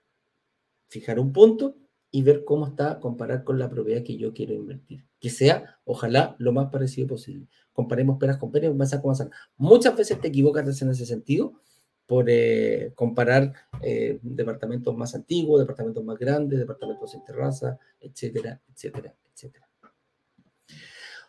fijar 0.89 1.19
un 1.19 1.33
punto 1.33 1.77
y 2.15 2.23
ver 2.23 2.45
cómo 2.45 2.69
está, 2.69 3.01
comparar 3.01 3.43
con 3.43 3.59
la 3.59 3.69
propiedad 3.69 4.05
que 4.05 4.17
yo 4.17 4.33
quiero 4.33 4.55
invertir. 4.55 5.05
Que 5.19 5.31
sea, 5.31 5.81
ojalá, 5.85 6.37
lo 6.39 6.53
más 6.53 6.71
parecido 6.71 7.09
posible. 7.09 7.49
Comparemos 7.73 8.19
peras 8.19 8.37
con 8.37 8.53
peras, 8.53 8.71
a 8.93 9.01
con 9.01 9.09
manzana. 9.09 9.33
Muchas 9.57 9.97
veces 9.97 10.21
te 10.21 10.29
equivocas 10.29 10.81
en 10.81 10.91
ese 10.91 11.07
sentido 11.07 11.61
por 12.07 12.27
eh, 12.29 12.93
comparar 12.95 13.53
eh, 13.83 14.21
departamentos 14.23 14.97
más 14.97 15.17
antiguos, 15.17 15.59
departamentos 15.59 16.05
más 16.05 16.17
grandes, 16.17 16.61
departamentos 16.61 17.11
sin 17.11 17.25
terraza, 17.25 17.81
etcétera, 17.99 18.63
etcétera, 18.73 19.13
etcétera. 19.35 19.69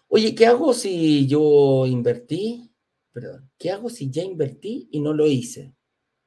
Oye, 0.08 0.36
¿qué 0.36 0.46
hago 0.46 0.72
si 0.72 1.26
yo 1.26 1.88
invertí 1.88 2.72
perdón, 3.12 3.50
¿qué 3.58 3.72
hago 3.72 3.90
si 3.90 4.12
ya 4.12 4.22
invertí 4.22 4.90
y 4.92 5.00
no 5.00 5.14
lo 5.14 5.26
hice? 5.26 5.74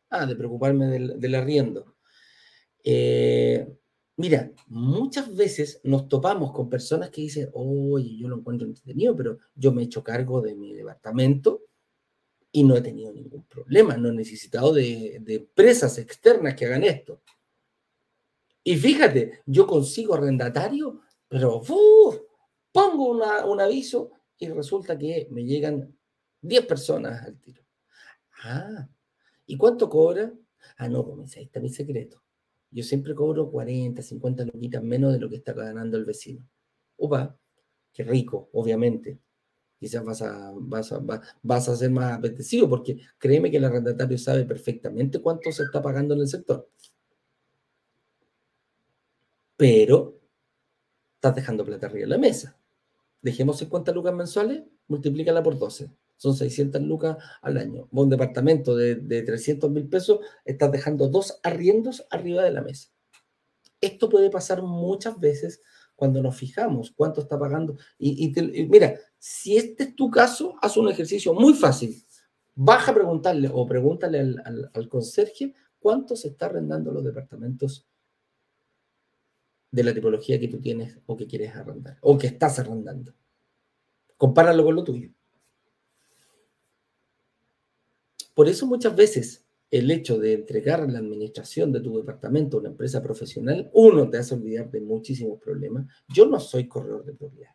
Ah, 0.08 0.24
de 0.26 0.34
preocuparme 0.34 0.86
del, 0.86 1.34
arriendo. 1.34 1.94
Eh, 2.82 3.68
mira, 4.18 4.50
muchas 4.66 5.34
veces 5.34 5.80
nos 5.84 6.08
topamos 6.08 6.52
con 6.52 6.68
personas 6.68 7.08
que 7.10 7.22
dicen, 7.22 7.48
oye, 7.54 8.16
yo 8.16 8.28
lo 8.28 8.36
encuentro 8.36 8.66
entretenido, 8.66 9.16
pero 9.16 9.38
yo 9.54 9.72
me 9.72 9.82
he 9.82 9.84
hecho 9.86 10.02
cargo 10.02 10.42
de 10.42 10.54
mi 10.56 10.74
departamento 10.74 11.62
y 12.50 12.64
no 12.64 12.76
he 12.76 12.82
tenido 12.82 13.12
ningún 13.12 13.44
problema, 13.44 13.96
no 13.96 14.08
he 14.08 14.12
necesitado 14.12 14.74
de, 14.74 15.22
empresas 15.24 15.98
externas 15.98 16.54
que 16.54 16.66
hagan 16.66 16.82
esto. 16.82 17.22
Y 18.64 18.76
fíjate, 18.76 19.40
yo 19.46 19.66
consigo 19.66 20.14
arrendatario, 20.14 21.00
pero 21.28 21.62
pongo 22.72 23.10
un 23.10 23.60
aviso 23.60 24.10
y 24.36 24.48
resulta 24.48 24.98
que 24.98 25.28
me 25.30 25.44
llegan 25.44 25.96
10 26.42 26.66
personas 26.66 27.24
al 27.24 27.38
tiro. 27.38 27.62
Ah, 28.42 28.88
¿y 29.46 29.56
cuánto 29.56 29.88
cobra? 29.88 30.32
Ah, 30.76 30.88
no, 30.88 31.06
pues 31.06 31.36
ahí 31.36 31.44
está 31.44 31.60
mi 31.60 31.68
secreto. 31.68 32.20
Yo 32.70 32.82
siempre 32.82 33.14
cobro 33.14 33.50
40, 33.50 34.02
50 34.02 34.44
luquitas 34.44 34.82
menos 34.82 35.12
de 35.12 35.20
lo 35.20 35.28
que 35.28 35.36
está 35.36 35.52
ganando 35.52 35.96
el 35.96 36.04
vecino. 36.04 36.46
Upa, 36.96 37.38
qué 37.92 38.04
rico, 38.04 38.50
obviamente. 38.52 39.18
Quizás 39.78 40.04
vas 40.04 40.22
a, 40.22 40.52
vas 40.54 40.92
a, 40.92 41.00
vas 41.42 41.68
a 41.68 41.76
ser 41.76 41.90
más 41.90 42.18
apetecido 42.18 42.68
porque 42.68 42.98
créeme 43.18 43.50
que 43.50 43.58
el 43.58 43.64
arrendatario 43.64 44.18
sabe 44.18 44.44
perfectamente 44.44 45.20
cuánto 45.20 45.52
se 45.52 45.62
está 45.62 45.80
pagando 45.80 46.14
en 46.14 46.20
el 46.20 46.28
sector. 46.28 46.68
Pero 49.56 50.20
estás 51.14 51.34
dejando 51.34 51.64
plata 51.64 51.86
arriba 51.86 52.04
en 52.04 52.10
la 52.10 52.18
mesa. 52.18 52.56
Dejemos 53.22 53.58
50 53.58 53.92
lucas 53.92 54.14
mensuales, 54.14 54.62
multiplícala 54.88 55.42
por 55.42 55.58
12 55.58 55.90
son 56.18 56.34
600 56.34 56.82
lucas 56.82 57.16
al 57.40 57.56
año. 57.56 57.88
Un 57.90 58.10
departamento 58.10 58.76
de, 58.76 58.96
300 58.96 59.70
mil 59.70 59.88
pesos, 59.88 60.18
estás 60.44 60.70
dejando 60.70 61.08
dos 61.08 61.40
arriendos 61.42 62.06
arriba 62.10 62.42
de 62.42 62.50
la 62.50 62.60
mesa. 62.60 62.90
Esto 63.80 64.08
puede 64.08 64.28
pasar 64.28 64.62
muchas 64.62 65.18
veces 65.18 65.62
cuando 65.94 66.20
nos 66.20 66.36
fijamos 66.36 66.90
cuánto 66.90 67.20
está 67.22 67.38
pagando. 67.38 67.76
Y, 67.98 68.34
mira, 68.68 68.98
si 69.18 69.56
este 69.56 69.84
es 69.84 69.96
tu 69.96 70.10
caso, 70.10 70.56
haz 70.60 70.76
un 70.76 70.88
ejercicio 70.88 71.32
muy 71.32 71.54
fácil. 71.54 72.04
Baja 72.54 72.90
a 72.90 72.94
preguntarle 72.94 73.48
o 73.52 73.66
pregúntale 73.66 74.18
al, 74.18 74.70
al 74.74 74.88
conserje 74.88 75.54
cuánto 75.78 76.16
se 76.16 76.28
está 76.28 76.46
arrendando 76.46 76.90
los 76.90 77.04
departamentos 77.04 77.86
de 79.70 79.84
la 79.84 79.94
tipología 79.94 80.40
que 80.40 80.48
tú 80.48 80.60
tienes 80.60 80.98
o 81.06 81.16
que 81.16 81.26
quieres 81.26 81.54
arrendar 81.54 81.98
o 82.00 82.18
que 82.18 82.26
estás 82.26 82.58
arrendando. 82.58 83.14
Compáralo 84.16 84.64
con 84.64 84.74
lo 84.74 84.82
tuyo. 84.82 85.10
Por 88.38 88.48
eso 88.48 88.68
muchas 88.68 88.94
veces 88.94 89.44
el 89.68 89.90
hecho 89.90 90.16
de 90.16 90.32
entregar 90.32 90.88
la 90.88 91.00
administración 91.00 91.72
de 91.72 91.80
tu 91.80 91.98
departamento 91.98 92.56
a 92.56 92.60
una 92.60 92.68
empresa 92.68 93.02
profesional, 93.02 93.68
uno, 93.72 94.08
te 94.08 94.18
hace 94.18 94.36
olvidar 94.36 94.70
de 94.70 94.80
muchísimos 94.80 95.40
problemas. 95.40 95.88
Yo 96.06 96.24
no 96.24 96.38
soy 96.38 96.68
corredor 96.68 97.04
de 97.04 97.14
propiedad. 97.14 97.50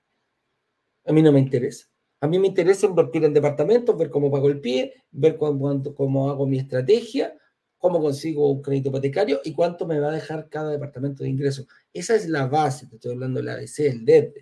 A 1.05 1.13
mí 1.13 1.21
no 1.21 1.31
me 1.31 1.39
interesa. 1.39 1.87
A 2.19 2.27
mí 2.27 2.37
me 2.37 2.47
interesa 2.47 2.85
invertir 2.85 3.23
en 3.23 3.33
departamentos, 3.33 3.97
ver 3.97 4.09
cómo 4.09 4.29
pago 4.29 4.49
el 4.49 4.59
pie, 4.59 4.93
ver 5.09 5.37
cómo, 5.37 6.29
hago 6.29 6.47
mi 6.47 6.57
estrategia, 6.59 7.33
cómo 7.77 8.01
consigo 8.01 8.51
un 8.51 8.61
crédito 8.61 8.89
hipotecario 8.89 9.39
y 9.45 9.53
cuánto 9.53 9.87
me 9.87 10.01
va 10.01 10.09
a 10.09 10.15
dejar 10.15 10.49
cada 10.49 10.69
departamento 10.69 11.23
de 11.23 11.29
ingreso. 11.29 11.65
Esa 11.93 12.13
es 12.13 12.27
la 12.27 12.47
base, 12.47 12.87
te 12.87 12.95
estoy 12.95 13.13
hablando 13.13 13.39
del 13.39 13.47
ABC, 13.47 13.79
el 13.87 14.03
DED. 14.03 14.33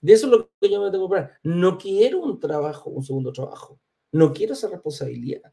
De 0.00 0.12
eso 0.14 0.28
es 0.28 0.32
lo 0.32 0.50
que 0.58 0.70
yo 0.70 0.80
me 0.80 0.90
tengo 0.90 1.10
que 1.10 1.14
comprar. 1.14 1.38
No 1.42 1.76
quiero 1.76 2.22
un 2.22 2.40
trabajo, 2.40 2.88
un 2.88 3.02
segundo 3.02 3.34
trabajo. 3.34 3.78
No 4.12 4.32
quiero 4.32 4.52
esa 4.52 4.68
responsabilidad. 4.68 5.52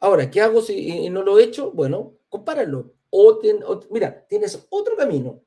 Ahora, 0.00 0.30
¿qué 0.30 0.40
hago 0.40 0.60
si 0.60 1.08
no 1.08 1.22
lo 1.22 1.38
he 1.38 1.44
hecho? 1.44 1.72
Bueno, 1.72 2.18
compáralo. 2.28 2.94
O, 3.10 3.40
mira, 3.90 4.26
tienes 4.28 4.66
otro 4.70 4.96
camino. 4.96 5.42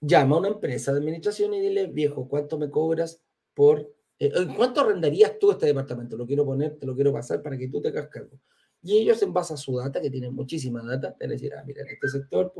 llama 0.00 0.36
a 0.36 0.38
una 0.40 0.48
empresa 0.48 0.92
de 0.92 0.98
administración 0.98 1.54
y 1.54 1.60
dile, 1.60 1.86
viejo, 1.88 2.28
¿cuánto 2.28 2.58
me 2.58 2.70
cobras 2.70 3.22
por... 3.54 3.92
Eh, 4.20 4.30
¿Cuánto 4.56 4.82
arrendarías 4.82 5.38
tú 5.38 5.50
este 5.50 5.66
departamento? 5.66 6.16
Lo 6.16 6.26
quiero 6.26 6.44
poner, 6.44 6.76
te 6.78 6.86
lo 6.86 6.94
quiero 6.94 7.12
pasar 7.12 7.42
para 7.42 7.56
que 7.56 7.68
tú 7.68 7.80
te 7.80 7.88
hagas 7.88 8.08
cargo. 8.08 8.38
Y 8.82 8.98
ellos 8.98 9.20
en 9.22 9.32
base 9.32 9.54
a 9.54 9.56
su 9.56 9.76
data, 9.76 10.00
que 10.00 10.10
tienen 10.10 10.34
muchísima 10.34 10.82
data, 10.82 11.16
te 11.16 11.26
decir, 11.26 11.52
ah, 11.54 11.64
mira, 11.66 11.82
en 11.82 11.88
este 11.88 12.08
sector, 12.08 12.52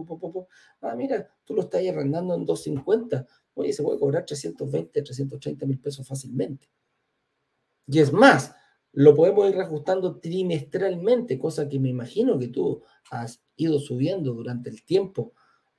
ah, 0.81 0.95
mira, 0.97 1.29
tú 1.45 1.55
lo 1.55 1.63
estás 1.63 1.87
arrendando 1.87 2.35
en 2.35 2.45
250, 2.45 3.27
oye, 3.63 3.73
se 3.73 3.83
puede 3.83 3.99
cobrar 3.99 4.25
320, 4.25 5.03
330 5.03 5.67
mil 5.67 5.79
pesos 5.79 6.07
fácilmente. 6.07 6.69
Y 7.87 7.99
es 8.01 8.13
más, 8.13 8.55
lo 8.93 9.15
podemos 9.15 9.49
ir 9.49 9.57
reajustando 9.57 10.19
trimestralmente, 10.19 11.39
cosa 11.39 11.69
que 11.69 11.79
me 11.79 11.89
imagino 11.89 12.39
que 12.39 12.49
tú 12.49 12.83
has 13.11 13.43
ido 13.57 13.79
subiendo 13.79 14.33
durante 14.33 14.71
el 14.71 14.85
tiempo 14.85 15.33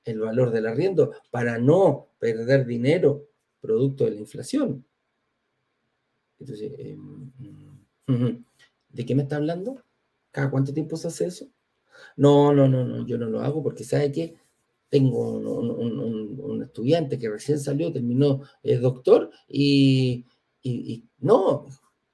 el 0.05 0.19
valor 0.19 0.51
del 0.51 0.67
arriendo 0.67 1.13
para 1.29 1.57
no 1.57 2.09
perder 2.19 2.65
dinero 2.65 3.27
producto 3.59 4.05
de 4.05 4.11
la 4.11 4.17
inflación. 4.17 4.85
Entonces, 6.39 6.71
em, 6.77 7.31
¿de 8.89 9.05
qué 9.05 9.15
me 9.15 9.23
está 9.23 9.35
hablando? 9.35 9.83
¿Cada 10.31 10.49
cuánto 10.49 10.73
tiempo 10.73 10.95
se 10.95 11.09
hace 11.09 11.25
eso? 11.25 11.51
No, 12.15 12.53
no, 12.53 12.67
no, 12.67 12.85
no, 12.85 13.05
yo 13.05 13.17
no 13.17 13.27
lo 13.27 13.41
hago 13.41 13.61
porque 13.61 13.83
sabe 13.83 14.11
que 14.11 14.35
tengo 14.89 15.33
un, 15.33 16.61
estudiante 16.63 17.17
que 17.17 17.29
recién 17.29 17.59
salió, 17.59 17.91
terminó 17.91 18.41
doctor 18.81 19.29
y, 19.47 20.25
no, 21.19 21.67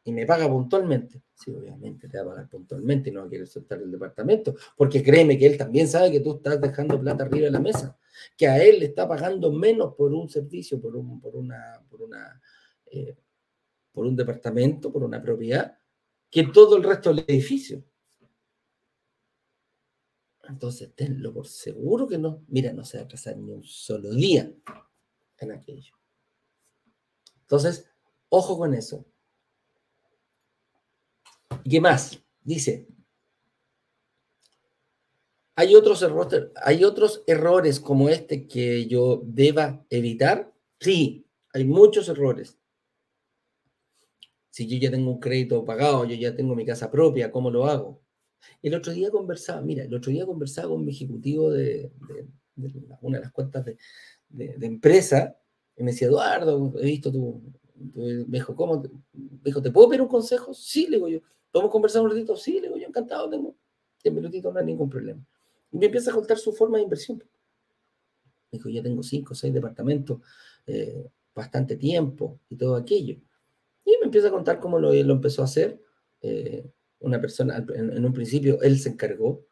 y 0.04 0.12
me 0.12 0.26
paga 0.26 0.50
puntualmente. 0.50 1.22
Sí, 1.34 1.52
obviamente 1.52 2.08
te 2.08 2.18
va 2.18 2.24
a 2.24 2.28
pagar 2.28 2.50
puntualmente 2.50 3.10
y 3.10 3.14
no 3.14 3.28
querer 3.30 3.48
soltar 3.48 3.82
el 3.82 3.92
departamento, 3.92 4.56
porque 4.78 5.04
créeme 5.04 5.38
que 5.38 5.48
él 5.48 5.58
también 5.58 5.88
sabe 5.88 6.12
que 6.12 6.22
tú 6.22 6.36
estás 6.36 6.62
dejando 6.62 7.00
plata 7.00 7.26
arriba 7.26 7.46
de 7.46 7.52
la 7.52 7.60
mesa, 7.60 7.98
que 8.38 8.48
a 8.48 8.64
él 8.64 8.80
le 8.80 8.86
está 8.86 9.08
pagando 9.08 9.52
menos 9.52 9.96
por 9.96 10.14
un 10.14 10.30
servicio, 10.30 10.80
por 10.80 10.96
un, 10.96 11.20
por 11.20 11.36
una, 11.36 11.84
por 11.90 12.02
una, 12.02 12.42
eh, 12.86 13.18
por 13.92 14.06
un 14.06 14.16
departamento, 14.16 14.94
por 14.94 15.04
una 15.04 15.22
propiedad, 15.22 15.78
que 16.30 16.44
todo 16.44 16.78
el 16.78 16.84
resto 16.84 17.14
del 17.14 17.26
edificio. 17.28 17.84
Entonces, 20.50 20.94
tenlo 20.96 21.34
por 21.34 21.48
seguro 21.48 22.08
que 22.08 22.18
no. 22.18 22.44
Mira, 22.48 22.74
no 22.74 22.84
se 22.84 22.98
va 22.98 23.04
a 23.04 23.06
atrasar 23.06 23.38
ni 23.38 23.52
un 23.52 23.64
solo 23.64 24.14
día 24.14 24.52
en 25.38 25.52
aquello. 25.52 25.94
Entonces, 27.42 27.90
ojo 28.30 28.58
con 28.58 28.74
eso. 28.74 29.06
¿Y 31.64 31.70
qué 31.70 31.82
más? 31.82 32.20
Dice, 32.42 32.88
¿hay 35.56 35.76
otros, 35.76 36.02
errores, 36.02 36.48
¿hay 36.64 36.84
otros 36.84 37.24
errores 37.28 37.80
como 37.80 38.10
este 38.10 38.48
que 38.48 38.88
yo 38.88 39.22
deba 39.24 39.86
evitar? 39.90 40.54
Sí, 40.80 41.28
hay 41.54 41.66
muchos 41.66 42.10
errores. 42.10 42.58
Si 44.50 44.68
yo 44.68 44.78
ya 44.78 44.92
tengo 44.92 45.12
un 45.12 45.20
crédito 45.20 45.66
pagado, 45.66 46.06
yo 46.06 46.16
ya 46.16 46.36
tengo 46.36 46.56
mi 46.56 46.66
casa 46.66 46.90
propia, 46.90 47.32
¿cómo 47.32 47.52
lo 47.52 47.66
hago? 47.66 48.05
El 48.62 48.74
otro 48.74 48.94
día 48.94 49.12
conversaba, 49.12 49.62
mira, 49.62 49.84
el 49.84 49.94
otro 49.94 50.12
día 50.12 50.26
conversaba 50.26 50.70
con 50.70 50.86
mi 50.86 50.92
ejecutivo 50.92 51.52
de, 51.52 51.92
una 53.02 53.18
de 53.18 53.24
las 53.24 53.32
cuentas 53.32 53.66
de, 53.66 53.78
empresa 54.62 55.38
y 55.78 55.84
me 55.84 55.92
decía, 55.92 56.08
Eduardo, 56.08 56.74
he 56.80 56.86
visto 56.86 57.12
tu, 57.12 57.42
me 57.94 58.38
dijo, 58.38 58.56
¿cómo? 58.56 58.82
Me 59.14 59.42
dijo, 59.44 59.62
¿te 59.62 59.72
puedo 59.72 59.90
pedir 59.90 60.02
un 60.02 60.08
consejo? 60.08 60.54
Sí, 60.54 60.88
le 60.88 60.98
digo 60.98 61.08
yo. 61.08 61.20
¿Podemos 61.52 61.72
conversar 61.72 62.02
un 62.02 62.10
ratito? 62.10 62.36
Sí, 62.36 62.54
le 62.54 62.68
digo 62.68 62.78
yo, 62.78 62.88
encantado, 62.88 63.30
tengo 63.30 63.56
10 64.04 64.16
minutitos, 64.16 64.54
no 64.54 64.60
hay 64.60 64.66
ningún 64.66 64.90
problema. 64.90 65.26
Y 65.72 65.78
me 65.78 65.88
empieza 65.88 66.12
a 66.12 66.14
contar 66.14 66.38
su 66.38 66.54
forma 66.54 66.78
de 66.78 66.84
inversión. 66.84 67.18
Me 67.18 68.58
dijo, 68.58 68.70
ya 68.70 68.82
tengo 68.82 69.04
5 69.04 69.34
o 69.34 69.36
6 69.36 69.54
departamentos, 69.54 70.22
eh, 70.68 71.10
bastante 71.34 71.76
tiempo 71.76 72.40
y 72.50 72.56
todo 72.56 72.76
aquello. 72.76 73.18
Y 73.84 73.92
me 74.00 74.06
empieza 74.06 74.30
a 74.30 74.32
contar 74.32 74.60
cómo 74.60 74.80
lo, 74.80 74.94
lo 74.94 75.14
empezó 75.14 75.42
a 75.42 75.46
hacer. 75.46 75.82
Eh, 76.22 76.72
una 77.06 77.22
persona, 77.22 77.64
en, 77.74 78.04
un 78.04 78.14
principio, 78.14 78.62
él 78.62 78.80
se 78.80 78.90
encargó 78.90 79.46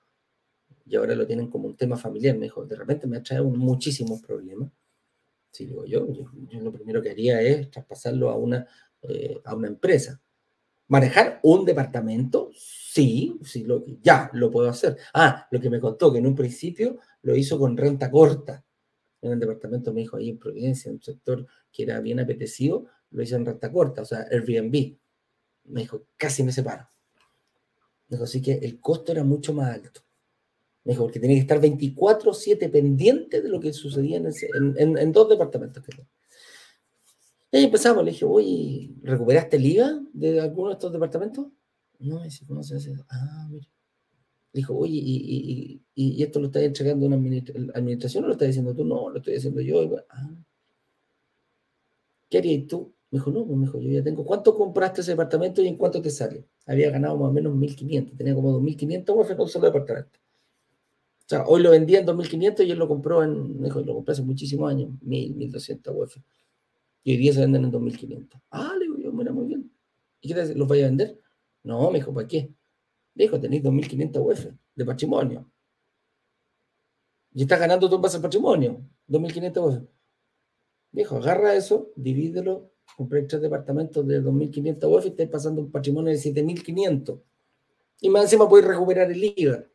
y 0.85 0.95
ahora 0.95 1.15
lo 1.15 1.25
tienen 1.25 1.49
como 1.49 1.67
un 1.67 1.77
tema 1.77 1.97
familiar. 1.97 2.37
Me 2.37 2.45
dijo, 2.45 2.65
de 2.65 2.75
repente 2.75 3.07
me 3.07 3.17
ha 3.17 3.23
traído 3.23 3.45
muchísimos 3.45 4.21
problemas. 4.21 4.71
Sí, 5.51 5.67
digo 5.67 5.85
yo, 5.85 6.07
yo, 6.11 6.59
lo 6.59 6.71
primero 6.71 7.01
que 7.01 7.11
haría 7.11 7.41
es 7.41 7.69
traspasarlo 7.69 8.29
a 8.29 8.37
una, 8.37 8.67
eh, 9.03 9.39
a 9.45 9.55
una 9.55 9.67
empresa. 9.67 10.19
¿Manejar 10.87 11.39
un 11.43 11.63
departamento? 11.63 12.49
Sí, 12.55 13.39
sí 13.43 13.63
lo, 13.63 13.85
ya 14.01 14.29
lo 14.33 14.51
puedo 14.51 14.69
hacer. 14.69 14.97
Ah, 15.13 15.47
lo 15.51 15.59
que 15.59 15.69
me 15.69 15.79
contó 15.79 16.11
que 16.11 16.19
en 16.19 16.27
un 16.27 16.35
principio 16.35 16.99
lo 17.21 17.35
hizo 17.35 17.57
con 17.59 17.77
renta 17.77 18.11
corta. 18.11 18.65
En 19.21 19.31
el 19.31 19.39
departamento 19.39 19.93
me 19.93 20.01
dijo 20.01 20.17
ahí 20.17 20.29
en 20.29 20.39
Providencia, 20.39 20.89
en 20.89 20.95
un 20.95 21.01
sector 21.01 21.45
que 21.71 21.83
era 21.83 22.01
bien 22.01 22.19
apetecido, 22.19 22.87
lo 23.11 23.23
hizo 23.23 23.35
en 23.35 23.45
renta 23.45 23.71
corta, 23.71 24.01
o 24.01 24.05
sea, 24.05 24.27
Airbnb. 24.29 24.97
Me 25.65 25.81
dijo, 25.81 26.07
casi 26.17 26.43
me 26.43 26.51
separo. 26.51 26.87
Dijo, 28.13 28.25
así 28.25 28.41
que 28.41 28.53
el 28.53 28.79
costo 28.79 29.11
era 29.11 29.23
mucho 29.23 29.53
más 29.53 29.73
alto. 29.73 30.01
Me 30.83 30.91
dijo, 30.93 31.03
porque 31.03 31.19
tenía 31.19 31.37
que 31.37 31.41
estar 31.41 31.59
24-7 31.59 32.69
pendiente 32.69 33.41
de 33.41 33.49
lo 33.49 33.59
que 33.59 33.73
sucedía 33.73 34.17
en, 34.17 34.97
en, 34.97 35.11
dos 35.11 35.29
departamentos. 35.29 35.83
Y 37.51 37.57
ahí 37.57 37.63
empezamos, 37.63 38.03
le 38.03 38.11
dije, 38.11 38.25
oye, 38.25 38.91
¿recuperaste 39.01 39.57
el 39.57 39.65
IVA 39.65 40.01
de 40.13 40.41
alguno 40.41 40.69
de 40.69 40.73
estos 40.73 40.91
departamentos? 40.91 41.47
No, 41.99 42.19
me 42.19 42.25
dice, 42.25 42.45
¿cómo 42.45 42.63
se 42.63 42.75
hace? 42.75 42.95
Ah, 43.09 43.47
mira. 43.49 43.67
Dijo, 44.51 44.75
oye, 44.75 44.99
¿y, 45.03 45.81
y, 45.95 46.21
esto 46.21 46.39
lo 46.39 46.47
estás 46.47 46.63
entregando 46.63 47.07
una 47.07 47.15
administración 47.15 48.23
o 48.23 48.27
lo 48.27 48.33
estás 48.33 48.49
diciendo 48.49 48.75
tú? 48.75 48.83
No, 48.85 49.09
lo 49.09 49.17
estoy 49.17 49.35
haciendo 49.35 49.61
yo. 49.61 49.97
Ah. 50.09 50.35
¿Qué 52.29 52.37
harías 52.37 52.67
tú? 52.67 52.92
Me 53.13 53.19
dijo, 53.19 53.29
no, 53.29 53.45
pues 53.45 53.55
me 53.59 53.65
dijo, 53.67 53.79
yo 53.79 53.91
ya 53.91 54.03
tengo. 54.03 54.25
¿Cuánto 54.25 54.55
compraste 54.55 55.01
ese 55.01 55.11
departamento 55.11 55.61
y 55.61 55.67
en 55.67 55.77
cuánto 55.77 56.01
te 56.01 56.09
sale? 56.09 56.47
Había 56.65 56.89
ganado 56.89 57.15
más 57.15 57.29
o 57.29 57.31
menos 57.31 57.53
1.500, 57.53 58.17
tenía 58.17 58.33
como 58.33 58.59
2.500 58.59 59.15
UF 59.15 59.29
en 59.29 59.39
un 59.39 59.47
solo 59.47 59.67
departamento. 59.67 60.19
O 61.19 61.25
sea, 61.27 61.45
hoy 61.45 61.61
lo 61.61 61.69
vendía 61.69 61.99
en 61.99 62.07
2.500 62.07 62.65
y 62.65 62.71
él 62.71 62.79
lo 62.79 62.87
compró 62.87 63.23
en, 63.23 63.59
me 63.59 63.65
dijo, 63.65 63.81
lo 63.81 63.93
compré 63.93 64.13
hace 64.13 64.23
muchísimos 64.23 64.67
años, 64.67 64.89
1.000, 65.05 65.35
1.200 65.35 65.95
UF. 65.95 66.17
Y 67.03 67.11
hoy 67.11 67.17
día 67.17 67.33
se 67.33 67.41
venden 67.41 67.65
en 67.65 67.71
2.500. 67.71 68.41
Ah, 68.49 68.73
le 68.79 68.85
digo 68.85 68.97
yo, 68.97 69.13
mira, 69.13 69.31
muy 69.31 69.45
bien. 69.45 69.71
¿Y 70.19 70.29
qué 70.29 70.33
te 70.33 70.55
¿Los 70.55 70.67
vaya 70.67 70.85
a 70.85 70.87
vender? 70.87 71.19
No, 71.61 71.91
me 71.91 71.99
dijo, 71.99 72.11
¿para 72.11 72.27
qué? 72.27 72.51
Me 73.13 73.25
dijo, 73.25 73.39
tenéis 73.39 73.61
2.500 73.61 74.25
UF 74.25 74.47
de 74.73 74.85
patrimonio. 74.85 75.51
Y 77.35 77.43
estás 77.43 77.59
ganando 77.59 77.87
tú 77.87 77.99
base 77.99 78.17
al 78.17 78.23
patrimonio, 78.23 78.81
2.500 79.07 79.67
UF. 79.67 79.83
Me 80.93 81.01
dijo, 81.03 81.17
agarra 81.17 81.53
eso, 81.53 81.91
divídelo, 81.95 82.72
compré 82.95 83.23
tres 83.23 83.41
departamentos 83.41 84.05
de 84.07 84.21
2.500 84.21 84.97
UF 84.97 85.05
y 85.05 85.09
estás 85.09 85.27
pasando 85.29 85.61
un 85.61 85.71
patrimonio 85.71 86.11
de 86.11 86.19
7.500. 86.19 87.19
Y 88.01 88.09
más 88.09 88.23
encima 88.23 88.47
podéis 88.47 88.67
recuperar 88.67 89.11
el 89.11 89.33
IVA. 89.35 89.65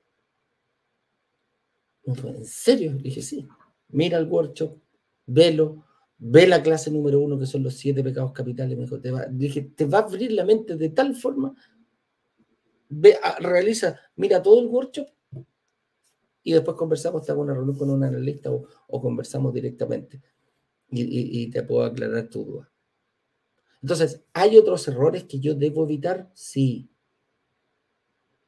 ¿en 2.04 2.44
serio? 2.44 2.92
Le 2.92 3.02
dije, 3.02 3.22
sí. 3.22 3.46
Mira 3.90 4.18
el 4.18 4.26
workshop, 4.26 4.78
velo, 5.26 5.84
ve 6.18 6.46
la 6.46 6.62
clase 6.62 6.90
número 6.90 7.20
uno, 7.20 7.38
que 7.38 7.46
son 7.46 7.62
los 7.62 7.74
siete 7.74 8.02
pecados 8.02 8.32
capitales, 8.32 8.76
me 8.76 8.84
dijo, 8.84 9.00
te 9.00 9.10
va, 9.10 9.26
dije, 9.26 9.62
te 9.74 9.86
va 9.86 9.98
a 9.98 10.02
abrir 10.02 10.32
la 10.32 10.44
mente 10.44 10.76
de 10.76 10.90
tal 10.90 11.14
forma, 11.14 11.54
ve, 12.88 13.16
ah, 13.22 13.38
realiza, 13.40 13.98
mira 14.16 14.42
todo 14.42 14.60
el 14.60 14.66
workshop 14.66 15.08
y 16.42 16.52
después 16.52 16.76
conversamos, 16.76 17.24
te 17.24 17.32
hago 17.32 17.42
una 17.42 17.54
reunión 17.54 17.78
con 17.78 17.90
un 17.90 18.02
analista 18.02 18.50
o, 18.50 19.00
conversamos 19.00 19.54
directamente 19.54 20.20
y, 20.90 21.42
y, 21.42 21.50
te 21.50 21.62
puedo 21.62 21.84
aclarar 21.84 22.28
tu 22.28 22.44
duda. 22.44 22.70
Entonces, 23.82 24.22
¿hay 24.32 24.56
otros 24.56 24.86
errores 24.88 25.24
que 25.24 25.40
yo 25.40 25.54
debo 25.54 25.84
evitar? 25.84 26.30
Sí. 26.34 26.88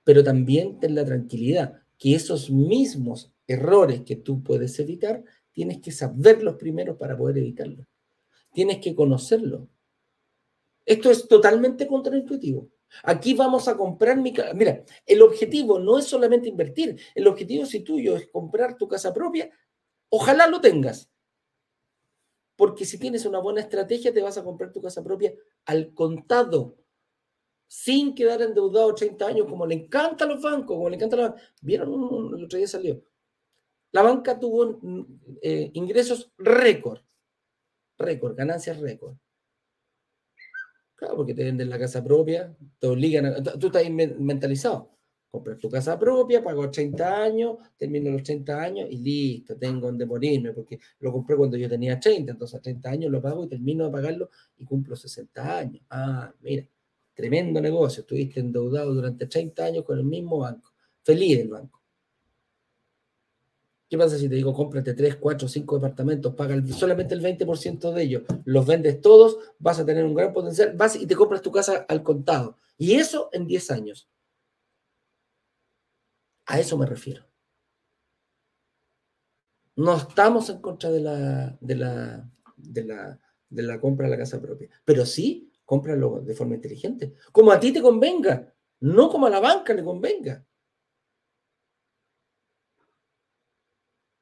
Pero 0.05 0.25
también 0.25 0.81
ten 0.81 0.95
la 0.95 1.05
tranquilidad 1.05 1.83
que 1.99 2.15
esos 2.15 2.51
mismos 2.51 3.33
errores 3.47 4.03
que 4.03 4.17
tú 4.17 4.43
puedes 4.43 4.79
evitar 4.81 5.23
tienes 5.53 5.81
que 5.81 5.93
saberlos 5.93 6.57
primero 6.57 6.97
para 6.97 7.17
poder 7.17 7.39
evitarlos. 7.39 7.87
Tienes 8.53 8.79
que 8.79 8.95
conocerlo. 8.95 9.69
Esto 10.87 11.11
es 11.11 11.29
totalmente 11.29 11.87
contraintuitivo. 11.87 12.69
Aquí 13.05 13.35
vamos 13.35 13.69
a 13.69 13.77
comprar 13.77 14.17
mi 14.17 14.33
casa. 14.33 14.55
Mira, 14.55 14.85
el 15.07 15.23
objetivo 15.23 15.79
no 15.79 15.99
es 15.99 16.07
solamente 16.07 16.49
invertir. 16.49 16.99
El 17.15 17.27
objetivo, 17.29 17.67
si 17.67 17.81
tuyo 17.81 18.17
es 18.17 18.29
comprar 18.29 18.77
tu 18.77 18.89
casa 18.89 19.13
propia, 19.13 19.51
ojalá 20.09 20.47
lo 20.47 20.61
tengas. 20.61 21.10
Porque 22.61 22.85
si 22.85 22.99
tienes 22.99 23.25
una 23.25 23.39
buena 23.39 23.63
estrategia, 23.63 24.13
te 24.13 24.21
vas 24.21 24.37
a 24.37 24.45
comprar 24.45 24.71
tu 24.71 24.83
casa 24.83 25.03
propia 25.03 25.33
al 25.65 25.95
contado, 25.95 26.77
sin 27.67 28.15
quedar 28.15 28.43
endeudado 28.43 28.95
30 28.95 29.27
años, 29.29 29.47
como 29.49 29.65
le 29.65 29.77
encanta 29.77 30.27
a 30.27 30.29
los 30.29 30.43
bancos, 30.43 30.77
como 30.77 30.91
le 30.91 30.97
encanta 30.97 31.17
a 31.17 31.21
los 31.21 31.41
¿Vieron? 31.63 32.37
El 32.37 32.45
otro 32.45 32.59
día 32.59 32.69
salió. 32.69 33.03
La 33.93 34.03
banca 34.03 34.39
tuvo 34.39 34.79
eh, 35.41 35.71
ingresos 35.73 36.33
récord, 36.37 37.01
récord, 37.97 38.37
ganancias 38.37 38.79
récord. 38.79 39.17
Claro, 40.97 41.17
porque 41.17 41.33
te 41.33 41.45
venden 41.45 41.71
la 41.71 41.79
casa 41.79 42.05
propia, 42.05 42.55
te 42.79 42.89
obligan, 42.89 43.25
a, 43.25 43.43
tú 43.43 43.69
estás 43.69 43.89
mentalizado. 43.89 44.91
Compras 45.31 45.59
tu 45.59 45.71
casa 45.71 45.97
propia, 45.97 46.43
pago 46.43 46.63
80 46.63 47.23
años, 47.23 47.59
termino 47.77 48.11
los 48.11 48.23
80 48.23 48.61
años 48.61 48.89
y 48.91 48.97
listo, 48.97 49.57
tengo 49.57 49.87
donde 49.87 50.05
morirme, 50.05 50.53
porque 50.53 50.81
lo 50.99 51.13
compré 51.13 51.37
cuando 51.37 51.57
yo 51.57 51.69
tenía 51.69 52.01
30, 52.01 52.33
entonces 52.33 52.59
a 52.59 52.61
30 52.61 52.91
años 52.91 53.13
lo 53.13 53.23
pago 53.23 53.45
y 53.45 53.49
termino 53.49 53.85
de 53.85 53.93
pagarlo 53.93 54.31
y 54.59 54.65
cumplo 54.65 54.97
60 54.97 55.59
años. 55.59 55.83
Ah, 55.89 56.33
mira, 56.41 56.67
tremendo 57.15 57.61
negocio, 57.61 58.01
estuviste 58.01 58.41
endeudado 58.41 58.93
durante 58.93 59.27
30 59.27 59.65
años 59.65 59.85
con 59.85 59.99
el 59.99 60.05
mismo 60.05 60.39
banco, 60.39 60.73
feliz 61.05 61.39
el 61.39 61.49
banco. 61.49 61.81
¿Qué 63.89 63.99
pasa 63.99 64.19
si 64.19 64.29
te 64.29 64.35
digo, 64.35 64.53
cómprate 64.53 64.95
3, 64.95 65.17
4, 65.17 65.47
5 65.47 65.77
departamentos, 65.77 66.35
paga 66.35 66.61
solamente 66.69 67.15
el 67.15 67.21
20% 67.21 67.93
de 67.93 68.03
ellos, 68.03 68.23
los 68.45 68.67
vendes 68.67 69.01
todos, 69.01 69.39
vas 69.61 69.79
a 69.79 69.87
tener 69.87 70.05
un 70.05 70.15
gran 70.15 70.33
potencial, 70.33 70.75
vas 70.77 70.97
y 70.97 71.07
te 71.07 71.15
compras 71.15 71.41
tu 71.43 71.53
casa 71.53 71.87
al 71.89 72.03
contado. 72.03 72.57
Y 72.79 72.95
eso 72.95 73.31
en 73.33 73.47
10 73.47 73.71
años. 73.71 74.09
A 76.51 76.59
eso 76.59 76.77
me 76.77 76.85
refiero. 76.85 77.25
No 79.77 79.97
estamos 79.97 80.51
en 80.51 80.61
contra 80.61 80.91
de 80.91 81.01
la, 81.01 81.57
de 81.61 81.77
la, 81.77 82.29
de 82.57 82.85
la, 82.85 83.21
de 83.49 83.63
la 83.63 83.81
compra 83.81 84.07
de 84.07 84.11
la 84.11 84.19
casa 84.19 84.43
propia, 84.43 84.69
pero 84.85 85.07
sí, 85.07 85.53
cómpralo 85.65 86.21
de 86.23 86.35
forma 86.35 86.57
inteligente, 86.57 87.15
como 87.31 87.53
a 87.53 87.61
ti 87.61 87.73
te 87.73 87.81
convenga, 87.81 88.53
no 88.81 89.09
como 89.09 89.29
a 89.29 89.31
la 89.31 89.39
banca 89.39 89.73
le 89.73 89.85
convenga. 89.85 90.45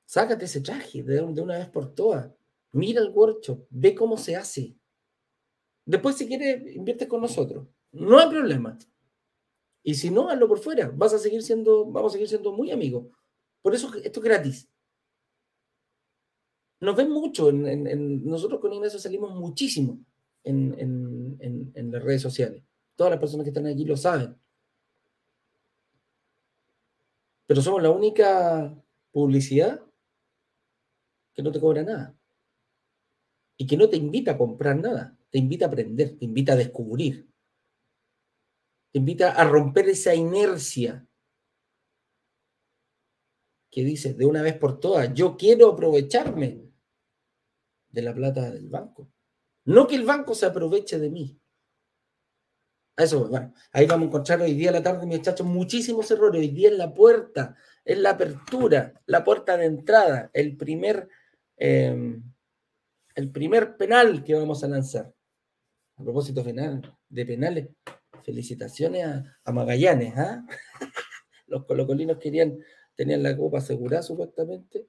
Sácate 0.04 0.44
ese 0.44 0.60
traje 0.60 1.02
de, 1.02 1.22
una 1.22 1.56
vez 1.56 1.68
por 1.70 1.94
todas. 1.94 2.30
Mira 2.72 3.00
el 3.00 3.08
workshop, 3.08 3.66
ve 3.70 3.94
cómo 3.94 4.18
se 4.18 4.36
hace. 4.36 4.76
Después, 5.86 6.16
si 6.16 6.28
quieres, 6.28 6.76
invierte 6.76 7.08
con 7.08 7.22
nosotros. 7.22 7.66
No 7.92 8.18
hay 8.18 8.28
problema. 8.28 8.76
Y 9.88 9.94
si 9.94 10.10
no, 10.10 10.28
hazlo 10.28 10.46
por 10.46 10.58
fuera. 10.58 10.92
Vas 10.94 11.14
a 11.14 11.18
seguir 11.18 11.42
siendo, 11.42 11.86
vamos 11.86 12.12
a 12.12 12.12
seguir 12.12 12.28
siendo 12.28 12.52
muy 12.52 12.70
amigos. 12.70 13.06
Por 13.62 13.74
eso 13.74 13.90
esto 14.04 14.20
es 14.20 14.24
gratis. 14.24 14.68
Nos 16.80 16.94
ven 16.94 17.08
mucho. 17.08 17.50
Nosotros 17.50 18.60
con 18.60 18.74
Ignacio 18.74 18.98
salimos 18.98 19.34
muchísimo 19.34 19.98
en, 20.44 21.38
las 21.90 22.02
redes 22.02 22.20
sociales. 22.20 22.62
Todas 22.96 23.12
las 23.12 23.18
personas 23.18 23.44
que 23.44 23.48
están 23.48 23.66
aquí 23.66 23.86
lo 23.86 23.96
saben. 23.96 24.36
Pero 27.46 27.62
somos 27.62 27.82
la 27.82 27.88
única 27.88 28.76
publicidad 29.10 29.80
que 31.32 31.42
no 31.42 31.50
te 31.50 31.60
cobra 31.60 31.82
nada. 31.82 32.14
Y 33.56 33.66
que 33.66 33.78
no 33.78 33.88
te 33.88 33.96
invita 33.96 34.32
a 34.32 34.36
comprar 34.36 34.76
nada. 34.76 35.16
Te 35.30 35.38
invita 35.38 35.64
a 35.64 35.68
aprender, 35.68 36.18
te 36.18 36.26
invita 36.26 36.52
a 36.52 36.56
descubrir 36.56 37.27
te 38.92 38.98
invita 38.98 39.32
a 39.32 39.44
romper 39.44 39.88
esa 39.88 40.14
inercia 40.14 41.06
que 43.70 43.84
dices 43.84 44.16
de 44.16 44.26
una 44.26 44.42
vez 44.42 44.56
por 44.56 44.80
todas, 44.80 45.12
yo 45.14 45.36
quiero 45.36 45.72
aprovecharme 45.72 46.68
de 47.90 48.02
la 48.02 48.14
plata 48.14 48.50
del 48.50 48.68
banco. 48.68 49.10
No 49.64 49.86
que 49.86 49.96
el 49.96 50.04
banco 50.04 50.34
se 50.34 50.46
aproveche 50.46 50.98
de 50.98 51.10
mí. 51.10 51.38
A 52.96 53.04
eso, 53.04 53.28
bueno, 53.28 53.54
ahí 53.72 53.86
vamos 53.86 54.06
a 54.06 54.08
encontrar 54.08 54.40
hoy 54.40 54.54
día 54.54 54.70
a 54.70 54.72
la 54.72 54.82
tarde, 54.82 55.06
muchachos, 55.06 55.46
muchísimos 55.46 56.10
errores. 56.10 56.40
Hoy 56.40 56.48
día 56.48 56.68
en 56.68 56.78
la 56.78 56.92
puerta, 56.92 57.54
en 57.84 58.02
la 58.02 58.10
apertura, 58.10 58.92
la 59.06 59.22
puerta 59.22 59.56
de 59.56 59.66
entrada, 59.66 60.30
el 60.32 60.56
primer, 60.56 61.08
em, 61.56 62.22
el 63.14 63.30
primer 63.30 63.76
penal 63.76 64.24
que 64.24 64.34
vamos 64.34 64.64
a 64.64 64.68
lanzar. 64.68 65.14
A 65.96 66.02
propósito 66.02 66.42
final, 66.42 66.96
de 67.08 67.26
penales, 67.26 67.68
Felicitaciones 68.28 69.06
a, 69.06 69.52
Magallanes, 69.52 70.12
¿ah? 70.18 70.46
Los 71.46 71.64
colocolinos 71.64 72.18
querían, 72.18 72.58
tenían 72.94 73.22
la 73.22 73.34
copa 73.34 73.56
asegurada 73.56 74.02
supuestamente 74.02 74.86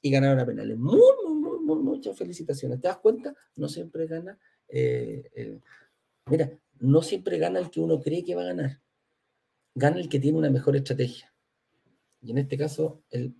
y 0.00 0.08
ganaron 0.08 0.38
a 0.38 0.46
penales. 0.46 0.78
Muy, 0.78 1.00
muy, 1.24 1.58
muy, 1.58 1.82
muchas 1.82 2.16
felicitaciones. 2.16 2.80
¿Te 2.80 2.86
das 2.86 2.98
cuenta? 2.98 3.34
No 3.56 3.68
siempre 3.68 4.06
gana. 4.06 4.38
Eh, 4.68 5.58
mira, 6.26 6.56
no 6.78 7.02
siempre 7.02 7.38
gana 7.38 7.58
el 7.58 7.70
que 7.70 7.80
uno 7.80 8.00
cree 8.00 8.22
que 8.22 8.36
va 8.36 8.42
a 8.42 8.52
ganar. 8.54 8.80
Gana 9.74 9.98
el 9.98 10.08
que 10.08 10.20
tiene 10.20 10.38
una 10.38 10.50
mejor 10.50 10.76
estrategia. 10.76 11.34
Y 12.22 12.30
en 12.30 12.38
este 12.38 12.56
caso, 12.56 13.02
el 13.10 13.34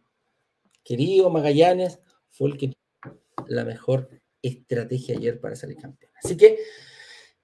querido 0.82 1.30
Magallanes 1.30 2.00
fue 2.30 2.50
el 2.50 2.58
que 2.58 2.72
tuvo 3.00 3.46
la 3.46 3.64
mejor 3.64 4.10
estrategia 4.42 5.16
ayer 5.16 5.38
para 5.38 5.54
salir 5.54 5.76
campeón. 5.76 6.10
Así 6.20 6.36
que, 6.36 6.58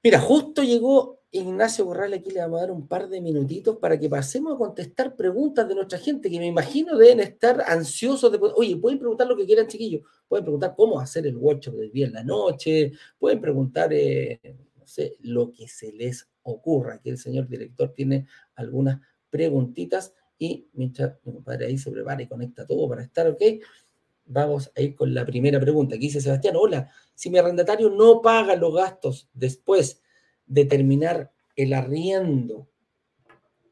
mira, 0.03 0.19
justo 0.19 0.65
llegó 0.65 1.16
Ignacio 1.37 1.85
Borral, 1.85 2.15
aquí 2.15 2.31
le 2.31 2.41
vamos 2.41 2.59
a 2.59 2.63
dar 2.63 2.71
un 2.71 2.87
par 2.87 3.09
de 3.09 3.21
minutitos 3.21 3.77
para 3.77 3.99
que 3.99 4.09
pasemos 4.09 4.55
a 4.55 4.59
contestar 4.59 5.15
preguntas 5.15 5.69
de 5.69 5.75
nuestra 5.75 5.99
gente, 5.99 6.31
que 6.31 6.39
me 6.39 6.47
imagino 6.47 6.97
deben 6.97 7.21
estar 7.21 7.63
ansiosos 7.67 8.33
de... 8.33 8.39
Oye, 8.57 8.77
pueden 8.77 8.99
preguntar 8.99 9.27
lo 9.27 9.37
que 9.37 9.47
quieran, 9.47 9.67
chiquillos. 9.67 10.03
Pueden 10.29 10.45
preguntar 10.45 10.75
cómo 10.77 10.99
hacer 10.99 11.27
el 11.27 11.37
workshop 11.37 11.75
del 11.75 11.93
día 11.93 12.07
en 12.07 12.13
la 12.15 12.25
noche. 12.25 12.93
Pueden 13.19 13.41
preguntar, 13.41 13.93
eh, 13.93 14.41
no 14.77 14.87
sé, 14.87 15.17
lo 15.21 15.53
que 15.53 15.69
se 15.69 15.93
les 15.93 16.29
ocurra. 16.43 16.95
Aquí 16.95 17.11
el 17.11 17.19
señor 17.19 17.49
director 17.49 17.93
tiene 17.93 18.27
algunas 18.55 19.01
preguntitas 19.31 20.15
y 20.39 20.69
mientras 20.73 21.17
mi 21.25 21.33
compadre 21.33 21.67
ahí 21.67 21.79
se 21.79 21.91
prepara 21.91 22.23
y 22.23 22.29
conecta 22.29 22.67
todo 22.67 22.89
para 22.89 23.03
estar, 23.03 23.27
¿ok? 23.29 23.43
Vamos 24.27 24.71
a 24.77 24.81
ir 24.81 24.95
con 24.95 25.15
la 25.15 25.25
primera 25.25 25.61
pregunta. 25.61 25.95
Aquí 25.95 26.07
dice 26.07 26.21
Sebastián, 26.21 26.57
hola, 26.57 26.91
si 27.15 27.31
mi 27.31 27.39
arrendatario 27.39 27.91
no 27.91 28.21
paga 28.21 28.57
los 28.57 28.75
gastos 28.75 29.29
después 29.33 30.03
determinar 30.47 31.33
el 31.57 31.73
arriendo, 31.73 32.69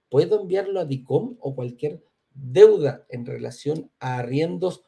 ¿puedo 0.08 0.40
enviarlo 0.40 0.80
a 0.80 0.84
DICOM 0.84 1.36
o 1.40 1.54
cualquier 1.54 2.04
deuda 2.34 3.06
en 3.08 3.26
relación 3.26 3.90
a 3.98 4.18
arriendos 4.18 4.84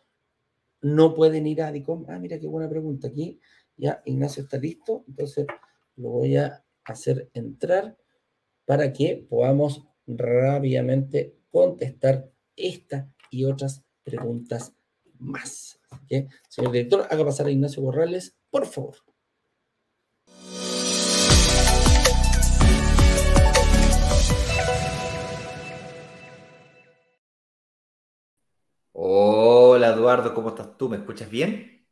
no 0.81 1.15
pueden 1.15 1.47
ir 1.47 1.63
a 1.63 1.73
DICOM? 1.73 2.07
Ah, 2.09 2.19
mira 2.19 2.39
qué 2.39 2.47
buena 2.47 2.69
pregunta. 2.69 3.09
Aquí 3.09 3.41
ya 3.77 4.03
Ignacio 4.05 4.43
está 4.43 4.59
listo, 4.59 5.05
entonces 5.09 5.47
lo 5.97 6.11
voy 6.11 6.37
a 6.37 6.65
hacer 6.85 7.31
entrar 7.35 7.97
para 8.65 8.93
que 8.93 9.27
podamos 9.29 9.87
rápidamente 10.07 11.37
contestar 11.51 12.31
esta 12.55 13.11
y 13.31 13.45
otras 13.45 13.85
preguntas 14.03 14.73
más. 15.19 15.81
señor 16.49 16.73
director, 16.73 17.07
haga 17.11 17.25
pasar 17.25 17.47
a 17.47 17.51
Ignacio 17.51 17.83
Borrales, 17.83 18.37
por 18.51 18.67
favor. 18.67 19.06
Eduardo, 30.07 30.35
¿cómo 30.35 30.51
estás 30.51 30.79
tú? 30.79 30.89
¿Me 30.89 30.99
escuchas 30.99 31.29
bien? 31.29 31.85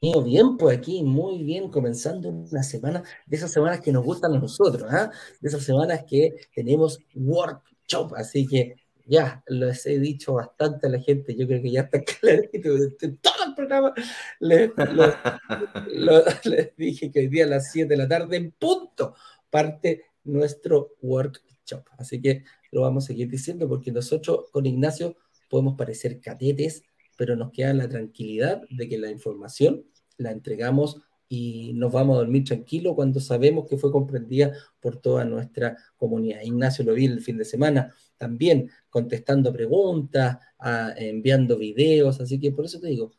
Bien, 0.00 0.56
pues 0.56 0.78
aquí 0.78 1.02
muy 1.02 1.42
bien, 1.42 1.68
comenzando 1.68 2.28
una 2.28 2.62
semana 2.62 3.02
de 3.26 3.36
esas 3.36 3.50
semanas 3.50 3.80
que 3.80 3.90
nos 3.90 4.04
gustan 4.04 4.32
a 4.34 4.38
nosotros, 4.38 4.88
¿ah? 4.92 5.10
de 5.40 5.48
esas 5.48 5.64
semanas 5.64 6.04
que 6.08 6.36
tenemos 6.54 7.00
workshop, 7.12 8.14
así 8.14 8.46
que 8.46 8.76
ya 9.04 9.42
les 9.48 9.84
he 9.86 9.98
dicho 9.98 10.34
bastante 10.34 10.86
a 10.86 10.90
la 10.90 11.00
gente, 11.00 11.34
yo 11.34 11.48
creo 11.48 11.60
que 11.60 11.72
ya 11.72 11.80
está 11.80 12.00
clarito, 12.20 12.76
en 13.00 13.16
todo 13.16 13.44
el 13.48 13.54
programa 13.56 13.92
les, 14.38 14.70
les 16.44 16.76
dije 16.76 17.10
que 17.10 17.18
hoy 17.18 17.26
día 17.26 17.46
a 17.46 17.48
las 17.48 17.72
7 17.72 17.88
de 17.88 17.96
la 17.96 18.06
tarde 18.06 18.36
en 18.36 18.52
punto 18.52 19.16
parte 19.50 20.04
nuestro 20.22 20.92
workshop, 21.02 21.82
así 21.98 22.22
que 22.22 22.44
lo 22.70 22.82
vamos 22.82 23.02
a 23.02 23.06
seguir 23.08 23.28
diciendo 23.28 23.68
porque 23.68 23.90
nosotros 23.90 24.44
con 24.52 24.66
Ignacio 24.66 25.16
podemos 25.48 25.76
parecer 25.76 26.20
catetes, 26.20 26.82
pero 27.16 27.36
nos 27.36 27.50
queda 27.52 27.72
la 27.74 27.88
tranquilidad 27.88 28.62
de 28.70 28.88
que 28.88 28.98
la 28.98 29.10
información 29.10 29.84
la 30.18 30.30
entregamos 30.30 31.00
y 31.28 31.72
nos 31.74 31.92
vamos 31.92 32.16
a 32.16 32.18
dormir 32.20 32.44
tranquilos 32.44 32.94
cuando 32.94 33.20
sabemos 33.20 33.66
que 33.68 33.76
fue 33.76 33.90
comprendida 33.90 34.52
por 34.80 34.98
toda 34.98 35.24
nuestra 35.24 35.76
comunidad. 35.96 36.42
Ignacio 36.42 36.84
lo 36.84 36.94
vi 36.94 37.06
el 37.06 37.20
fin 37.20 37.36
de 37.36 37.44
semana 37.44 37.92
también 38.16 38.70
contestando 38.88 39.52
preguntas, 39.52 40.38
enviando 40.96 41.58
videos, 41.58 42.20
así 42.20 42.38
que 42.38 42.52
por 42.52 42.64
eso 42.64 42.80
te 42.80 42.88
digo, 42.88 43.12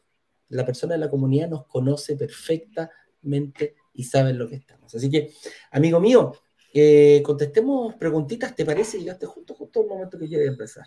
la 0.49 0.65
persona 0.65 0.93
de 0.93 0.99
la 0.99 1.09
comunidad 1.09 1.49
nos 1.49 1.65
conoce 1.65 2.15
perfectamente 2.15 3.75
y 3.93 4.03
sabe 4.03 4.33
lo 4.33 4.47
que 4.47 4.55
estamos. 4.55 4.93
Así 4.95 5.09
que, 5.09 5.33
amigo 5.71 5.99
mío, 5.99 6.31
eh, 6.73 7.21
contestemos 7.23 7.95
preguntitas, 7.95 8.55
¿te 8.55 8.65
parece? 8.65 8.99
Llegaste 8.99 9.25
justo, 9.25 9.53
justo 9.53 9.81
al 9.81 9.87
momento 9.87 10.17
que 10.17 10.27
quiere 10.27 10.45
empezar. 10.45 10.85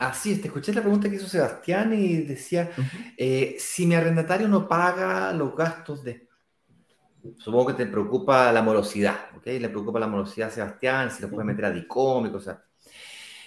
Así 0.00 0.32
es, 0.32 0.40
te 0.40 0.48
escuché 0.48 0.72
la 0.72 0.80
pregunta 0.80 1.10
que 1.10 1.16
hizo 1.16 1.28
Sebastián 1.28 1.92
y 1.92 2.22
decía, 2.22 2.70
eh, 3.18 3.56
si 3.58 3.84
mi 3.84 3.94
arrendatario 3.94 4.48
no 4.48 4.66
paga 4.66 5.30
los 5.34 5.54
gastos 5.54 6.02
de... 6.02 6.26
Supongo 7.36 7.66
que 7.66 7.84
te 7.84 7.84
preocupa 7.84 8.50
la 8.50 8.62
morosidad, 8.62 9.26
¿ok? 9.36 9.44
Le 9.44 9.68
preocupa 9.68 10.00
la 10.00 10.06
morosidad 10.06 10.48
a 10.48 10.52
Sebastián, 10.52 11.10
si 11.10 11.20
lo 11.20 11.28
puede 11.28 11.44
meter 11.44 11.66
a 11.66 11.70
DICOM 11.70 12.24
y 12.24 12.30
cosas. 12.30 12.60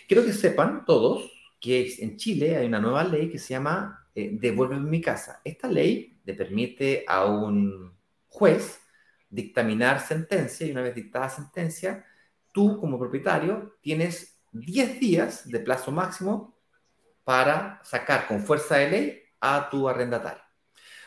Quiero 0.08 0.24
que 0.24 0.32
sepan 0.32 0.86
todos 0.86 1.28
que 1.60 1.92
en 1.98 2.18
Chile 2.18 2.56
hay 2.56 2.68
una 2.68 2.80
nueva 2.80 3.04
ley 3.04 3.32
que 3.32 3.40
se 3.40 3.56
llama 3.56 4.08
eh, 4.14 4.38
Devuélveme 4.40 4.88
mi 4.88 5.02
casa. 5.02 5.42
Esta 5.44 5.68
ley 5.68 6.20
le 6.24 6.36
permite 6.36 7.04
a 7.08 7.26
un 7.26 7.98
juez 8.28 8.80
dictaminar 9.28 10.00
sentencia 10.02 10.68
y 10.68 10.72
una 10.72 10.84
vez 10.84 10.94
dictada 10.94 11.30
sentencia, 11.30 12.06
tú 12.52 12.80
como 12.80 13.00
propietario 13.00 13.80
tienes 13.82 14.33
10 14.54 15.00
días 15.00 15.50
de 15.50 15.60
plazo 15.60 15.92
máximo 15.92 16.58
para 17.24 17.82
sacar 17.84 18.28
con 18.28 18.42
fuerza 18.42 18.78
de 18.78 18.90
ley 18.90 19.24
a 19.42 19.70
tu 19.70 19.90
arrendatario. 19.90 20.44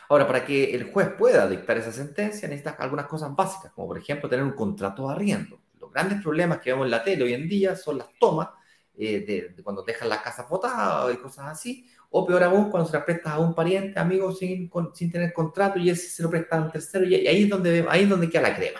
Ahora, 0.09 0.25
para 0.25 0.45
que 0.45 0.73
el 0.73 0.91
juez 0.91 1.09
pueda 1.17 1.47
dictar 1.47 1.77
esa 1.77 1.91
sentencia, 1.91 2.47
necesitas 2.47 2.79
algunas 2.79 3.07
cosas 3.07 3.35
básicas, 3.35 3.71
como 3.73 3.87
por 3.87 3.97
ejemplo 3.97 4.29
tener 4.29 4.45
un 4.45 4.53
contrato 4.53 5.07
de 5.07 5.13
arriendo. 5.13 5.59
Los 5.79 5.91
grandes 5.91 6.21
problemas 6.21 6.59
que 6.59 6.71
vemos 6.71 6.85
en 6.85 6.91
la 6.91 7.03
tele 7.03 7.23
hoy 7.23 7.33
en 7.33 7.47
día 7.47 7.75
son 7.75 7.97
las 7.97 8.07
tomas 8.19 8.49
eh, 8.97 9.53
de, 9.55 9.63
cuando 9.63 9.83
dejan 9.83 10.09
la 10.09 10.21
casa 10.21 10.47
botada 10.49 11.11
y 11.11 11.17
cosas 11.17 11.47
así, 11.47 11.89
o 12.09 12.25
peor 12.25 12.43
aún, 12.43 12.69
cuando 12.71 12.89
se 12.89 12.97
la 12.97 13.05
prestas 13.05 13.33
a 13.33 13.39
un 13.39 13.53
pariente, 13.53 13.99
amigo, 13.99 14.31
sin, 14.31 14.71
sin 14.93 15.11
tener 15.11 15.33
contrato 15.33 15.77
y 15.77 15.89
ese 15.89 16.07
se 16.09 16.23
lo 16.23 16.29
presta 16.29 16.57
a 16.57 16.61
un 16.61 16.71
tercero, 16.71 17.05
y, 17.05 17.15
ahí, 17.27 17.43
es 17.43 17.49
donde, 17.49 17.85
ahí 17.89 18.03
es 18.03 18.09
donde 18.09 18.29
queda 18.29 18.43
la 18.43 18.55
crema. 18.55 18.79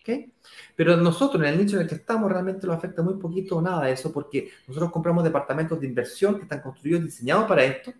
¿okay? 0.00 0.32
Pero 0.76 0.96
nosotros, 0.96 1.42
en 1.42 1.48
el 1.48 1.58
nicho 1.58 1.76
en 1.76 1.82
el 1.82 1.88
que 1.88 1.94
estamos, 1.94 2.30
realmente 2.30 2.66
lo 2.66 2.72
afecta 2.72 3.02
muy 3.02 3.14
poquito 3.14 3.56
o 3.56 3.62
nada 3.62 3.88
eso, 3.88 4.12
porque 4.12 4.50
nosotros 4.66 4.90
compramos 4.90 5.22
departamentos 5.22 5.80
de 5.80 5.86
inversión 5.86 6.36
que 6.36 6.42
están 6.42 6.60
construidos, 6.60 7.04
diseñados 7.04 7.46
para 7.46 7.64
esto, 7.64 7.92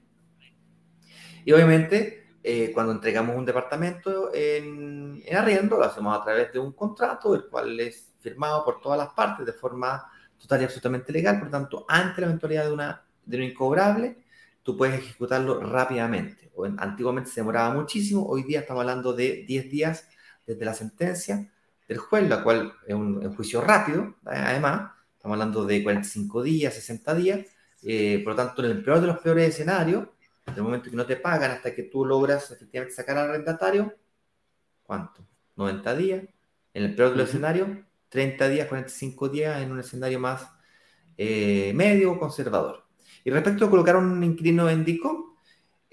y 1.45 1.53
obviamente 1.53 2.27
eh, 2.43 2.73
cuando 2.73 2.93
entregamos 2.93 3.37
un 3.37 3.45
departamento 3.45 4.35
en, 4.35 5.23
en, 5.25 5.37
arriendo, 5.37 5.77
lo 5.77 5.85
hacemos 5.85 6.19
a 6.19 6.23
través 6.25 6.53
de 6.53 6.59
un 6.59 6.73
contrato, 6.73 7.35
el 7.35 7.47
cual 7.47 7.79
es 7.79 8.13
firmado 8.21 8.65
por 8.65 8.81
todas 8.81 8.99
las 8.99 9.09
partes 9.11 9.47
de 9.47 9.53
forma 9.53 10.05
total 10.39 10.63
y 10.63 10.65
absolutamente 10.65 11.13
legal, 11.13 11.39
por 11.39 11.47
lo 11.47 11.51
tanto, 11.51 11.87
ante 11.89 12.21
la 12.21 12.27
eventualidad 12.29 12.65
de, 12.67 12.73
una, 12.73 13.05
de 13.25 13.37
un 13.37 13.43
incobrable, 13.45 14.25
tú 14.63 14.77
puedes 14.77 14.99
ejecutarlo 14.99 15.61
rápidamente. 15.61 16.51
Antiguamente 16.79 17.31
se 17.31 17.41
demoraba 17.41 17.73
muchísimo, 17.75 18.27
hoy 18.27 18.43
día 18.43 18.61
estamos 18.61 18.81
hablando 18.81 19.13
de 19.13 19.45
10 19.47 19.71
días 19.71 20.09
desde 20.47 20.65
la 20.65 20.75
sentencia 20.75 21.51
del 21.89 21.99
juez, 21.99 22.29
la 22.29 22.43
cual 22.43 22.73
es 22.87 22.95
un, 22.95 23.35
juicio 23.35 23.61
rápido, 23.61 24.15
además, 24.25 24.93
estamos 25.15 25.35
hablando 25.35 25.65
de 25.65 25.83
45 25.83 26.43
días, 26.43 26.75
60 26.75 27.15
días, 27.15 27.41
eh, 27.83 28.21
por 28.25 28.33
lo 28.33 28.37
tanto, 28.37 28.65
en 28.65 28.71
el 28.71 28.83
peor 28.83 29.01
de 29.01 29.07
los 29.09 29.19
peores 29.19 29.49
escenarios, 29.51 30.09
el 30.47 30.63
momento 30.63 30.91
que 30.91 30.97
no 30.97 31.07
te 31.07 31.17
pagan 31.17 31.51
hasta 31.51 31.75
que 31.75 31.85
tú 31.85 32.05
logras 32.05 32.51
efectivamente 32.51 32.95
sacar 32.95 33.19
al 33.19 33.31
arrendatario, 33.31 33.95
¿cuánto? 34.83 35.27
90 35.57 35.97
días. 35.97 36.25
En 36.73 36.85
el 36.85 36.95
peor 36.95 37.11
de 37.11 37.17
los 37.17 37.29
escenarios, 37.29 37.69
30 38.09 38.49
días, 38.49 38.69
45 38.69 39.29
días 39.29 39.63
en 39.63 39.73
un 39.73 39.81
escenario 39.81 40.19
más 40.21 40.49
eh, 41.17 41.73
medio 41.75 42.19
conservador. 42.19 42.85
Y 43.25 43.31
respecto 43.31 43.65
a 43.65 43.71
colocar 43.71 43.97
un 43.97 44.23
inquilino 44.23 44.69
en 44.69 44.85
DICOM, 44.85 45.34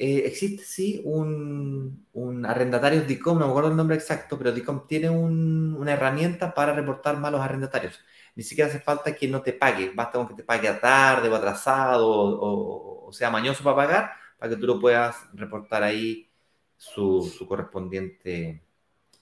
eh, 0.03 0.23
existe 0.25 0.63
sí 0.63 1.01
un, 1.05 2.07
un, 2.13 2.45
arrendatario 2.45 3.01
DICOM, 3.01 3.37
no 3.37 3.45
me 3.45 3.51
acuerdo 3.51 3.69
el 3.69 3.77
nombre 3.77 3.95
exacto, 3.95 4.37
pero 4.37 4.51
DICOM 4.51 4.87
tiene 4.87 5.09
una 5.09 5.93
herramienta 5.93 6.53
para 6.53 6.73
reportar 6.73 7.17
malos 7.17 7.41
arrendatarios. 7.41 7.99
Ni 8.35 8.43
siquiera 8.43 8.69
hace 8.69 8.79
falta 8.79 9.13
que 9.15 9.27
no 9.27 9.41
te 9.41 9.53
pague, 9.53 9.91
basta 9.93 10.17
con 10.17 10.27
que 10.27 10.33
te 10.33 10.43
pague 10.43 10.67
a 10.67 10.79
tarde 10.79 11.29
o 11.29 11.35
atrasado 11.35 12.09
o, 12.09 13.07
o 13.07 13.13
sea 13.13 13.29
mañoso 13.29 13.63
para 13.63 13.75
pagar 13.75 14.11
para 14.41 14.55
que 14.55 14.59
tú 14.59 14.65
lo 14.65 14.79
puedas 14.79 15.15
reportar 15.33 15.83
ahí 15.83 16.27
su, 16.75 17.31
correspondiente 17.47 18.63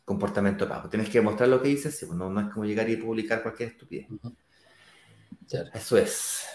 comportamiento 0.05 0.63
de 0.63 0.69
pago. 0.69 0.87
Tienes 0.87 1.09
que 1.09 1.19
mostrar 1.19 1.49
lo 1.49 1.61
que 1.61 1.67
dices, 1.67 2.05
pues, 2.07 2.17
no, 2.17 2.29
no 2.29 2.39
es 2.39 2.47
como 2.53 2.63
llegar 2.63 2.89
y 2.89 2.95
publicar 2.95 3.43
cualquier 3.43 3.71
estupidez. 3.71 4.07
Eso 5.73 5.97
es. 5.97 6.45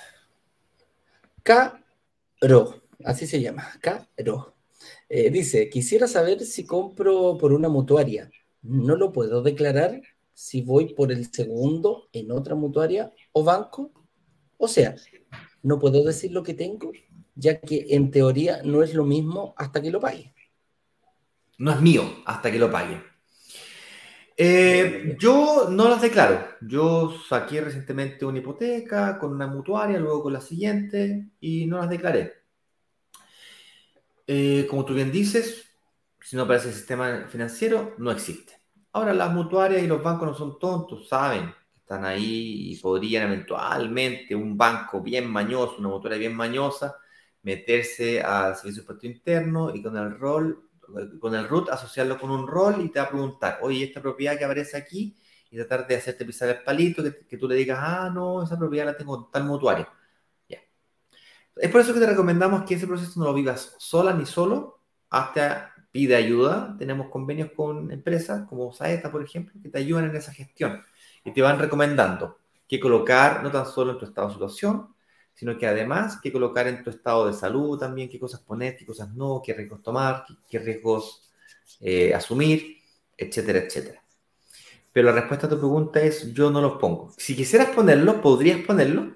Caro, 1.43 2.84
así 3.05 3.27
se 3.27 3.41
llama, 3.41 3.71
Caro. 3.81 4.57
Eh, 5.09 5.31
dice, 5.31 5.69
quisiera 5.69 6.07
saber 6.07 6.41
si 6.45 6.67
compro 6.67 7.39
por 7.39 7.53
una 7.53 7.69
mutuaria. 7.69 8.31
¿No 8.63 8.97
lo 8.97 9.13
puedo 9.13 9.43
declarar 9.43 10.03
si 10.33 10.63
voy 10.63 10.95
por 10.95 11.13
el 11.13 11.33
segundo 11.33 12.09
en 12.13 12.33
otra 12.33 12.55
mutuaria 12.55 13.13
o 13.33 13.45
banco? 13.45 13.93
O 14.57 14.69
sea, 14.69 14.97
¿no 15.63 15.79
puedo 15.79 16.03
decir 16.03 16.33
lo 16.33 16.43
que 16.43 16.55
tengo? 16.55 16.93
ya 17.35 17.61
que 17.61 17.87
en 17.91 18.11
teoría 18.11 18.61
no 18.65 18.83
es 18.83 18.95
lo 18.95 19.05
mismo 19.05 19.55
hasta 19.57 19.83
que 19.83 19.91
lo 19.91 20.01
pague. 20.01 20.35
No 21.59 21.73
es 21.73 21.81
mío 21.81 22.03
hasta 22.27 22.51
que 22.51 22.59
lo 22.59 22.71
pague. 22.71 23.01
Eh, 24.37 25.17
yo 25.19 25.69
no 25.71 25.89
las 25.89 26.03
declaro. 26.03 26.45
Yo 26.61 27.15
saqué 27.29 27.61
recientemente 27.61 28.25
una 28.25 28.39
hipoteca 28.39 29.19
con 29.19 29.33
una 29.33 29.47
mutuaria, 29.47 29.99
luego 30.01 30.25
con 30.25 30.33
la 30.33 30.41
siguiente 30.41 31.29
y 31.41 31.67
no 31.67 31.79
las 31.79 31.89
declaré. 31.89 32.44
Eh, 34.27 34.67
como 34.69 34.85
tú 34.85 34.95
bien 34.95 35.13
dices, 35.13 35.67
si 36.21 36.37
no 36.37 36.43
aparece 36.43 36.69
el 36.69 36.75
sistema 36.75 37.27
financiero, 37.29 37.95
no 37.99 38.11
existe. 38.11 38.55
Ahora, 38.93 39.13
las 39.13 39.33
mutuarias 39.33 39.83
y 39.83 39.87
los 39.87 40.03
bancos 40.03 40.29
no 40.29 40.35
son 40.35 40.59
tontos, 40.59 41.09
saben 41.09 41.47
que 41.73 41.79
están 41.81 42.05
ahí 42.05 42.73
y 42.73 42.77
podrían 42.81 43.25
eventualmente 43.25 44.35
un 44.35 44.57
banco 44.57 45.01
bien 45.03 45.31
mañoso, 45.31 45.77
una 45.79 45.89
mutuaria 45.89 46.19
bien 46.19 46.35
mañosa, 46.35 46.97
meterse 47.43 48.23
al 48.23 48.57
servicio 48.57 48.83
de 48.83 48.85
impuesto 48.85 49.07
interno 49.07 49.75
y 49.75 49.83
con 49.83 49.97
el 49.97 50.19
rol, 50.19 50.71
con 51.21 51.35
el 51.35 51.49
root 51.49 51.69
asociarlo 51.71 52.19
con 52.19 52.31
un 52.31 52.47
rol 52.47 52.83
y 52.83 52.91
te 52.91 53.01
va 53.01 53.07
a 53.07 53.11
preguntar, 53.11 53.59
oye, 53.63 53.85
esta 53.85 54.01
propiedad 54.01 54.39
que 54.39 54.45
aparece 54.45 54.77
aquí, 54.77 55.17
y 55.55 55.57
tratar 55.57 55.87
de 55.87 55.97
hacerte 55.97 56.25
pisar 56.25 56.49
el 56.49 56.65
palito, 56.65 57.03
que, 57.03 57.37
tú 57.39 57.47
le 57.49 57.55
digas, 57.55 57.79
ah, 57.81 58.11
no, 58.13 58.43
esa 58.43 58.59
propiedad 58.59 58.87
la 58.87 58.97
tengo 58.97 59.29
tal 59.33 59.45
mutuario. 59.45 59.87
Es 61.57 61.71
por 61.71 61.81
eso 61.81 61.95
que 61.95 62.01
te 62.01 62.07
recomendamos 62.07 62.65
que 62.65 62.75
ese 62.75 62.87
proceso 62.87 63.19
no 63.21 63.27
lo 63.27 63.35
vivas 63.35 63.75
sola 63.79 64.13
ni 64.13 64.27
solo, 64.27 64.81
hasta 65.11 65.73
pide 65.93 66.17
ayuda. 66.17 66.75
Tenemos 66.79 67.09
convenios 67.09 67.51
con 67.55 67.93
empresas 67.93 68.49
como 68.49 68.73
Saeta, 68.73 69.13
por 69.13 69.23
ejemplo, 69.23 69.55
que 69.63 69.69
te 69.69 69.79
ayudan 69.79 70.07
en 70.07 70.17
esa 70.17 70.33
gestión 70.33 70.83
y 71.25 71.33
te 71.33 71.41
van 71.41 71.59
recomendando 71.59 72.39
qué 72.69 72.81
colocar, 72.81 73.43
no 73.43 73.51
tan 73.51 73.67
solo 73.67 73.93
en 73.93 73.99
tu 73.99 74.05
estado 74.05 74.29
de 74.29 74.35
situación, 74.35 74.89
sino 75.35 75.57
que 75.57 75.67
además 75.67 76.19
que 76.21 76.33
colocar 76.33 76.67
en 76.67 76.83
tu 76.83 76.91
estado 76.91 77.27
de 77.27 77.33
salud 77.33 77.79
también 77.79 78.09
qué 78.09 78.19
cosas 78.19 78.41
poner, 78.41 78.77
qué 78.77 78.87
cosas 78.87 79.13
no, 79.15 79.41
qué 79.45 79.53
riesgos 79.53 79.83
tomar, 79.83 80.25
qué, 80.49 80.59
riesgos 80.59 81.31
eh, 81.81 82.13
asumir, 82.15 82.79
etcétera, 83.17 83.61
etcétera. 83.61 84.03
Pero 84.93 85.07
la 85.07 85.13
respuesta 85.13 85.47
a 85.47 85.51
tu 85.51 85.59
pregunta 85.59 86.01
es 86.01 86.33
yo 86.33 86.51
no 86.51 86.61
los 86.61 86.79
pongo. 86.79 87.13
Si 87.17 87.35
quisieras 87.35 87.71
ponerlo, 87.71 88.21
podrías 88.21 88.61
ponerlo, 88.61 89.15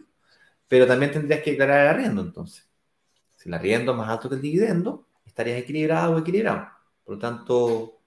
pero 0.69 0.87
también 0.87 1.11
tendrías 1.11 1.43
que 1.43 1.53
declarar 1.53 1.83
el 1.83 1.89
arriendo 1.89 2.23
entonces. 2.23 2.69
Si 3.37 3.49
el 3.49 3.55
arriendo 3.55 3.93
es 3.93 3.99
más 3.99 4.09
alto 4.09 4.29
que 4.29 4.37
el 4.37 4.43
dividendo, 4.43 5.09
estarías 5.25 5.59
equilibrado 5.59 6.15
o 6.15 6.19
equilibrado. 6.19 6.69
Por 7.05 7.15
lo 7.15 7.21
tanto, 7.21 8.01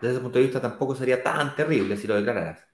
desde 0.00 0.14
ese 0.14 0.20
punto 0.20 0.38
de 0.38 0.44
vista 0.44 0.60
tampoco 0.60 0.94
sería 0.94 1.22
tan 1.22 1.54
terrible 1.54 1.96
si 1.96 2.06
lo 2.06 2.16
declararas. 2.16 2.66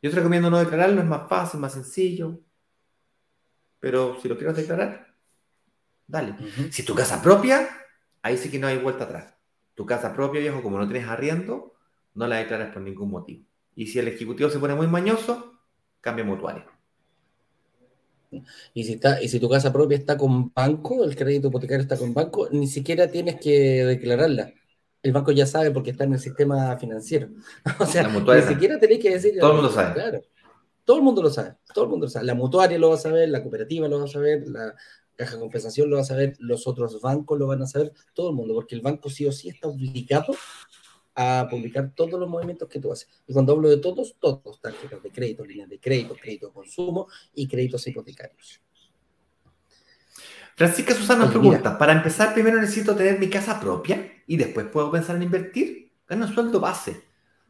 Yo 0.00 0.10
te 0.10 0.16
recomiendo 0.16 0.50
no 0.50 0.58
declararlo, 0.58 1.00
es 1.00 1.06
más 1.06 1.28
fácil, 1.28 1.60
más 1.60 1.72
sencillo, 1.72 2.40
pero 3.80 4.18
si 4.20 4.28
lo 4.28 4.36
quieres 4.36 4.56
declarar, 4.56 5.14
dale. 6.06 6.36
Si 6.70 6.84
tu 6.84 6.94
casa 6.94 7.22
propia, 7.22 7.68
ahí 8.22 8.36
sí 8.38 8.50
que 8.50 8.58
no 8.58 8.66
hay 8.66 8.78
vuelta 8.78 9.04
atrás. 9.04 9.34
Tu 9.74 9.84
casa 9.84 10.14
propia, 10.14 10.40
viejo, 10.40 10.62
como 10.62 10.78
no 10.78 10.88
tienes 10.88 11.08
arriendo, 11.08 11.74
no 12.14 12.26
la 12.26 12.36
declaras 12.36 12.72
por 12.72 12.82
ningún 12.82 13.10
motivo. 13.10 13.44
Y 13.74 13.86
si 13.86 13.98
el 13.98 14.08
ejecutivo 14.08 14.48
se 14.48 14.58
pone 14.58 14.74
muy 14.74 14.86
mañoso, 14.86 15.60
cambia 16.00 16.24
mutuario. 16.24 16.73
Y 18.72 18.84
si, 18.84 18.94
está, 18.94 19.22
y 19.22 19.28
si 19.28 19.38
tu 19.38 19.48
casa 19.48 19.72
propia 19.72 19.98
está 19.98 20.16
con 20.16 20.52
banco, 20.52 21.04
el 21.04 21.14
crédito 21.14 21.48
hipotecario 21.48 21.82
está 21.82 21.96
con 21.96 22.14
banco, 22.14 22.48
ni 22.50 22.66
siquiera 22.66 23.08
tienes 23.08 23.40
que 23.40 23.84
declararla. 23.84 24.52
El 25.02 25.12
banco 25.12 25.32
ya 25.32 25.46
sabe 25.46 25.70
porque 25.70 25.90
está 25.90 26.04
en 26.04 26.14
el 26.14 26.20
sistema 26.20 26.76
financiero. 26.78 27.28
o 27.78 27.86
sea, 27.86 28.08
ni 28.08 28.42
siquiera 28.42 28.78
tenés 28.78 28.98
que 28.98 29.10
decir. 29.10 29.34
Todo 29.38 29.50
el 29.50 29.56
mundo 29.56 29.72
sabe. 29.72 29.94
Claro. 29.94 30.22
Todo 30.84 30.98
el 30.98 31.02
mundo 31.02 31.22
lo 31.22 31.30
sabe, 31.30 31.56
todo 31.72 31.84
el 31.84 31.90
mundo 31.90 32.06
lo 32.06 32.10
sabe. 32.10 32.26
La 32.26 32.34
mutuaria 32.34 32.78
lo 32.78 32.90
va 32.90 32.96
a 32.96 32.98
saber, 32.98 33.28
la 33.30 33.42
cooperativa 33.42 33.88
lo 33.88 33.98
va 33.98 34.04
a 34.04 34.08
saber, 34.08 34.46
la 34.48 34.74
caja 35.16 35.34
de 35.34 35.40
compensación 35.40 35.88
lo 35.88 35.96
va 35.96 36.02
a 36.02 36.06
saber, 36.06 36.34
los 36.38 36.66
otros 36.66 37.00
bancos 37.00 37.38
lo 37.38 37.46
van 37.46 37.62
a 37.62 37.66
saber, 37.66 37.92
todo 38.12 38.30
el 38.30 38.36
mundo, 38.36 38.54
porque 38.54 38.74
el 38.74 38.82
banco 38.82 39.08
sí 39.08 39.26
o 39.26 39.32
sí 39.32 39.48
está 39.48 39.68
obligado 39.68 40.34
a 41.14 41.46
publicar 41.48 41.92
todos 41.94 42.18
los 42.18 42.28
movimientos 42.28 42.68
que 42.68 42.80
tú 42.80 42.92
haces. 42.92 43.08
Y 43.26 43.32
cuando 43.32 43.52
hablo 43.52 43.68
de 43.68 43.78
todos, 43.78 44.16
todos, 44.18 44.60
tarjetas 44.60 45.02
de 45.02 45.10
crédito, 45.10 45.44
líneas 45.44 45.68
de 45.68 45.78
crédito, 45.78 46.16
crédito 46.20 46.48
de 46.48 46.52
consumo 46.52 47.08
y 47.34 47.46
créditos 47.46 47.86
hipotecarios. 47.86 48.60
Francisca 50.56 50.94
Susana 50.94 51.28
pregunta, 51.28 51.76
para 51.76 51.92
empezar 51.92 52.32
primero 52.32 52.60
necesito 52.60 52.94
tener 52.94 53.18
mi 53.18 53.28
casa 53.28 53.58
propia 53.58 54.22
y 54.26 54.36
después 54.36 54.66
puedo 54.66 54.90
pensar 54.90 55.16
en 55.16 55.24
invertir. 55.24 55.92
Gana 56.06 56.26
un 56.26 56.34
sueldo 56.34 56.60
base 56.60 57.02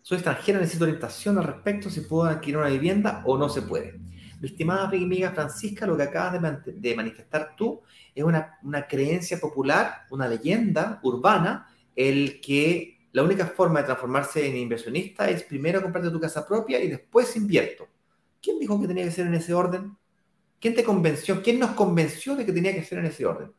soy 0.04 0.16
extranjera, 0.16 0.58
necesito 0.58 0.84
orientación 0.84 1.38
al 1.38 1.44
respecto, 1.44 1.88
si 1.88 2.02
puedo 2.02 2.24
adquirir 2.24 2.58
una 2.58 2.68
vivienda 2.68 3.22
o 3.24 3.38
no 3.38 3.48
se 3.48 3.62
puede. 3.62 3.98
Mi 4.38 4.48
estimada 4.48 4.84
amiga 4.84 5.30
Francisca, 5.30 5.86
lo 5.86 5.96
que 5.96 6.02
acabas 6.02 6.34
de, 6.66 6.94
manifestar 6.94 7.56
tú 7.56 7.80
es 8.14 8.22
una, 8.22 8.58
una, 8.62 8.86
creencia 8.86 9.40
popular, 9.40 10.02
una 10.10 10.28
leyenda 10.28 11.00
urbana, 11.02 11.68
el 11.96 12.42
que 12.42 12.93
la 13.14 13.22
única 13.22 13.46
forma 13.46 13.78
de 13.78 13.86
transformarse 13.86 14.44
en 14.44 14.56
inversionista 14.56 15.30
es 15.30 15.44
primero 15.44 15.80
comprarte 15.80 16.10
tu 16.10 16.18
casa 16.18 16.44
propia 16.44 16.82
y 16.82 16.88
después 16.88 17.36
invierto. 17.36 17.86
¿Quién 18.42 18.58
dijo 18.58 18.80
que 18.80 18.88
tenía 18.88 19.04
que 19.04 19.12
ser 19.12 19.28
en 19.28 19.34
ese 19.34 19.54
orden? 19.54 19.96
¿Quién 20.58 20.74
te 20.74 20.82
convenció? 20.82 21.40
¿Quién 21.40 21.60
nos 21.60 21.70
convenció 21.70 22.34
de 22.34 22.44
que 22.44 22.52
tenía 22.52 22.74
que 22.74 22.82
ser 22.82 22.98
en 22.98 23.06
ese 23.06 23.24
orden? 23.24 23.52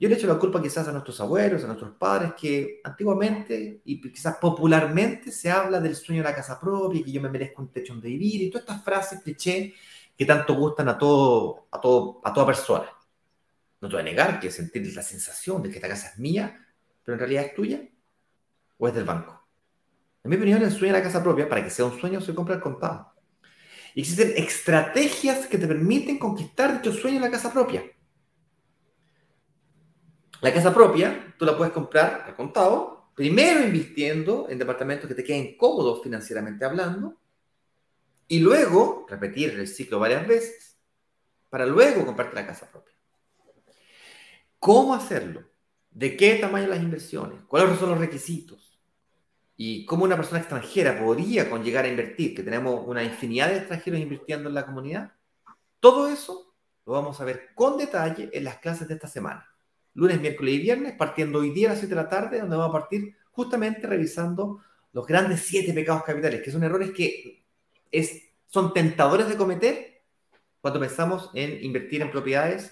Yo 0.00 0.08
le 0.08 0.14
echo 0.14 0.26
la 0.26 0.38
culpa 0.38 0.62
quizás 0.62 0.88
a 0.88 0.92
nuestros 0.92 1.20
abuelos, 1.20 1.62
a 1.62 1.66
nuestros 1.66 1.94
padres, 1.96 2.32
que 2.40 2.80
antiguamente 2.82 3.82
y 3.84 4.00
quizás 4.00 4.38
popularmente 4.38 5.30
se 5.30 5.50
habla 5.50 5.78
del 5.78 5.94
sueño 5.94 6.22
de 6.22 6.30
la 6.30 6.34
casa 6.34 6.58
propia, 6.58 7.04
que 7.04 7.12
yo 7.12 7.20
me 7.20 7.28
merezco 7.28 7.60
un 7.60 7.68
techo 7.68 7.92
donde 7.92 8.08
vivir 8.08 8.44
y 8.44 8.50
todas 8.50 8.66
estas 8.66 8.82
frases 8.82 9.20
cliché 9.22 9.74
que 10.16 10.24
tanto 10.24 10.54
gustan 10.54 10.88
a, 10.88 10.96
todo, 10.96 11.66
a, 11.70 11.78
todo, 11.78 12.22
a 12.24 12.32
toda 12.32 12.46
persona. 12.46 12.86
No 13.82 13.88
te 13.90 13.94
voy 13.94 14.00
a 14.00 14.04
negar 14.04 14.40
que 14.40 14.50
sentir 14.50 14.90
la 14.96 15.02
sensación 15.02 15.62
de 15.62 15.68
que 15.68 15.76
esta 15.76 15.88
casa 15.88 16.08
es 16.08 16.18
mía, 16.18 16.66
pero 17.04 17.16
en 17.16 17.18
realidad 17.18 17.44
es 17.44 17.54
tuya, 17.54 17.82
o 18.78 18.88
es 18.88 18.94
del 18.94 19.04
banco. 19.04 19.40
En 20.22 20.30
mi 20.30 20.36
opinión, 20.36 20.62
el 20.62 20.70
sueño 20.70 20.94
de 20.94 21.00
la 21.00 21.04
casa 21.04 21.22
propia, 21.22 21.48
para 21.48 21.62
que 21.62 21.70
sea 21.70 21.84
un 21.84 21.98
sueño, 21.98 22.20
se 22.20 22.34
compra 22.34 22.54
al 22.54 22.60
contado. 22.60 23.12
Y 23.94 24.00
existen 24.00 24.32
estrategias 24.36 25.46
que 25.46 25.58
te 25.58 25.66
permiten 25.66 26.18
conquistar 26.18 26.80
dicho 26.80 26.96
sueño 26.96 27.16
en 27.16 27.22
la 27.22 27.30
casa 27.30 27.52
propia. 27.52 27.84
La 30.40 30.52
casa 30.52 30.74
propia, 30.74 31.34
tú 31.38 31.44
la 31.44 31.56
puedes 31.56 31.72
comprar 31.72 32.24
al 32.26 32.34
contado, 32.34 33.10
primero 33.14 33.64
invirtiendo 33.64 34.46
en 34.48 34.58
departamentos 34.58 35.08
que 35.08 35.14
te 35.14 35.24
queden 35.24 35.56
cómodos 35.56 36.02
financieramente 36.02 36.64
hablando, 36.64 37.18
y 38.26 38.40
luego 38.40 39.06
repetir 39.08 39.50
el 39.50 39.68
ciclo 39.68 39.98
varias 39.98 40.26
veces, 40.26 40.78
para 41.50 41.66
luego 41.66 42.04
comprarte 42.04 42.34
la 42.34 42.46
casa 42.46 42.70
propia. 42.70 42.94
¿Cómo 44.58 44.94
hacerlo? 44.94 45.53
¿De 45.94 46.16
qué 46.16 46.34
tamaño 46.34 46.66
las 46.66 46.82
inversiones? 46.82 47.38
¿Cuáles 47.46 47.78
son 47.78 47.90
los 47.90 47.98
requisitos? 47.98 48.76
¿Y 49.56 49.86
cómo 49.86 50.04
una 50.04 50.16
persona 50.16 50.40
extranjera 50.40 50.98
podría 50.98 51.48
con 51.48 51.62
llegar 51.62 51.84
a 51.84 51.88
invertir? 51.88 52.34
Que 52.34 52.42
tenemos 52.42 52.84
una 52.84 53.04
infinidad 53.04 53.48
de 53.48 53.58
extranjeros 53.58 54.00
invirtiendo 54.00 54.48
en 54.48 54.56
la 54.56 54.66
comunidad. 54.66 55.12
Todo 55.78 56.08
eso 56.08 56.52
lo 56.84 56.94
vamos 56.94 57.20
a 57.20 57.24
ver 57.24 57.50
con 57.54 57.78
detalle 57.78 58.28
en 58.32 58.42
las 58.42 58.58
clases 58.58 58.88
de 58.88 58.94
esta 58.94 59.06
semana. 59.06 59.48
Lunes, 59.94 60.20
miércoles 60.20 60.54
y 60.54 60.58
viernes, 60.58 60.94
partiendo 60.98 61.38
hoy 61.38 61.50
día 61.50 61.68
a 61.68 61.70
las 61.70 61.78
7 61.78 61.94
de 61.94 62.02
la 62.02 62.08
tarde, 62.08 62.40
donde 62.40 62.56
vamos 62.56 62.74
a 62.74 62.80
partir 62.80 63.16
justamente 63.30 63.86
revisando 63.86 64.62
los 64.92 65.06
grandes 65.06 65.42
siete 65.42 65.72
pecados 65.72 66.02
capitales, 66.02 66.42
que 66.42 66.50
son 66.50 66.64
errores 66.64 66.90
que 66.90 67.44
son 68.48 68.72
tentadores 68.72 69.28
de 69.28 69.36
cometer 69.36 70.02
cuando 70.60 70.80
pensamos 70.80 71.30
en 71.34 71.62
invertir 71.62 72.02
en 72.02 72.10
propiedades 72.10 72.68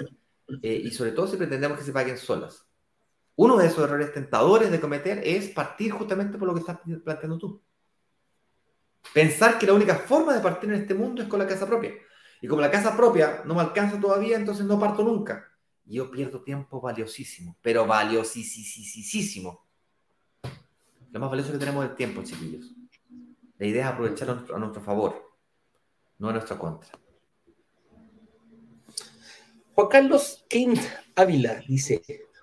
eh, 0.61 0.83
y 0.85 0.91
sobre 0.91 1.12
todo 1.12 1.29
si 1.29 1.37
pretendemos 1.37 1.79
que 1.79 1.85
se 1.85 1.93
paguen 1.93 2.18
solas. 2.18 2.66
Uno 3.37 3.57
de 3.57 3.66
esos 3.66 3.85
errores 3.85 4.12
tentadores 4.12 4.70
de 4.70 4.80
cometer 4.80 5.20
es 5.24 5.49
partir 5.49 5.93
justamente 5.93 6.39
por 6.39 6.49
lo 6.49 6.55
que 6.55 6.61
estás 6.61 6.78
planteando 7.03 7.39
tú. 7.39 7.62
Pensar 9.14 9.59
que 9.59 9.66
la 9.66 9.72
única 9.72 9.97
forma 9.97 10.35
de 10.35 10.41
partir 10.41 10.70
en 10.70 10.80
este 10.80 10.95
mundo 10.95 11.22
es 11.22 11.28
con 11.28 11.39
la 11.39 11.47
casa 11.47 11.66
propia. 11.66 11.93
Y 12.41 12.49
como 12.49 12.61
la 12.61 12.70
casa 12.70 12.97
propia 12.97 13.43
no 13.45 13.55
me 13.55 13.61
alcanza 13.61 14.01
todavía, 14.01 14.37
entonces 14.37 14.66
no 14.66 14.78
parto 14.78 15.03
nunca. 15.03 15.49
Yo 15.85 16.11
pierdo 16.11 16.43
tiempo 16.43 16.80
valiosísimo, 16.80 17.57
pero 17.62 17.87
valiosísimo. 17.87 19.66
Lo 21.11 21.20
más 21.20 21.30
valioso 21.30 21.53
que 21.53 21.59
tenemos 21.59 21.85
es 21.85 21.91
el 21.91 21.97
tiempo, 21.97 22.22
chiquillos. 22.22 22.74
La 23.59 23.66
idea 23.66 23.87
es 23.87 23.93
aprovecharlo 23.93 24.55
a 24.55 24.59
nuestro 24.59 24.83
favor, 24.83 25.37
no 26.18 26.30
a 26.30 26.33
nuestra 26.33 26.59
contra. 26.59 26.91
Juan 29.74 29.89
Carlos 29.89 30.45
Kent 30.49 30.80
Ávila 31.14 31.62
dice, 31.66 32.03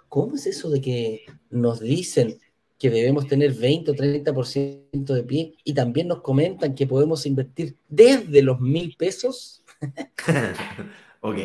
¿cómo 0.09 0.35
es 0.35 0.47
eso 0.47 0.69
de 0.69 0.81
que 0.81 1.25
nos 1.49 1.79
dicen 1.79 2.39
que 2.77 2.89
debemos 2.89 3.27
tener 3.27 3.53
20 3.53 3.91
o 3.91 3.93
30% 3.93 5.13
de 5.13 5.23
pie 5.23 5.53
y 5.63 5.73
también 5.73 6.07
nos 6.07 6.21
comentan 6.21 6.75
que 6.75 6.87
podemos 6.87 7.25
invertir 7.25 7.77
desde 7.87 8.41
los 8.41 8.59
mil 8.59 8.95
pesos? 8.97 9.63
ok. 11.21 11.37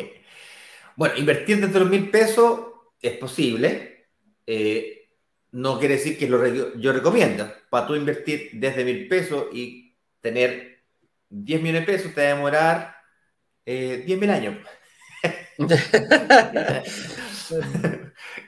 Bueno, 0.95 1.15
invertir 1.17 1.61
desde 1.61 1.79
los 1.79 1.89
mil 1.89 2.09
pesos 2.09 2.59
es 3.01 3.17
posible. 3.17 4.07
Eh, 4.47 5.09
no 5.51 5.79
quiere 5.79 5.95
decir 5.95 6.17
que 6.17 6.27
lo 6.27 6.77
yo 6.77 6.93
recomiendo. 6.93 7.49
Para 7.69 7.87
tú 7.87 7.95
invertir 7.95 8.51
desde 8.53 8.83
mil 8.83 9.07
pesos 9.07 9.47
y 9.53 9.95
tener 10.21 10.79
10 11.29 11.61
millones 11.61 11.85
de 11.85 11.93
pesos, 11.93 12.13
te 12.13 12.21
va 12.21 12.27
a 12.27 12.35
demorar 12.35 12.95
eh, 13.65 14.03
10 14.05 14.19
mil 14.19 14.29
años. 14.29 14.57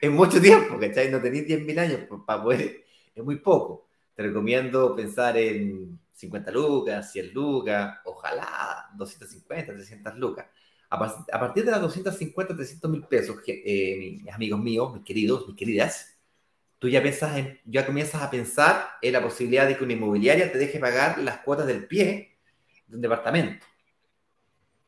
es 0.07 0.13
mucho 0.13 0.41
tiempo, 0.41 0.77
¿cachai? 0.79 1.11
No 1.11 1.21
tenéis 1.21 1.47
10 1.47 1.61
mil 1.63 1.79
años 1.79 2.01
para 2.25 2.41
poder, 2.41 2.83
es 3.15 3.23
muy 3.23 3.37
poco. 3.37 3.87
Te 4.15 4.23
recomiendo 4.23 4.95
pensar 4.95 5.37
en 5.37 5.99
50 6.13 6.51
lucas, 6.51 7.11
100 7.11 7.33
lucas, 7.33 7.99
ojalá 8.05 8.89
250, 8.95 9.73
300 9.73 10.15
lucas. 10.15 10.47
A, 10.89 10.97
partir 11.39 11.65
de 11.65 11.71
las 11.71 11.81
250, 11.81 12.55
300 12.55 12.89
mil 12.89 13.03
pesos, 13.03 13.37
eh, 13.45 14.19
mis 14.23 14.33
amigos 14.33 14.59
míos, 14.59 14.93
mis 14.93 15.03
queridos, 15.03 15.45
mis 15.47 15.55
queridas, 15.55 16.17
tú 16.79 16.87
ya, 16.87 17.01
piensas 17.01 17.37
en, 17.37 17.59
ya 17.65 17.85
comienzas 17.85 18.21
a 18.21 18.31
pensar 18.31 18.89
en 19.01 19.13
la 19.13 19.21
posibilidad 19.21 19.67
de 19.67 19.77
que 19.77 19.83
una 19.83 19.93
inmobiliaria 19.93 20.51
te 20.51 20.57
deje 20.57 20.79
pagar 20.79 21.19
las 21.19 21.39
cuotas 21.39 21.67
del 21.67 21.87
pie 21.87 22.37
de 22.87 22.95
un 22.95 23.01
departamento. 23.01 23.65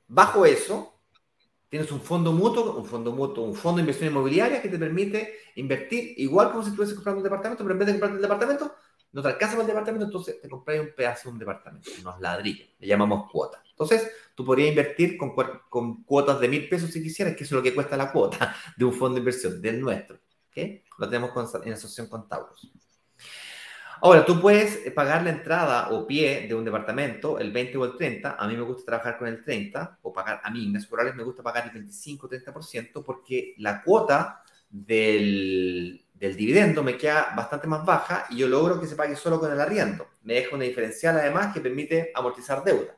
Bajo 0.07 0.45
eso, 0.45 0.98
tienes 1.69 1.91
un 1.91 2.01
fondo 2.01 2.33
mutuo, 2.33 2.77
un 2.77 2.85
fondo 2.85 3.11
mutuo, 3.11 3.43
un 3.45 3.55
fondo 3.55 3.77
de 3.77 3.83
inversión 3.83 4.09
inmobiliaria 4.09 4.61
que 4.61 4.69
te 4.69 4.77
permite 4.77 5.35
invertir 5.55 6.15
igual 6.17 6.51
como 6.51 6.63
si 6.63 6.69
estuvieses 6.69 6.95
comprando 6.95 7.19
un 7.19 7.23
departamento, 7.23 7.63
pero 7.63 7.73
en 7.73 7.79
vez 7.79 7.85
de 7.87 7.93
comprarte 7.93 8.15
el 8.15 8.21
departamento, 8.21 8.75
no 9.11 9.21
te 9.21 9.27
alcanza 9.27 9.55
para 9.55 9.63
el 9.63 9.67
departamento, 9.67 10.05
entonces 10.05 10.41
te 10.41 10.49
compras 10.49 10.79
un 10.79 10.93
pedazo 10.95 11.29
de 11.29 11.33
un 11.33 11.39
departamento, 11.39 11.89
unos 12.01 12.19
ladrillos, 12.19 12.69
le 12.79 12.87
llamamos 12.87 13.31
cuota. 13.31 13.63
Entonces, 13.69 14.11
tú 14.35 14.43
podrías 14.43 14.69
invertir 14.69 15.17
con, 15.17 15.33
con 15.69 16.03
cuotas 16.03 16.39
de 16.39 16.47
mil 16.47 16.67
pesos 16.67 16.91
si 16.91 17.01
quisieras, 17.01 17.35
que 17.35 17.43
eso 17.43 17.55
es 17.55 17.59
lo 17.59 17.63
que 17.63 17.73
cuesta 17.73 17.95
la 17.95 18.11
cuota 18.11 18.55
de 18.75 18.85
un 18.85 18.93
fondo 18.93 19.15
de 19.15 19.19
inversión, 19.19 19.61
del 19.61 19.79
nuestro. 19.79 20.19
Lo 20.97 21.09
tenemos 21.09 21.31
en 21.63 21.73
asociación 21.73 22.07
con 22.07 22.27
Taurus. 22.27 22.71
Ahora, 24.01 24.25
tú 24.25 24.39
puedes 24.39 24.77
pagar 24.91 25.23
la 25.23 25.31
entrada 25.31 25.89
o 25.89 26.07
pie 26.07 26.47
de 26.47 26.55
un 26.55 26.63
departamento 26.63 27.37
el 27.37 27.51
20 27.51 27.77
o 27.77 27.85
el 27.85 27.97
30. 27.97 28.35
A 28.39 28.47
mí 28.47 28.55
me 28.55 28.63
gusta 28.63 28.85
trabajar 28.85 29.17
con 29.17 29.27
el 29.27 29.43
30 29.43 29.99
o 30.01 30.13
pagar, 30.13 30.39
a 30.43 30.49
mí, 30.49 30.65
en 30.65 30.73
Naturales 30.73 31.15
me 31.15 31.23
gusta 31.23 31.43
pagar 31.43 31.65
el 31.65 31.71
25 31.71 32.27
o 32.27 32.29
30% 32.29 33.03
porque 33.03 33.55
la 33.57 33.83
cuota 33.83 34.41
del, 34.69 36.05
dividendo 36.13 36.83
me 36.83 36.97
queda 36.97 37.33
bastante 37.35 37.67
más 37.67 37.85
baja 37.85 38.25
y 38.29 38.37
yo 38.37 38.47
logro 38.47 38.79
que 38.79 38.87
se 38.87 38.95
pague 38.95 39.15
solo 39.15 39.39
con 39.39 39.51
el 39.51 39.59
arriendo. 39.59 40.07
Me 40.23 40.35
deja 40.35 40.55
una 40.55 40.65
diferencial 40.65 41.17
además 41.17 41.53
que 41.53 41.61
permite 41.61 42.11
amortizar 42.15 42.63
deuda 42.63 42.95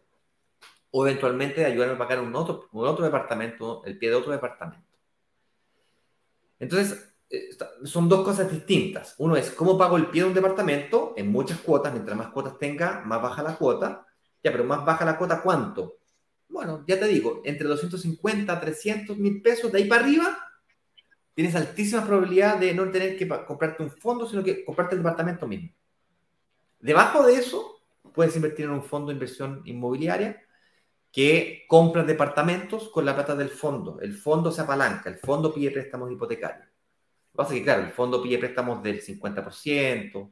o 0.92 1.08
eventualmente 1.08 1.66
ayudarme 1.66 1.96
a 1.96 1.98
pagar 1.98 2.20
un 2.20 2.36
otro, 2.36 2.68
un 2.74 2.86
otro 2.86 3.06
departamento, 3.06 3.84
el 3.86 3.98
pie 3.98 4.10
de 4.10 4.16
otro 4.16 4.32
departamento. 4.32 4.86
Entonces, 6.60 6.92
eh, 7.02 7.11
son 7.86 8.10
dos 8.10 8.24
cosas 8.24 8.52
distintas. 8.52 9.16
Uno 9.18 9.36
es 9.36 9.52
cómo 9.52 9.78
pago 9.78 9.98
el 9.98 10.08
pie 10.08 10.24
de 10.24 10.30
un 10.30 10.34
departamento 10.34 11.14
en 11.16 11.32
muchas 11.32 11.60
cuotas. 11.60 11.94
Mientras 11.94 12.18
más 12.18 12.30
cuotas 12.30 12.58
tenga, 12.58 13.02
más 13.06 13.22
baja 13.22 13.44
la 13.44 13.58
cuota. 13.58 14.06
Ya, 14.44 14.52
pero 14.52 14.64
más 14.64 14.84
baja 14.84 15.06
la 15.06 15.18
cuota, 15.18 15.42
¿cuánto? 15.42 16.00
Bueno, 16.50 16.84
ya 16.86 17.00
te 17.00 17.08
digo, 17.08 17.42
entre 17.46 17.68
250 17.68 18.52
a 18.52 18.60
300 18.60 19.18
mil 19.18 19.42
pesos, 19.42 19.72
de 19.72 19.78
ahí 19.80 19.86
para 19.86 20.04
arriba, 20.04 20.38
tienes 21.34 21.56
altísima 21.56 22.06
probabilidad 22.06 22.58
de 22.58 22.74
no 22.74 22.90
tener 22.92 23.18
que 23.18 23.28
comprarte 23.28 23.84
un 23.84 23.92
fondo, 23.92 24.28
sino 24.28 24.44
que 24.44 24.66
comprarte 24.66 24.96
el 24.96 25.02
departamento 25.02 25.48
mismo. 25.48 25.70
Debajo 26.80 27.26
de 27.26 27.36
eso, 27.36 27.82
puedes 28.14 28.36
invertir 28.36 28.66
en 28.66 28.72
un 28.72 28.84
fondo 28.84 29.08
de 29.08 29.14
inversión 29.14 29.62
inmobiliaria 29.66 30.42
que 31.12 31.66
compra 31.68 32.04
departamentos 32.04 32.90
con 32.90 33.06
la 33.06 33.14
plata 33.14 33.36
del 33.36 33.50
fondo. 33.50 34.00
El 34.02 34.14
fondo 34.14 34.52
se 34.52 34.62
apalanca, 34.62 35.10
el 35.10 35.18
fondo 35.18 35.54
pide 35.54 35.72
préstamos 35.72 36.12
hipotecarios. 36.12 36.71
Lo 37.34 37.46
que 37.46 37.54
pasa 37.54 37.64
claro, 37.64 37.84
el 37.84 37.92
fondo 37.92 38.22
pide 38.22 38.38
préstamos 38.38 38.84
del 38.84 39.02
50% 39.02 40.32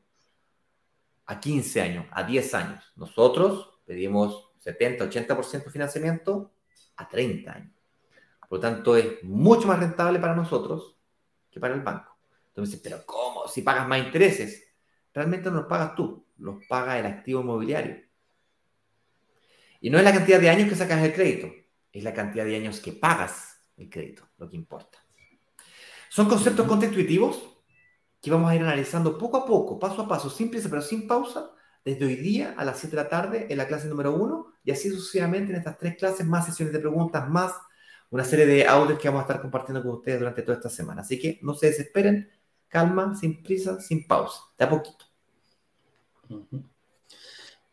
a 1.25 1.39
15 1.39 1.81
años, 1.81 2.05
a 2.11 2.23
10 2.23 2.53
años. 2.55 2.83
Nosotros 2.95 3.79
pedimos 3.85 4.51
70, 4.59 5.05
80% 5.05 5.65
de 5.65 5.71
financiamiento 5.71 6.51
a 6.97 7.07
30 7.07 7.51
años. 7.51 7.73
Por 8.49 8.57
lo 8.57 8.59
tanto, 8.59 8.95
es 8.97 9.23
mucho 9.23 9.67
más 9.67 9.79
rentable 9.79 10.19
para 10.19 10.35
nosotros 10.35 10.97
que 11.51 11.59
para 11.59 11.75
el 11.75 11.81
banco. 11.81 12.17
Entonces, 12.47 12.79
pero 12.83 13.05
¿cómo? 13.05 13.47
Si 13.47 13.61
pagas 13.61 13.87
más 13.87 13.99
intereses, 13.99 14.67
realmente 15.13 15.49
no 15.49 15.57
los 15.57 15.67
pagas 15.67 15.95
tú, 15.95 16.25
los 16.37 16.65
paga 16.67 16.99
el 16.99 17.05
activo 17.05 17.41
inmobiliario. 17.41 17.97
Y 19.81 19.89
no 19.89 19.97
es 19.97 20.03
la 20.03 20.13
cantidad 20.13 20.39
de 20.39 20.49
años 20.49 20.67
que 20.67 20.75
sacas 20.75 21.01
el 21.03 21.13
crédito, 21.13 21.49
es 21.91 22.03
la 22.03 22.13
cantidad 22.13 22.43
de 22.43 22.55
años 22.55 22.79
que 22.81 22.91
pagas 22.91 23.61
el 23.77 23.89
crédito, 23.89 24.27
lo 24.37 24.49
que 24.49 24.57
importa. 24.57 24.97
Son 26.10 26.28
conceptos 26.28 26.68
contraintuitivos 26.68 27.57
que 28.22 28.32
vamos 28.32 28.51
a 28.51 28.55
ir 28.55 28.62
analizando 28.62 29.18
poco 29.18 29.38
a 29.38 29.45
poco, 29.45 29.80
paso 29.80 30.01
a 30.01 30.07
paso, 30.07 30.30
sin 30.30 30.49
prisa 30.49 30.70
pero 30.70 30.82
sin 30.82 31.07
pausa, 31.07 31.51
desde 31.86 32.05
hoy 32.05 32.16
día 32.16 32.53
a 32.57 32.66
las 32.66 32.80
7 32.80 32.95
de 32.95 33.03
la 33.03 33.10
tarde 33.10 33.47
en 33.49 33.57
la 33.57 33.68
clase 33.68 33.88
número 33.88 34.14
1 34.14 34.53
y 34.66 34.72
así 34.72 34.89
sucesivamente 34.89 35.51
en 35.51 35.60
estas 35.60 35.78
tres 35.78 35.95
clases, 35.97 36.26
más 36.26 36.45
sesiones 36.45 36.74
de 36.74 36.80
preguntas, 36.80 37.30
más 37.30 37.53
una 38.10 38.24
serie 38.24 38.45
de 38.45 38.68
audios 38.68 38.99
que 38.99 39.07
vamos 39.07 39.22
a 39.22 39.24
estar 39.24 39.41
compartiendo 39.41 39.84
con 39.84 39.97
ustedes 39.97 40.20
durante 40.20 40.41
toda 40.41 40.57
esta 40.57 40.70
semana. 40.70 41.01
Así 41.01 41.20
que 41.20 41.39
no 41.43 41.53
se 41.53 41.68
desesperen, 41.68 42.30
calma, 42.68 43.16
sin 43.16 43.43
prisa, 43.43 43.80
sin 43.80 44.07
pausa, 44.07 44.41
de 44.57 44.66
a 44.66 44.70
poquito. 44.70 45.05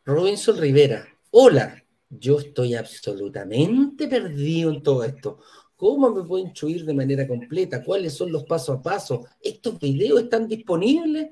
Robinson 0.04 0.58
Rivera, 0.58 1.06
hola, 1.30 1.82
yo 2.08 2.38
estoy 2.38 2.74
absolutamente 2.74 4.06
perdido 4.08 4.70
en 4.70 4.82
todo 4.82 5.04
esto. 5.04 5.40
¿Cómo 5.76 6.10
me 6.10 6.22
puedo 6.22 6.42
instruir 6.42 6.84
de 6.84 6.94
manera 6.94 7.28
completa? 7.28 7.84
¿Cuáles 7.84 8.14
son 8.14 8.32
los 8.32 8.44
pasos 8.44 8.78
a 8.78 8.82
paso? 8.82 9.26
¿Estos 9.40 9.78
videos 9.78 10.22
están 10.22 10.48
disponibles? 10.48 11.28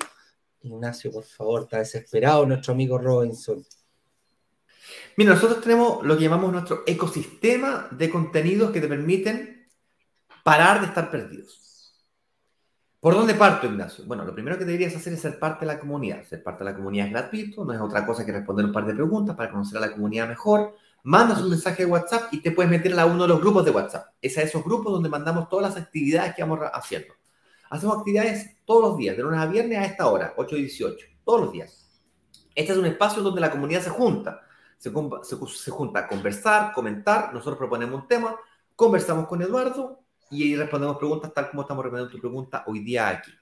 Ignacio, 0.61 1.11
por 1.11 1.24
favor, 1.24 1.62
está 1.62 1.78
desesperado 1.78 2.45
nuestro 2.45 2.74
amigo 2.74 2.99
Robinson. 2.99 3.64
Mira, 5.16 5.34
nosotros 5.34 5.62
tenemos 5.62 6.05
lo 6.05 6.16
que 6.16 6.24
llamamos 6.24 6.53
nuestro 6.53 6.82
ecosistema 6.86 7.88
de 7.90 8.11
contenidos 8.11 8.70
que 8.70 8.80
te 8.80 8.88
permiten 8.88 9.66
parar 10.42 10.80
de 10.80 10.86
estar 10.88 11.11
perdidos. 11.11 11.64
¿Por 13.01 13.14
dónde 13.14 13.34
parto, 13.34 13.66
Ignacio? 13.66 14.05
Bueno, 14.07 14.24
lo 14.24 14.34
primero 14.34 14.59
que 14.59 14.64
deberías 14.64 14.97
hacer 14.97 15.12
es 15.12 15.20
ser 15.20 15.38
parte 15.38 15.66
de 15.66 15.72
la 15.72 15.78
comunidad. 15.78 16.24
Ser 16.24 16.42
parte 16.42 16.64
de 16.64 16.70
la 16.70 16.76
comunidad 16.76 17.07
es 17.07 17.12
gratuito, 17.12 17.64
no 17.64 17.72
es 17.72 17.80
otra 17.80 18.07
cosa 18.07 18.24
que 18.24 18.32
responder 18.32 18.64
un 18.64 18.72
par 18.72 18.86
de 18.86 18.95
preguntas 18.95 19.36
para 19.36 19.51
conocer 19.51 19.78
a 19.78 19.80
la 19.82 19.92
comunidad 19.92 20.28
mejor. 20.28 20.74
Mandas 21.05 21.41
un 21.41 21.51
mensaje 21.51 21.85
de 21.85 21.91
WhatsApp 21.91 22.33
y 22.33 22.41
te 22.41 22.51
puedes 22.51 22.71
meter 22.71 22.99
a 22.99 23.07
uno 23.07 23.23
de 23.23 23.29
los 23.29 23.41
grupos 23.41 23.65
de 23.65 23.71
WhatsApp. 23.71 24.09
Es 24.21 24.37
a 24.37 24.43
esos 24.43 24.65
grupos 24.65 24.93
donde 24.93 25.09
mandamos 25.09 25.49
todas 25.49 25.75
las 25.75 25.83
actividades 25.83 26.35
que 26.35 26.43
vamos 26.43 26.59
haciendo. 26.73 27.15
Hacemos 27.71 27.99
actividades 27.99 28.57
todos 28.65 28.83
los 28.83 28.99
días, 28.99 29.17
de 29.17 29.23
lunes 29.23 29.41
a 29.41 29.47
viernes 29.47 29.79
a 29.79 29.85
esta 29.85 30.09
hora, 30.09 30.35
8 30.37 30.57
y 30.57 30.63
18, 30.63 31.07
todos 31.25 31.41
los 31.43 31.53
días. 31.53 32.03
Este 32.55 32.73
es 32.73 32.79
un 32.79 32.87
espacio 32.87 33.23
donde 33.23 33.41
la 33.41 33.51
comunidad 33.51 33.81
se 33.81 33.91
junta 33.91 34.45
se, 34.79 35.71
junta 35.71 36.01
a 36.01 36.09
conversar, 36.09 36.73
comentar, 36.73 37.33
nosotros 37.33 37.57
proponemos 37.57 38.03
un 38.03 38.09
tema, 38.09 38.37
conversamos 38.77 39.27
con 39.27 39.41
Eduardo 39.41 40.01
y 40.31 40.57
respondemos 40.57 40.99
preguntas 40.99 41.33
tal 41.33 41.51
como 41.51 41.63
estamos 41.63 41.85
respondiendo 41.85 42.13
tu 42.13 42.21
pregunta 42.21 42.65
hoy 42.67 42.81
día 42.81 43.09
aquí. 43.09 43.33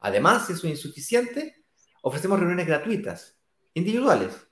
Además, 0.00 0.46
si 0.46 0.54
eso 0.54 0.66
es 0.66 0.72
insuficiente, 0.74 1.64
ofrecemos 2.02 2.38
reuniones 2.38 2.66
gratuitas, 2.66 3.38
individuales, 3.74 4.45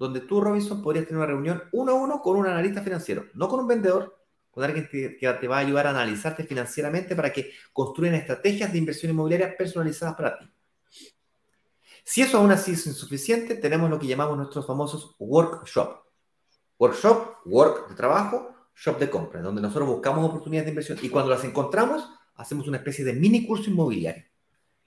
donde 0.00 0.20
tú, 0.20 0.40
Robinson, 0.40 0.80
podrías 0.80 1.04
tener 1.04 1.18
una 1.18 1.26
reunión 1.26 1.62
uno 1.72 1.92
a 1.92 1.94
uno 1.94 2.22
con 2.22 2.38
un 2.38 2.46
analista 2.46 2.80
financiero, 2.80 3.26
no 3.34 3.48
con 3.48 3.60
un 3.60 3.66
vendedor, 3.66 4.18
con 4.50 4.64
alguien 4.64 4.88
que 4.90 5.10
te 5.10 5.46
va 5.46 5.58
a 5.58 5.60
ayudar 5.60 5.86
a 5.86 5.90
analizarte 5.90 6.44
financieramente 6.44 7.14
para 7.14 7.30
que 7.30 7.52
construyan 7.74 8.14
estrategias 8.14 8.72
de 8.72 8.78
inversión 8.78 9.12
inmobiliaria 9.12 9.54
personalizadas 9.54 10.14
para 10.16 10.38
ti. 10.38 10.50
Si 12.02 12.22
eso 12.22 12.38
aún 12.38 12.50
así 12.50 12.72
es 12.72 12.86
insuficiente, 12.86 13.56
tenemos 13.56 13.90
lo 13.90 13.98
que 13.98 14.06
llamamos 14.06 14.38
nuestros 14.38 14.66
famosos 14.66 15.16
workshop. 15.18 15.98
Workshop, 16.78 17.36
work 17.44 17.90
de 17.90 17.94
trabajo, 17.94 18.54
shop 18.74 18.98
de 18.98 19.10
compra, 19.10 19.42
donde 19.42 19.60
nosotros 19.60 19.86
buscamos 19.86 20.24
oportunidades 20.24 20.64
de 20.64 20.70
inversión 20.70 20.98
y 21.02 21.10
cuando 21.10 21.30
las 21.30 21.44
encontramos, 21.44 22.08
hacemos 22.36 22.66
una 22.66 22.78
especie 22.78 23.04
de 23.04 23.12
mini 23.12 23.46
curso 23.46 23.68
inmobiliario 23.68 24.24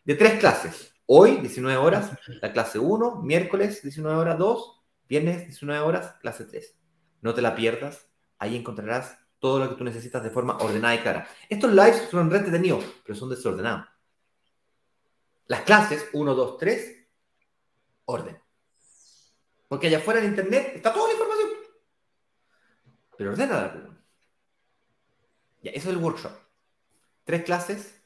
de 0.04 0.16
tres 0.16 0.40
clases. 0.40 0.92
Hoy, 1.06 1.38
19 1.38 1.78
horas, 1.78 2.12
la 2.42 2.52
clase 2.52 2.80
1, 2.80 3.22
miércoles, 3.22 3.84
19 3.84 4.18
horas 4.18 4.40
2, 4.40 4.83
viernes, 5.08 5.46
19 5.48 5.82
horas, 5.82 6.16
clase 6.22 6.46
3. 6.46 6.76
No 7.22 7.34
te 7.34 7.42
la 7.42 7.56
pierdas, 7.56 8.08
ahí 8.38 8.56
encontrarás 8.56 9.18
todo 9.40 9.60
lo 9.60 9.70
que 9.70 9.76
tú 9.76 9.84
necesitas 9.84 10.24
de 10.24 10.30
forma 10.30 10.58
ordenada 10.58 10.96
y 10.96 11.00
clara. 11.00 11.28
Estos 11.50 11.72
lives 11.72 12.08
son 12.10 12.30
re 12.30 12.38
entretenidos, 12.38 12.84
pero 13.06 13.18
son 13.18 13.30
desordenados. 13.30 13.88
Las 15.48 15.62
clases 15.62 16.08
1, 16.14 16.34
2, 16.34 16.58
3 16.58 17.04
orden. 18.06 18.40
Porque 19.68 19.88
allá 19.88 19.98
afuera 19.98 20.20
en 20.20 20.28
Internet 20.28 20.74
está 20.76 20.94
toda 20.94 21.08
la 21.08 21.14
información. 21.14 21.50
Pero 23.18 23.32
ordena. 23.32 24.04
Ya, 25.62 25.72
eso 25.72 25.90
es 25.90 25.96
el 25.96 26.04
workshop. 26.04 26.32
Tres 27.24 27.44
clases, 27.44 28.04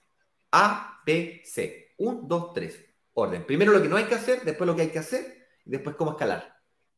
A, 0.52 1.02
B, 1.06 1.42
C. 1.46 1.96
Un, 1.98 2.28
dos, 2.28 2.54
tres. 2.54 2.86
Orden. 3.14 3.46
Primero 3.46 3.72
lo 3.72 3.82
que 3.82 3.90
no 3.90 3.98
hay 3.98 4.06
que 4.06 4.16
hacer, 4.16 4.44
después 4.44 4.68
lo 4.68 4.76
que 4.76 4.84
hay 4.84 4.92
que 4.92 5.00
hacer, 5.00 5.48
y 5.66 5.72
después 5.72 5.96
cómo 5.96 6.12
escalar. 6.12 6.57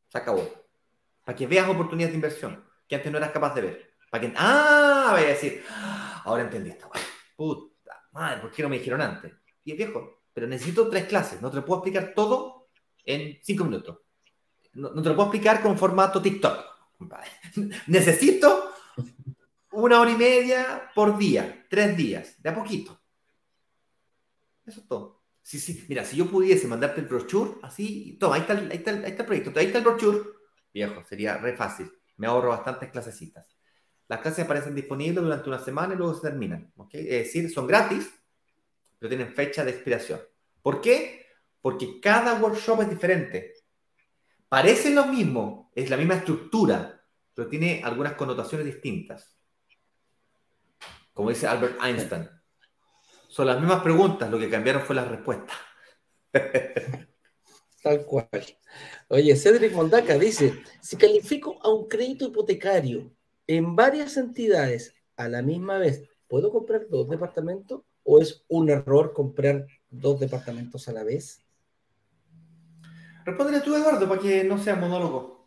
Se 0.10 0.18
acabó. 0.18 0.48
Para 1.24 1.36
que 1.36 1.48
veas 1.48 1.70
oportunidades 1.70 2.12
de 2.12 2.18
inversión 2.18 2.66
que 2.88 2.96
antes 2.96 3.12
no 3.12 3.20
eras 3.20 3.32
capaz 3.32 3.54
de 3.54 3.62
ver. 3.62 3.94
Para 4.10 4.22
que, 4.22 4.34
ah, 4.36 5.10
vaya 5.14 5.28
a 5.28 5.30
decir, 5.30 5.64
ah, 5.70 6.24
ahora 6.26 6.44
entendí 6.44 6.72
esto. 6.72 6.90
Puta 7.36 7.70
madre, 8.12 8.42
¿por 8.42 8.52
qué 8.52 8.64
no 8.64 8.70
me 8.70 8.80
dijeron 8.80 9.02
antes? 9.02 9.32
Y 9.64 9.72
es 9.72 9.78
viejo, 9.78 10.24
pero 10.34 10.48
necesito 10.48 10.90
tres 10.90 11.06
clases, 11.06 11.42
no 11.42 11.52
te 11.52 11.62
puedo 11.62 11.80
explicar 11.80 12.14
todo 12.16 12.70
en 13.06 13.40
cinco 13.44 13.64
minutos. 13.66 14.00
No, 14.74 14.90
te 14.90 15.10
lo 15.10 15.16
puedo 15.16 15.30
explicar 15.30 15.62
con 15.62 15.78
formato 15.78 16.22
TikTok. 16.22 16.66
Necesito 17.88 18.74
una 19.72 20.00
hora 20.00 20.12
y 20.12 20.16
media 20.16 20.92
por 20.94 21.18
día, 21.18 21.66
tres 21.70 21.96
días, 21.96 22.42
de 22.42 22.50
a 22.50 22.56
poquito. 22.56 23.00
Eso 24.66 24.82
es 24.82 24.88
todo. 24.88 25.19
Sí, 25.50 25.60
sí. 25.60 25.84
Mira, 25.90 26.06
si 26.06 26.16
yo 26.16 26.30
pudiese 26.30 26.68
mandarte 26.68 27.02
el 27.02 27.08
brochure, 27.08 27.54
así, 27.64 28.18
toma, 28.20 28.36
ahí 28.36 28.42
está 28.42 28.54
el, 28.54 28.70
ahí 28.70 28.78
está 28.78 28.92
el, 28.92 29.04
ahí 29.04 29.12
está 29.12 29.24
el 29.24 29.28
proyecto, 29.28 29.60
ahí 29.60 29.66
está 29.66 29.78
el 29.80 29.84
brochure, 29.84 30.20
viejo, 30.72 31.04
sería 31.06 31.38
re 31.38 31.58
fácil. 31.58 31.92
Me 32.18 32.28
ahorro 32.28 32.50
bastantes 32.50 32.92
clasecitas. 32.92 33.58
Las 34.08 34.20
clases 34.22 34.46
aparecen 34.46 34.76
disponibles 34.76 35.24
durante 35.24 35.50
una 35.50 35.58
semana 35.58 35.96
y 35.96 35.98
luego 35.98 36.14
se 36.14 36.22
terminan. 36.22 36.72
¿okay? 36.76 37.02
Es 37.02 37.26
decir, 37.26 37.50
son 37.50 37.66
gratis, 37.66 38.08
pero 39.00 39.10
tienen 39.10 39.34
fecha 39.34 39.66
de 39.66 39.72
expiración. 39.72 40.20
¿Por 40.62 40.82
qué? 40.82 41.20
porque 41.62 42.00
cada 42.00 42.36
workshop 42.36 42.82
es 42.82 42.90
diferente. 42.90 43.54
Parece 44.48 44.92
lo 44.92 45.06
mismo, 45.06 45.72
es 45.76 45.90
la 45.90 45.98
misma 45.98 46.16
estructura, 46.16 47.04
pero 47.34 47.48
tiene 47.48 47.82
algunas 47.84 48.14
connotaciones 48.14 48.66
distintas. 48.66 49.38
Como 51.14 51.30
dice 51.30 51.48
Albert 51.48 51.84
Einstein, 51.84 52.30
son 53.30 53.46
las 53.46 53.60
mismas 53.60 53.82
preguntas, 53.82 54.30
lo 54.30 54.40
que 54.40 54.50
cambiaron 54.50 54.82
fue 54.82 54.96
la 54.96 55.06
respuesta. 55.06 55.54
Tal 57.84 58.06
cual. 58.06 58.28
Oye, 59.08 59.36
Cedric 59.36 59.72
Mondaca 59.74 60.18
dice, 60.18 60.54
si 60.82 60.98
califico 60.98 61.60
a 61.64 61.70
un 61.70 61.88
crédito 61.88 62.26
hipotecario 62.26 63.12
en 63.48 63.76
varias 63.76 64.18
entidades 64.18 64.96
a 65.16 65.30
la 65.30 65.42
misma 65.42 65.78
vez, 65.78 66.04
¿puedo 66.28 66.52
comprar 66.52 66.88
dos 66.90 67.08
departamentos 67.08 67.82
o 68.04 68.20
es 68.20 68.44
un 68.48 68.70
error 68.70 69.14
comprar 69.14 69.68
dos 69.90 70.20
departamentos 70.20 70.88
a 70.88 70.94
la 70.94 71.04
vez? 71.04 71.40
Respóndele 73.26 73.62
tú, 73.62 73.76
Eduardo, 73.76 74.10
para 74.10 74.22
que 74.22 74.44
no 74.44 74.58
sea 74.58 74.76
monólogo. 74.76 75.39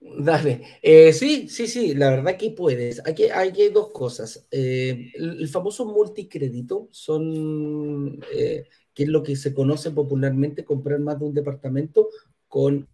Dale. 0.00 0.62
Eh, 0.80 1.12
sí, 1.12 1.48
sí, 1.48 1.66
sí, 1.66 1.94
la 1.94 2.10
verdad 2.10 2.38
que 2.38 2.50
puedes. 2.50 3.06
Aquí, 3.06 3.24
hay 3.24 3.68
dos 3.68 3.90
cosas. 3.90 4.46
Eh, 4.50 5.12
el, 5.14 5.46
famoso 5.48 5.84
multicrédito 5.84 6.88
son, 6.90 8.18
eh, 8.34 8.66
que 8.94 9.02
es 9.02 9.08
lo 9.10 9.22
que 9.22 9.36
se 9.36 9.52
conoce 9.52 9.90
popularmente, 9.90 10.64
comprar 10.64 11.00
más 11.00 11.18
de 11.18 11.26
un 11.26 11.34
departamento 11.34 12.08
con, 12.48 12.88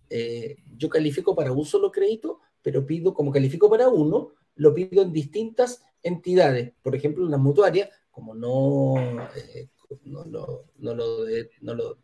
yo 0.76 0.88
califico 0.88 1.34
para 1.34 1.52
un 1.52 1.64
solo 1.64 1.92
crédito, 1.92 2.40
pero 2.60 2.84
pido, 2.84 3.14
como 3.14 3.32
califico 3.32 3.70
para 3.70 3.88
uno, 3.88 4.32
lo 4.56 4.74
pido 4.74 5.02
en 5.02 5.12
distintas 5.12 5.82
entidades. 6.02 6.72
Por 6.82 6.96
ejemplo, 6.96 7.26
las 7.28 7.40
mutuarias, 7.40 7.88
como 8.10 8.34
no, 8.34 8.94
no, 10.04 10.24
no, 10.24 10.64
no, 10.76 10.94
lo, 10.94 11.24
no 11.60 11.74
lo 11.74 11.98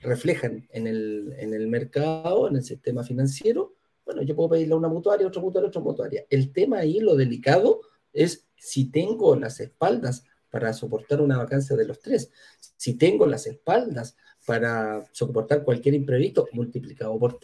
reflejan 0.00 0.66
en 0.70 0.86
el, 0.86 1.34
en 1.38 1.52
el 1.52 1.68
mercado, 1.68 2.48
en 2.48 2.56
el 2.56 2.62
sistema 2.62 3.04
financiero, 3.04 3.77
bueno, 4.08 4.22
yo 4.22 4.34
puedo 4.34 4.48
pedirle 4.48 4.72
a 4.72 4.78
una 4.78 4.88
mutuaria, 4.88 5.26
otra 5.26 5.42
mutuaria, 5.42 5.68
otra 5.68 5.82
mutuaria. 5.82 6.24
El 6.30 6.50
tema 6.50 6.78
ahí, 6.78 6.98
lo 6.98 7.14
delicado, 7.14 7.82
es 8.10 8.48
si 8.56 8.90
tengo 8.90 9.36
las 9.36 9.60
espaldas 9.60 10.24
para 10.48 10.72
soportar 10.72 11.20
una 11.20 11.36
vacancia 11.36 11.76
de 11.76 11.84
los 11.84 12.00
tres, 12.00 12.32
si 12.78 12.94
tengo 12.94 13.26
las 13.26 13.46
espaldas 13.46 14.16
para 14.46 15.04
soportar 15.12 15.62
cualquier 15.62 15.94
imprevisto 15.94 16.48
multiplicado 16.52 17.18
por 17.18 17.38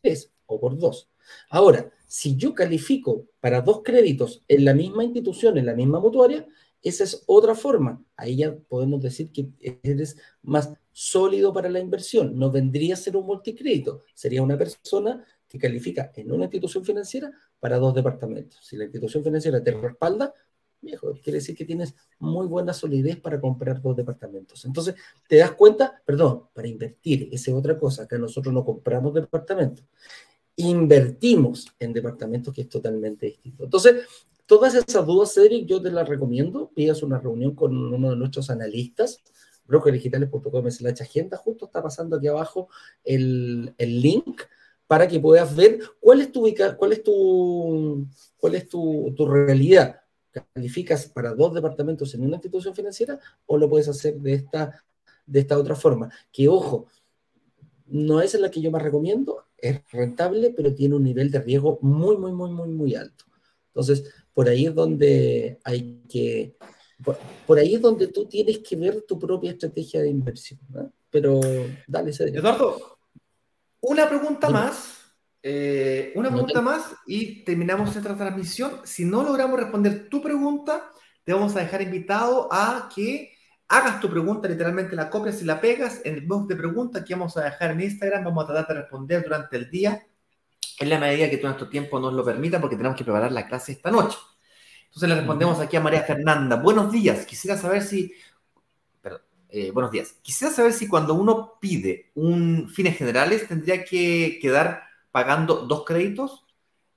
tres 0.00 0.32
o 0.46 0.60
por 0.60 0.78
dos. 0.78 1.10
Ahora, 1.50 1.90
si 2.06 2.36
yo 2.36 2.54
califico 2.54 3.26
para 3.40 3.60
dos 3.60 3.82
créditos 3.82 4.44
en 4.46 4.64
la 4.64 4.74
misma 4.74 5.02
institución, 5.02 5.58
en 5.58 5.66
la 5.66 5.74
misma 5.74 5.98
mutuaria, 5.98 6.46
esa 6.82 7.02
es 7.02 7.24
otra 7.26 7.56
forma. 7.56 8.00
Ahí 8.16 8.36
ya 8.36 8.54
podemos 8.54 9.02
decir 9.02 9.32
que 9.32 9.50
eres 9.82 10.18
más 10.42 10.72
sólido 10.92 11.52
para 11.52 11.68
la 11.68 11.80
inversión. 11.80 12.38
No 12.38 12.52
vendría 12.52 12.94
a 12.94 12.96
ser 12.96 13.16
un 13.16 13.26
multicrédito, 13.26 14.04
sería 14.14 14.40
una 14.40 14.56
persona 14.56 15.26
que 15.48 15.58
califica 15.58 16.12
en 16.14 16.32
una 16.32 16.44
institución 16.44 16.84
financiera 16.84 17.30
para 17.60 17.78
dos 17.78 17.94
departamentos. 17.94 18.64
Si 18.64 18.76
la 18.76 18.84
institución 18.84 19.22
financiera 19.22 19.62
te 19.62 19.70
respalda, 19.72 20.32
viejo, 20.80 21.12
quiere 21.22 21.38
decir 21.38 21.56
que 21.56 21.64
tienes 21.64 21.94
muy 22.18 22.46
buena 22.46 22.72
solidez 22.72 23.16
para 23.18 23.40
comprar 23.40 23.80
dos 23.80 23.96
departamentos. 23.96 24.64
Entonces, 24.64 24.94
te 25.28 25.36
das 25.36 25.52
cuenta, 25.52 26.00
perdón, 26.04 26.48
para 26.52 26.68
invertir, 26.68 27.28
esa 27.32 27.50
es 27.50 27.56
otra 27.56 27.78
cosa, 27.78 28.06
que 28.06 28.18
nosotros 28.18 28.52
no 28.52 28.64
compramos 28.64 29.14
departamentos, 29.14 29.84
invertimos 30.56 31.66
en 31.78 31.92
departamentos 31.92 32.54
que 32.54 32.62
es 32.62 32.68
totalmente 32.68 33.26
distinto. 33.26 33.64
Entonces, 33.64 34.04
Todas 34.46 34.76
esas 34.76 35.04
dudas, 35.04 35.34
Cedric, 35.34 35.66
yo 35.66 35.82
te 35.82 35.90
las 35.90 36.08
recomiendo. 36.08 36.70
Pidas 36.72 37.02
una 37.02 37.18
reunión 37.18 37.56
con 37.56 37.76
uno 37.76 38.10
de 38.10 38.16
nuestros 38.16 38.48
analistas, 38.48 39.20
brokerdigitales.com 39.66 40.64
la 40.80 40.90
agenda. 40.90 41.36
Justo 41.36 41.66
está 41.66 41.82
pasando 41.82 42.16
aquí 42.16 42.28
abajo 42.28 42.68
el, 43.02 43.74
link 43.76 44.42
para 44.86 45.08
que 45.08 45.20
puedas 45.20 45.54
ver 45.54 45.80
cuál 46.00 46.20
es 46.20 46.32
tu 46.32 46.42
cuál 46.76 46.92
es 46.92 47.02
tu 47.02 48.06
cuál 48.38 48.54
es 48.54 48.68
tu, 48.68 49.12
tu 49.16 49.26
realidad. 49.26 50.00
¿Calificas 50.54 51.06
para 51.06 51.34
dos 51.34 51.54
departamentos 51.54 52.14
en 52.14 52.22
una 52.22 52.36
institución 52.36 52.74
financiera 52.74 53.18
o 53.46 53.56
lo 53.56 53.70
puedes 53.70 53.88
hacer 53.88 54.16
de 54.16 54.34
esta, 54.34 54.84
de 55.24 55.40
esta 55.40 55.58
otra 55.58 55.74
forma? 55.74 56.10
Que 56.30 56.46
ojo, 56.46 56.86
no 57.86 58.20
es 58.20 58.34
la 58.38 58.50
que 58.50 58.60
yo 58.60 58.70
más 58.70 58.82
recomiendo, 58.82 59.44
es 59.56 59.80
rentable, 59.90 60.52
pero 60.54 60.74
tiene 60.74 60.96
un 60.96 61.04
nivel 61.04 61.30
de 61.30 61.40
riesgo 61.40 61.78
muy, 61.80 62.16
muy, 62.16 62.32
muy, 62.32 62.50
muy, 62.50 62.68
muy 62.68 62.94
alto. 62.94 63.24
Entonces, 63.68 64.12
por 64.34 64.48
ahí 64.48 64.66
es 64.66 64.74
donde 64.74 65.58
hay 65.64 66.02
que, 66.08 66.56
por, 67.46 67.58
ahí 67.58 67.74
es 67.74 67.80
donde 67.80 68.08
tú 68.08 68.26
tienes 68.26 68.58
que 68.58 68.76
ver 68.76 69.02
tu 69.02 69.18
propia 69.18 69.52
estrategia 69.52 70.02
de 70.02 70.10
inversión. 70.10 70.60
Pero 71.10 71.40
dale, 71.86 72.12
Cedric. 72.12 72.36
Eduardo, 72.36 72.95
una 73.80 74.08
pregunta 74.08 74.50
más 74.50 74.94
Eh, 75.48 76.12
una 76.16 76.28
pregunta 76.28 76.60
más 76.60 76.82
y 77.06 77.44
terminamos 77.44 77.94
esta 77.94 78.16
transmisión. 78.16 78.80
Si 78.82 79.04
no 79.04 79.22
logramos 79.22 79.60
responder 79.60 80.08
tu 80.08 80.20
pregunta, 80.20 80.90
te 81.22 81.32
vamos 81.32 81.54
a 81.54 81.60
dejar 81.60 81.82
invitado 81.82 82.48
a 82.50 82.88
que 82.92 83.30
hagas 83.68 84.00
tu 84.00 84.10
pregunta, 84.10 84.48
literalmente 84.48 84.96
la 84.96 85.08
copias 85.08 85.40
y 85.42 85.44
la 85.44 85.60
pegas 85.60 86.00
en 86.04 86.14
el 86.14 86.26
box 86.26 86.48
de 86.48 86.56
preguntas 86.56 87.04
que 87.04 87.14
vamos 87.14 87.36
a 87.36 87.44
dejar 87.44 87.70
en 87.70 87.80
Instagram. 87.80 88.24
Vamos 88.24 88.42
a 88.42 88.46
tratar 88.48 88.66
de 88.74 88.82
responder 88.82 89.22
durante 89.22 89.56
el 89.56 89.70
día 89.70 90.04
en 90.80 90.88
la 90.90 90.98
medida 90.98 91.30
que 91.30 91.36
todo 91.36 91.50
nuestro 91.50 91.68
tiempo 91.68 92.00
nos 92.00 92.12
lo 92.12 92.24
permita 92.24 92.60
porque 92.60 92.76
tenemos 92.76 92.98
que 92.98 93.04
preparar 93.04 93.30
la 93.30 93.46
clase 93.46 93.70
esta 93.70 93.92
noche. 93.92 94.18
Entonces 94.86 95.08
le 95.08 95.14
respondemos 95.14 95.60
aquí 95.60 95.76
a 95.76 95.80
María 95.80 96.02
Fernanda. 96.02 96.56
Buenos 96.56 96.90
días, 96.90 97.24
quisiera 97.24 97.56
saber 97.56 97.82
si... 97.82 98.12
Eh, 99.48 99.70
buenos 99.70 99.92
días. 99.92 100.16
Quisiera 100.22 100.52
saber 100.52 100.72
si 100.72 100.88
cuando 100.88 101.14
uno 101.14 101.58
pide 101.60 102.10
un 102.14 102.68
fines 102.68 102.96
generales 102.96 103.46
tendría 103.46 103.84
que 103.84 104.38
quedar 104.42 104.82
pagando 105.12 105.66
dos 105.66 105.84
créditos, 105.84 106.44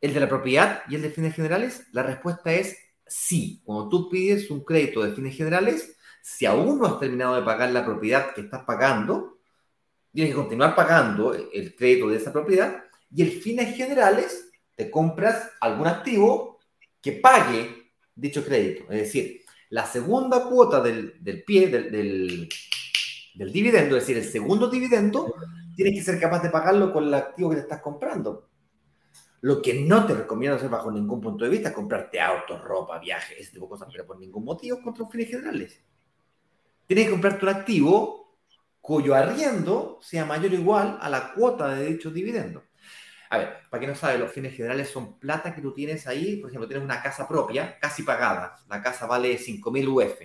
el 0.01 0.13
de 0.13 0.19
la 0.19 0.29
propiedad 0.29 0.81
y 0.89 0.95
el 0.95 1.03
de 1.03 1.11
fines 1.11 1.35
generales? 1.35 1.85
La 1.91 2.03
respuesta 2.03 2.51
es 2.51 2.77
sí. 3.05 3.61
Cuando 3.63 3.89
tú 3.89 4.09
pides 4.09 4.49
un 4.49 4.63
crédito 4.63 5.03
de 5.03 5.13
fines 5.13 5.37
generales, 5.37 5.95
si 6.23 6.45
aún 6.45 6.79
no 6.79 6.87
has 6.87 6.99
terminado 6.99 7.35
de 7.35 7.43
pagar 7.43 7.71
la 7.71 7.85
propiedad 7.85 8.33
que 8.33 8.41
estás 8.41 8.63
pagando, 8.63 9.37
tienes 10.11 10.33
que 10.33 10.39
continuar 10.39 10.75
pagando 10.75 11.33
el 11.33 11.75
crédito 11.75 12.09
de 12.09 12.17
esa 12.17 12.33
propiedad 12.33 12.83
y 13.13 13.21
el 13.21 13.31
fines 13.31 13.75
generales 13.75 14.49
te 14.75 14.89
compras 14.89 15.51
algún 15.61 15.87
activo 15.87 16.59
que 17.01 17.11
pague 17.13 17.91
dicho 18.15 18.43
crédito. 18.43 18.83
Es 18.91 19.01
decir, 19.01 19.38
la 19.69 19.85
segunda 19.85 20.45
cuota 20.45 20.81
del, 20.81 21.13
pie, 21.45 21.67
del, 21.67 21.91
del, 21.91 23.51
dividendo, 23.51 23.95
es 23.95 24.03
decir, 24.03 24.17
el 24.17 24.29
segundo 24.29 24.69
dividendo, 24.69 25.33
tienes 25.75 25.95
que 25.95 26.11
ser 26.11 26.19
capaz 26.19 26.41
de 26.41 26.49
pagarlo 26.49 26.91
con 26.91 27.05
el 27.05 27.13
activo 27.13 27.49
que 27.49 27.57
te 27.57 27.61
estás 27.61 27.81
comprando. 27.81 28.49
Lo 29.41 29.61
que 29.61 29.85
no 29.85 30.05
te 30.05 30.15
recomiendo 30.15 30.57
hacer 30.57 30.69
bajo 30.69 30.91
ningún 30.91 31.21
punto 31.21 31.45
de 31.45 31.51
vista 31.51 31.69
es 31.69 31.75
comprarte 31.75 32.19
autos, 32.19 32.61
ropa, 32.61 32.99
viajes, 32.99 33.37
ese 33.39 33.53
tipo 33.53 33.65
de 33.65 33.69
cosas, 33.69 33.87
pero 33.91 34.05
por 34.05 34.19
ningún 34.19 34.43
motivo 34.43 34.81
contra 34.81 35.03
los 35.03 35.11
fines 35.11 35.29
generales. 35.29 35.79
Tienes 36.85 37.05
que 37.05 37.11
comprarte 37.11 37.45
un 37.45 37.49
activo 37.49 38.35
cuyo 38.81 39.13
arriendo 39.13 39.99
sea 40.01 40.25
mayor 40.25 40.51
o 40.51 40.55
igual 40.55 40.97
a 40.99 41.09
la 41.09 41.33
cuota 41.33 41.69
de 41.75 41.85
dicho 41.85 42.09
dividendo. 42.09 42.63
A 43.29 43.37
ver, 43.37 43.57
para 43.69 43.79
quien 43.79 43.91
no 43.91 43.95
sabe, 43.95 44.17
los 44.17 44.31
fines 44.31 44.55
generales 44.55 44.89
son 44.89 45.19
plata 45.19 45.53
que 45.53 45.61
tú 45.61 45.73
tienes 45.73 46.07
ahí. 46.07 46.37
Por 46.37 46.49
ejemplo, 46.49 46.67
tienes 46.67 46.83
una 46.83 47.01
casa 47.01 47.27
propia, 47.27 47.77
casi 47.79 48.03
pagada. 48.03 48.55
La 48.67 48.81
casa 48.81 49.05
vale 49.05 49.37
5.000 49.37 49.87
UF 49.87 50.21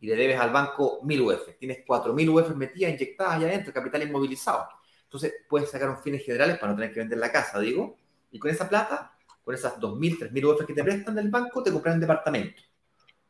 y 0.00 0.06
le 0.06 0.16
debes 0.16 0.40
al 0.40 0.50
banco 0.50 1.00
1.000 1.02 1.20
UF. 1.20 1.58
Tienes 1.58 1.84
4.000 1.86 2.28
UF 2.28 2.56
metidas, 2.56 2.92
inyectadas 2.92 3.34
allá 3.34 3.48
adentro, 3.48 3.72
capital 3.72 4.02
inmovilizado. 4.02 4.68
Entonces 5.04 5.34
puedes 5.48 5.70
sacar 5.70 5.90
un 5.90 5.98
fines 5.98 6.24
generales 6.24 6.58
para 6.58 6.72
no 6.72 6.78
tener 6.78 6.92
que 6.92 7.00
vender 7.00 7.18
la 7.18 7.32
casa, 7.32 7.58
digo, 7.58 7.96
y 8.30 8.38
con 8.38 8.50
esa 8.50 8.68
plata, 8.68 9.14
con 9.42 9.54
esas 9.54 9.78
2.000, 9.78 10.30
3.000 10.30 10.44
UF 10.44 10.66
que 10.66 10.74
te 10.74 10.84
prestan 10.84 11.14
del 11.14 11.30
banco, 11.30 11.62
te 11.62 11.72
compras 11.72 11.94
un 11.94 12.00
departamento, 12.00 12.62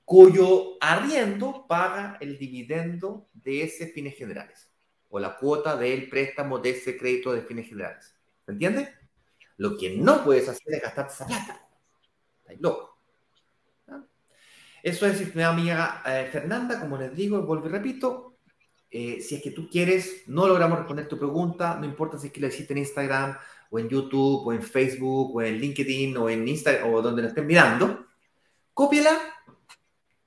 cuyo 0.04 0.76
arriendo 0.80 1.66
paga 1.68 2.16
el 2.20 2.36
dividendo 2.36 3.28
de 3.32 3.62
ese 3.62 3.86
fines 3.86 4.16
generales, 4.16 4.72
o 5.08 5.20
la 5.20 5.36
cuota 5.36 5.76
del 5.76 6.08
préstamo 6.08 6.58
de 6.58 6.70
ese 6.70 6.96
crédito 6.96 7.32
de 7.32 7.42
fines 7.42 7.68
generales. 7.68 8.12
¿Se 8.44 8.50
entiende? 8.50 8.97
Lo 9.58 9.76
que 9.76 9.96
no 9.96 10.24
puedes 10.24 10.48
hacer 10.48 10.74
es 10.74 10.82
gastarte 10.82 11.12
esa 11.12 11.26
plata. 11.26 11.68
Estás 12.40 12.60
loco. 12.60 12.98
Eso 14.82 15.06
es, 15.06 15.34
mi 15.34 15.42
amiga 15.42 16.02
eh, 16.06 16.28
Fernanda, 16.30 16.80
como 16.80 16.96
les 16.96 17.14
digo, 17.14 17.42
vuelvo 17.42 17.66
y 17.66 17.70
repito, 17.70 18.38
eh, 18.90 19.20
si 19.20 19.34
es 19.34 19.42
que 19.42 19.50
tú 19.50 19.68
quieres, 19.68 20.22
no 20.28 20.46
logramos 20.46 20.78
responder 20.78 21.08
tu 21.08 21.18
pregunta, 21.18 21.76
no 21.78 21.84
importa 21.84 22.16
si 22.16 22.28
es 22.28 22.32
que 22.32 22.40
lo 22.40 22.46
hiciste 22.46 22.72
en 22.72 22.78
Instagram, 22.78 23.36
o 23.70 23.78
en 23.78 23.88
YouTube, 23.88 24.46
o 24.46 24.52
en 24.52 24.62
Facebook, 24.62 25.36
o 25.36 25.42
en 25.42 25.58
LinkedIn, 25.58 26.16
o 26.16 26.30
en 26.30 26.46
Instagram, 26.46 26.94
o 26.94 27.02
donde 27.02 27.22
lo 27.22 27.28
estén 27.28 27.46
mirando, 27.46 28.06
cópiala 28.72 29.18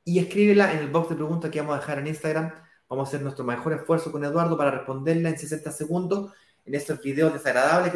y 0.03 0.19
escríbela 0.19 0.73
en 0.73 0.79
el 0.79 0.89
box 0.89 1.09
de 1.09 1.15
preguntas 1.15 1.49
que 1.49 1.61
vamos 1.61 1.77
a 1.77 1.79
dejar 1.79 1.99
en 1.99 2.07
Instagram. 2.07 2.53
Vamos 2.89 3.07
a 3.07 3.09
hacer 3.09 3.21
nuestro 3.21 3.45
mejor 3.45 3.73
esfuerzo 3.73 4.11
con 4.11 4.23
Eduardo 4.25 4.57
para 4.57 4.71
responderla 4.71 5.29
en 5.29 5.39
60 5.39 5.71
segundos 5.71 6.33
en 6.65 6.75
estos 6.75 7.01
videos 7.01 7.33
desagradables. 7.33 7.93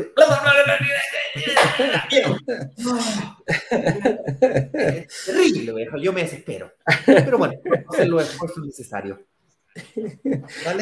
Terrible, 5.25 5.87
yo 6.01 6.13
me 6.13 6.21
desespero. 6.23 6.71
Pero 7.05 7.37
bueno, 7.37 7.55
hacer 7.89 8.07
los 8.07 8.23
esfuerzos 8.23 8.65
necesarios. 8.65 9.19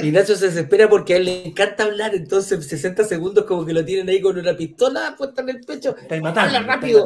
Ignacio 0.04 0.36
se 0.36 0.48
desespera 0.48 0.88
porque 0.88 1.16
a 1.16 1.18
él 1.18 1.26
le 1.26 1.48
encanta 1.48 1.84
hablar, 1.86 2.14
entonces 2.14 2.66
60 2.68 3.04
segundos 3.04 3.46
como 3.46 3.66
que 3.66 3.74
lo 3.74 3.84
tienen 3.84 4.08
ahí 4.10 4.22
con 4.22 4.38
una 4.38 4.56
pistola 4.56 5.16
puesta 5.18 5.42
en 5.42 5.50
el 5.50 5.62
pecho. 5.62 5.96
Está 5.98 6.22
matando, 6.22 6.62
rápido. 6.62 7.06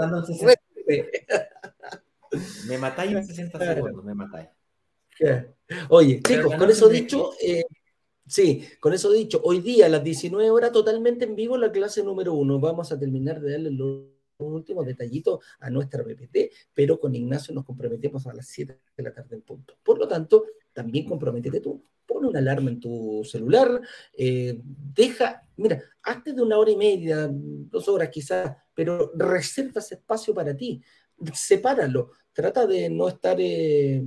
me 2.68 2.78
matáis 2.78 3.12
en 3.14 3.26
60 3.26 3.60
segundos, 3.60 4.04
me 4.04 4.14
matáis. 4.14 4.50
Oye, 5.90 6.22
chicos, 6.22 6.56
con 6.56 6.70
eso 6.70 6.90
dicho, 6.90 7.32
eh, 7.42 7.64
sí, 8.28 8.68
con 8.80 8.94
eso 8.94 9.12
dicho, 9.12 9.42
hoy 9.44 9.62
día 9.62 9.86
a 9.88 9.90
las 9.90 10.04
19 10.04 10.50
horas 10.50 10.72
totalmente 10.72 11.26
en 11.26 11.36
vivo 11.36 11.58
la 11.58 11.72
clase 11.72 12.04
número 12.04 12.34
uno. 12.34 12.60
Vamos 12.60 12.92
a 12.92 13.00
terminar 13.00 13.42
de 13.42 13.52
darle 13.52 13.72
los 13.72 14.06
últimos 14.40 14.86
detallitos 14.86 15.44
a 15.60 15.70
nuestra 15.70 16.04
PPT, 16.04 16.52
pero 16.74 17.00
con 17.00 17.16
Ignacio 17.16 17.54
nos 17.54 17.66
comprometemos 17.66 18.28
a 18.28 18.34
las 18.34 18.48
7 18.48 18.80
de 18.96 19.04
la 19.04 19.14
tarde 19.14 19.36
en 19.36 19.42
punto. 19.42 19.76
Por 19.84 19.98
lo 19.98 20.08
tanto, 20.08 20.46
también 20.74 21.06
comprométete 21.06 21.60
tú. 21.60 21.84
Pon 22.06 22.26
una 22.26 22.40
alarma 22.40 22.70
en 22.70 22.80
tu 22.80 23.22
celular, 23.26 23.82
eh, 24.18 24.62
deja, 24.64 25.42
mira, 25.58 25.84
hazte 26.04 26.32
de 26.32 26.42
una 26.42 26.58
hora 26.58 26.72
y 26.72 26.78
media, 26.78 27.30
dos 27.30 27.90
horas 27.90 28.10
quizás, 28.10 28.56
pero 28.74 29.12
reserva 29.16 29.82
ese 29.82 29.96
espacio 29.96 30.34
para 30.34 30.56
ti, 30.56 30.82
sepáralo, 31.34 32.12
trata 32.32 32.66
de 32.66 32.90
no 32.90 33.10
estar 33.10 33.36
eh, 33.42 34.02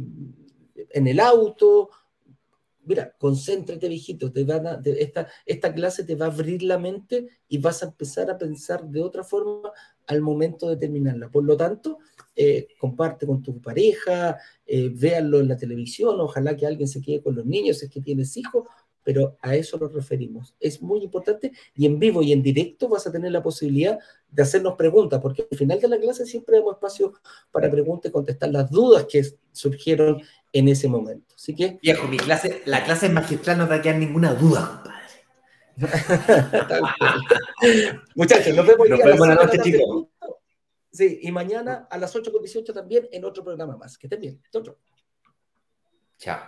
en 0.75 1.07
el 1.07 1.21
auto, 1.21 1.91
mira, 2.91 3.15
concéntrate, 3.19 3.89
viejito, 3.89 4.33
esta 5.47 5.73
clase 5.73 6.03
te 6.03 6.17
va 6.17 6.27
a 6.27 6.29
abrir 6.29 6.65
la 6.65 6.77
mente 6.77 7.29
y 7.49 7.59
vas 7.59 7.85
a 7.85 7.87
empezar 7.87 8.29
a 8.33 8.37
pensar 8.37 8.85
de 8.85 9.01
otra 9.01 9.23
forma 9.23 9.71
al 10.09 10.21
momento 10.21 10.69
de 10.69 10.77
terminarla. 10.77 11.31
Por 11.31 11.45
lo 11.45 11.57
tanto, 11.57 11.99
eh, 12.35 12.67
comparte 12.81 13.27
con 13.27 13.45
tu 13.45 13.61
pareja, 13.61 14.39
eh, 14.67 14.91
véanlo 14.93 15.39
en 15.39 15.47
la 15.47 15.57
televisión, 15.57 16.21
ojalá 16.21 16.57
que 16.57 16.67
alguien 16.67 16.89
se 16.89 17.01
quede 17.01 17.23
con 17.23 17.37
los 17.37 17.47
niños, 17.47 17.79
si 17.79 17.87
es 17.87 17.93
que 17.93 18.01
tienes 18.01 18.37
hijos, 18.37 18.65
pero 19.03 19.37
a 19.41 19.55
eso 19.55 19.79
nos 19.79 19.93
referimos. 19.93 20.55
Es 20.61 20.83
muy 20.83 21.03
importante 21.03 21.53
y 21.75 21.87
en 21.87 21.99
vivo 21.99 22.23
y 22.23 22.33
en 22.33 22.43
directo 22.43 22.89
vas 22.89 23.07
a 23.07 23.13
tener 23.13 23.33
la 23.33 23.43
posibilidad 23.43 23.99
de 24.31 24.43
hacernos 24.43 24.75
preguntas, 24.75 25.21
porque 25.21 25.47
al 25.51 25.59
final 25.59 25.81
de 25.81 25.89
la 25.89 25.99
clase 25.99 26.27
siempre 26.27 26.57
damos 26.57 26.75
espacio 26.75 27.15
para 27.51 27.71
preguntas 27.71 28.11
y 28.11 28.13
contestar 28.13 28.51
las 28.51 28.71
dudas 28.71 29.07
que 29.09 29.25
surgieron 29.53 30.23
en 30.53 30.69
ese 30.69 30.89
momento. 30.89 31.35
Así 31.35 31.55
que... 31.55 31.79
Viejo, 31.83 32.07
mi 32.09 32.17
clase, 32.17 32.63
la 32.67 32.85
clase 32.85 33.09
magistral 33.09 33.59
no 33.59 33.67
da 33.67 33.81
que 33.81 33.93
ninguna 33.95 34.35
duda, 34.35 34.83
compadre. 34.83 35.01
Muchachos, 38.15 38.55
nos 38.55 38.67
vemos, 38.67 38.89
nos 38.89 38.99
vemos 38.99 39.29
noches, 39.29 39.63
chicos. 39.63 40.07
Sí, 40.93 41.21
y 41.23 41.31
mañana 41.31 41.87
a 41.91 41.99
las 41.99 42.15
8.18 42.15 42.75
también 42.75 43.09
en 43.13 43.25
otro 43.25 43.45
programa 43.45 43.77
más. 43.77 43.97
Que 43.97 44.07
estén 44.07 44.21
bien. 44.21 44.43
Chao, 44.53 44.63
chao. 46.19 46.41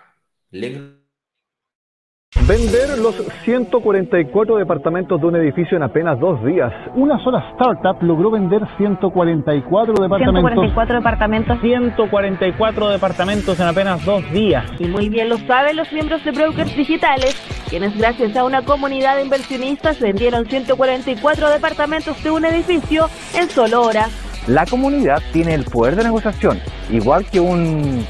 Vender 2.47 2.99
los 2.99 3.15
144 3.45 4.57
departamentos 4.57 5.21
de 5.21 5.27
un 5.29 5.37
edificio 5.37 5.77
en 5.77 5.85
apenas 5.85 6.19
dos 6.19 6.45
días. 6.45 6.73
Una 6.97 7.23
sola 7.23 7.39
startup 7.53 8.03
logró 8.03 8.33
vender 8.33 8.63
144 8.79 9.95
departamentos. 10.03 10.43
144 10.43 10.97
departamentos. 10.97 11.61
144 11.61 12.89
departamentos 12.89 13.61
en 13.61 13.67
apenas 13.69 14.05
dos 14.05 14.29
días. 14.33 14.65
Y 14.81 14.89
muy 14.89 15.09
bien 15.09 15.29
lo 15.29 15.39
saben 15.39 15.77
los 15.77 15.93
miembros 15.93 16.25
de 16.25 16.33
Brokers 16.33 16.77
Digitales, 16.77 17.41
quienes 17.71 17.97
gracias 17.97 18.37
a 18.37 18.45
una 18.45 18.63
comunidad 18.63 19.17
de 19.17 19.23
inversionistas 19.23 20.01
vendieron 20.01 20.45
144 20.45 21.49
departamentos 21.49 22.21
de 22.25 22.33
un 22.33 22.45
edificio 22.45 23.07
en 23.39 23.49
solo 23.51 23.83
horas. 23.83 24.11
La 24.49 24.67
comunidad 24.67 25.23
tiene 25.33 25.55
el 25.55 25.65
poder 25.65 25.95
de 25.95 26.03
negociación, 26.03 26.59
igual 26.91 27.25
que 27.31 27.39
un 27.39 28.05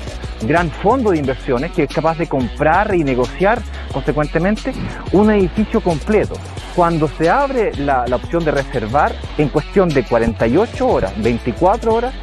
gran 0.46 0.70
fondo 0.70 1.10
de 1.10 1.18
inversiones 1.18 1.72
que 1.72 1.84
es 1.84 1.92
capaz 1.92 2.18
de 2.18 2.28
comprar 2.28 2.94
y 2.94 3.04
negociar 3.04 3.60
consecuentemente 3.92 4.72
un 5.12 5.30
edificio 5.30 5.80
completo. 5.80 6.34
Cuando 6.74 7.08
se 7.08 7.28
abre 7.28 7.74
la, 7.76 8.04
opción 8.12 8.44
de 8.44 8.50
reservar, 8.50 9.14
en 9.38 9.48
cuestión 9.48 9.88
de 9.88 10.04
48 10.04 10.86
horas, 10.86 11.12
24 11.22 11.94
horas, 11.94 12.14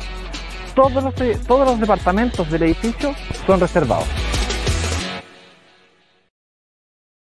todos 0.74 1.04
los, 1.04 1.14
todos 1.46 1.68
los 1.68 1.80
departamentos 1.80 2.50
del 2.50 2.64
edificio 2.64 3.14
son 3.46 3.60
reservados. 3.60 4.08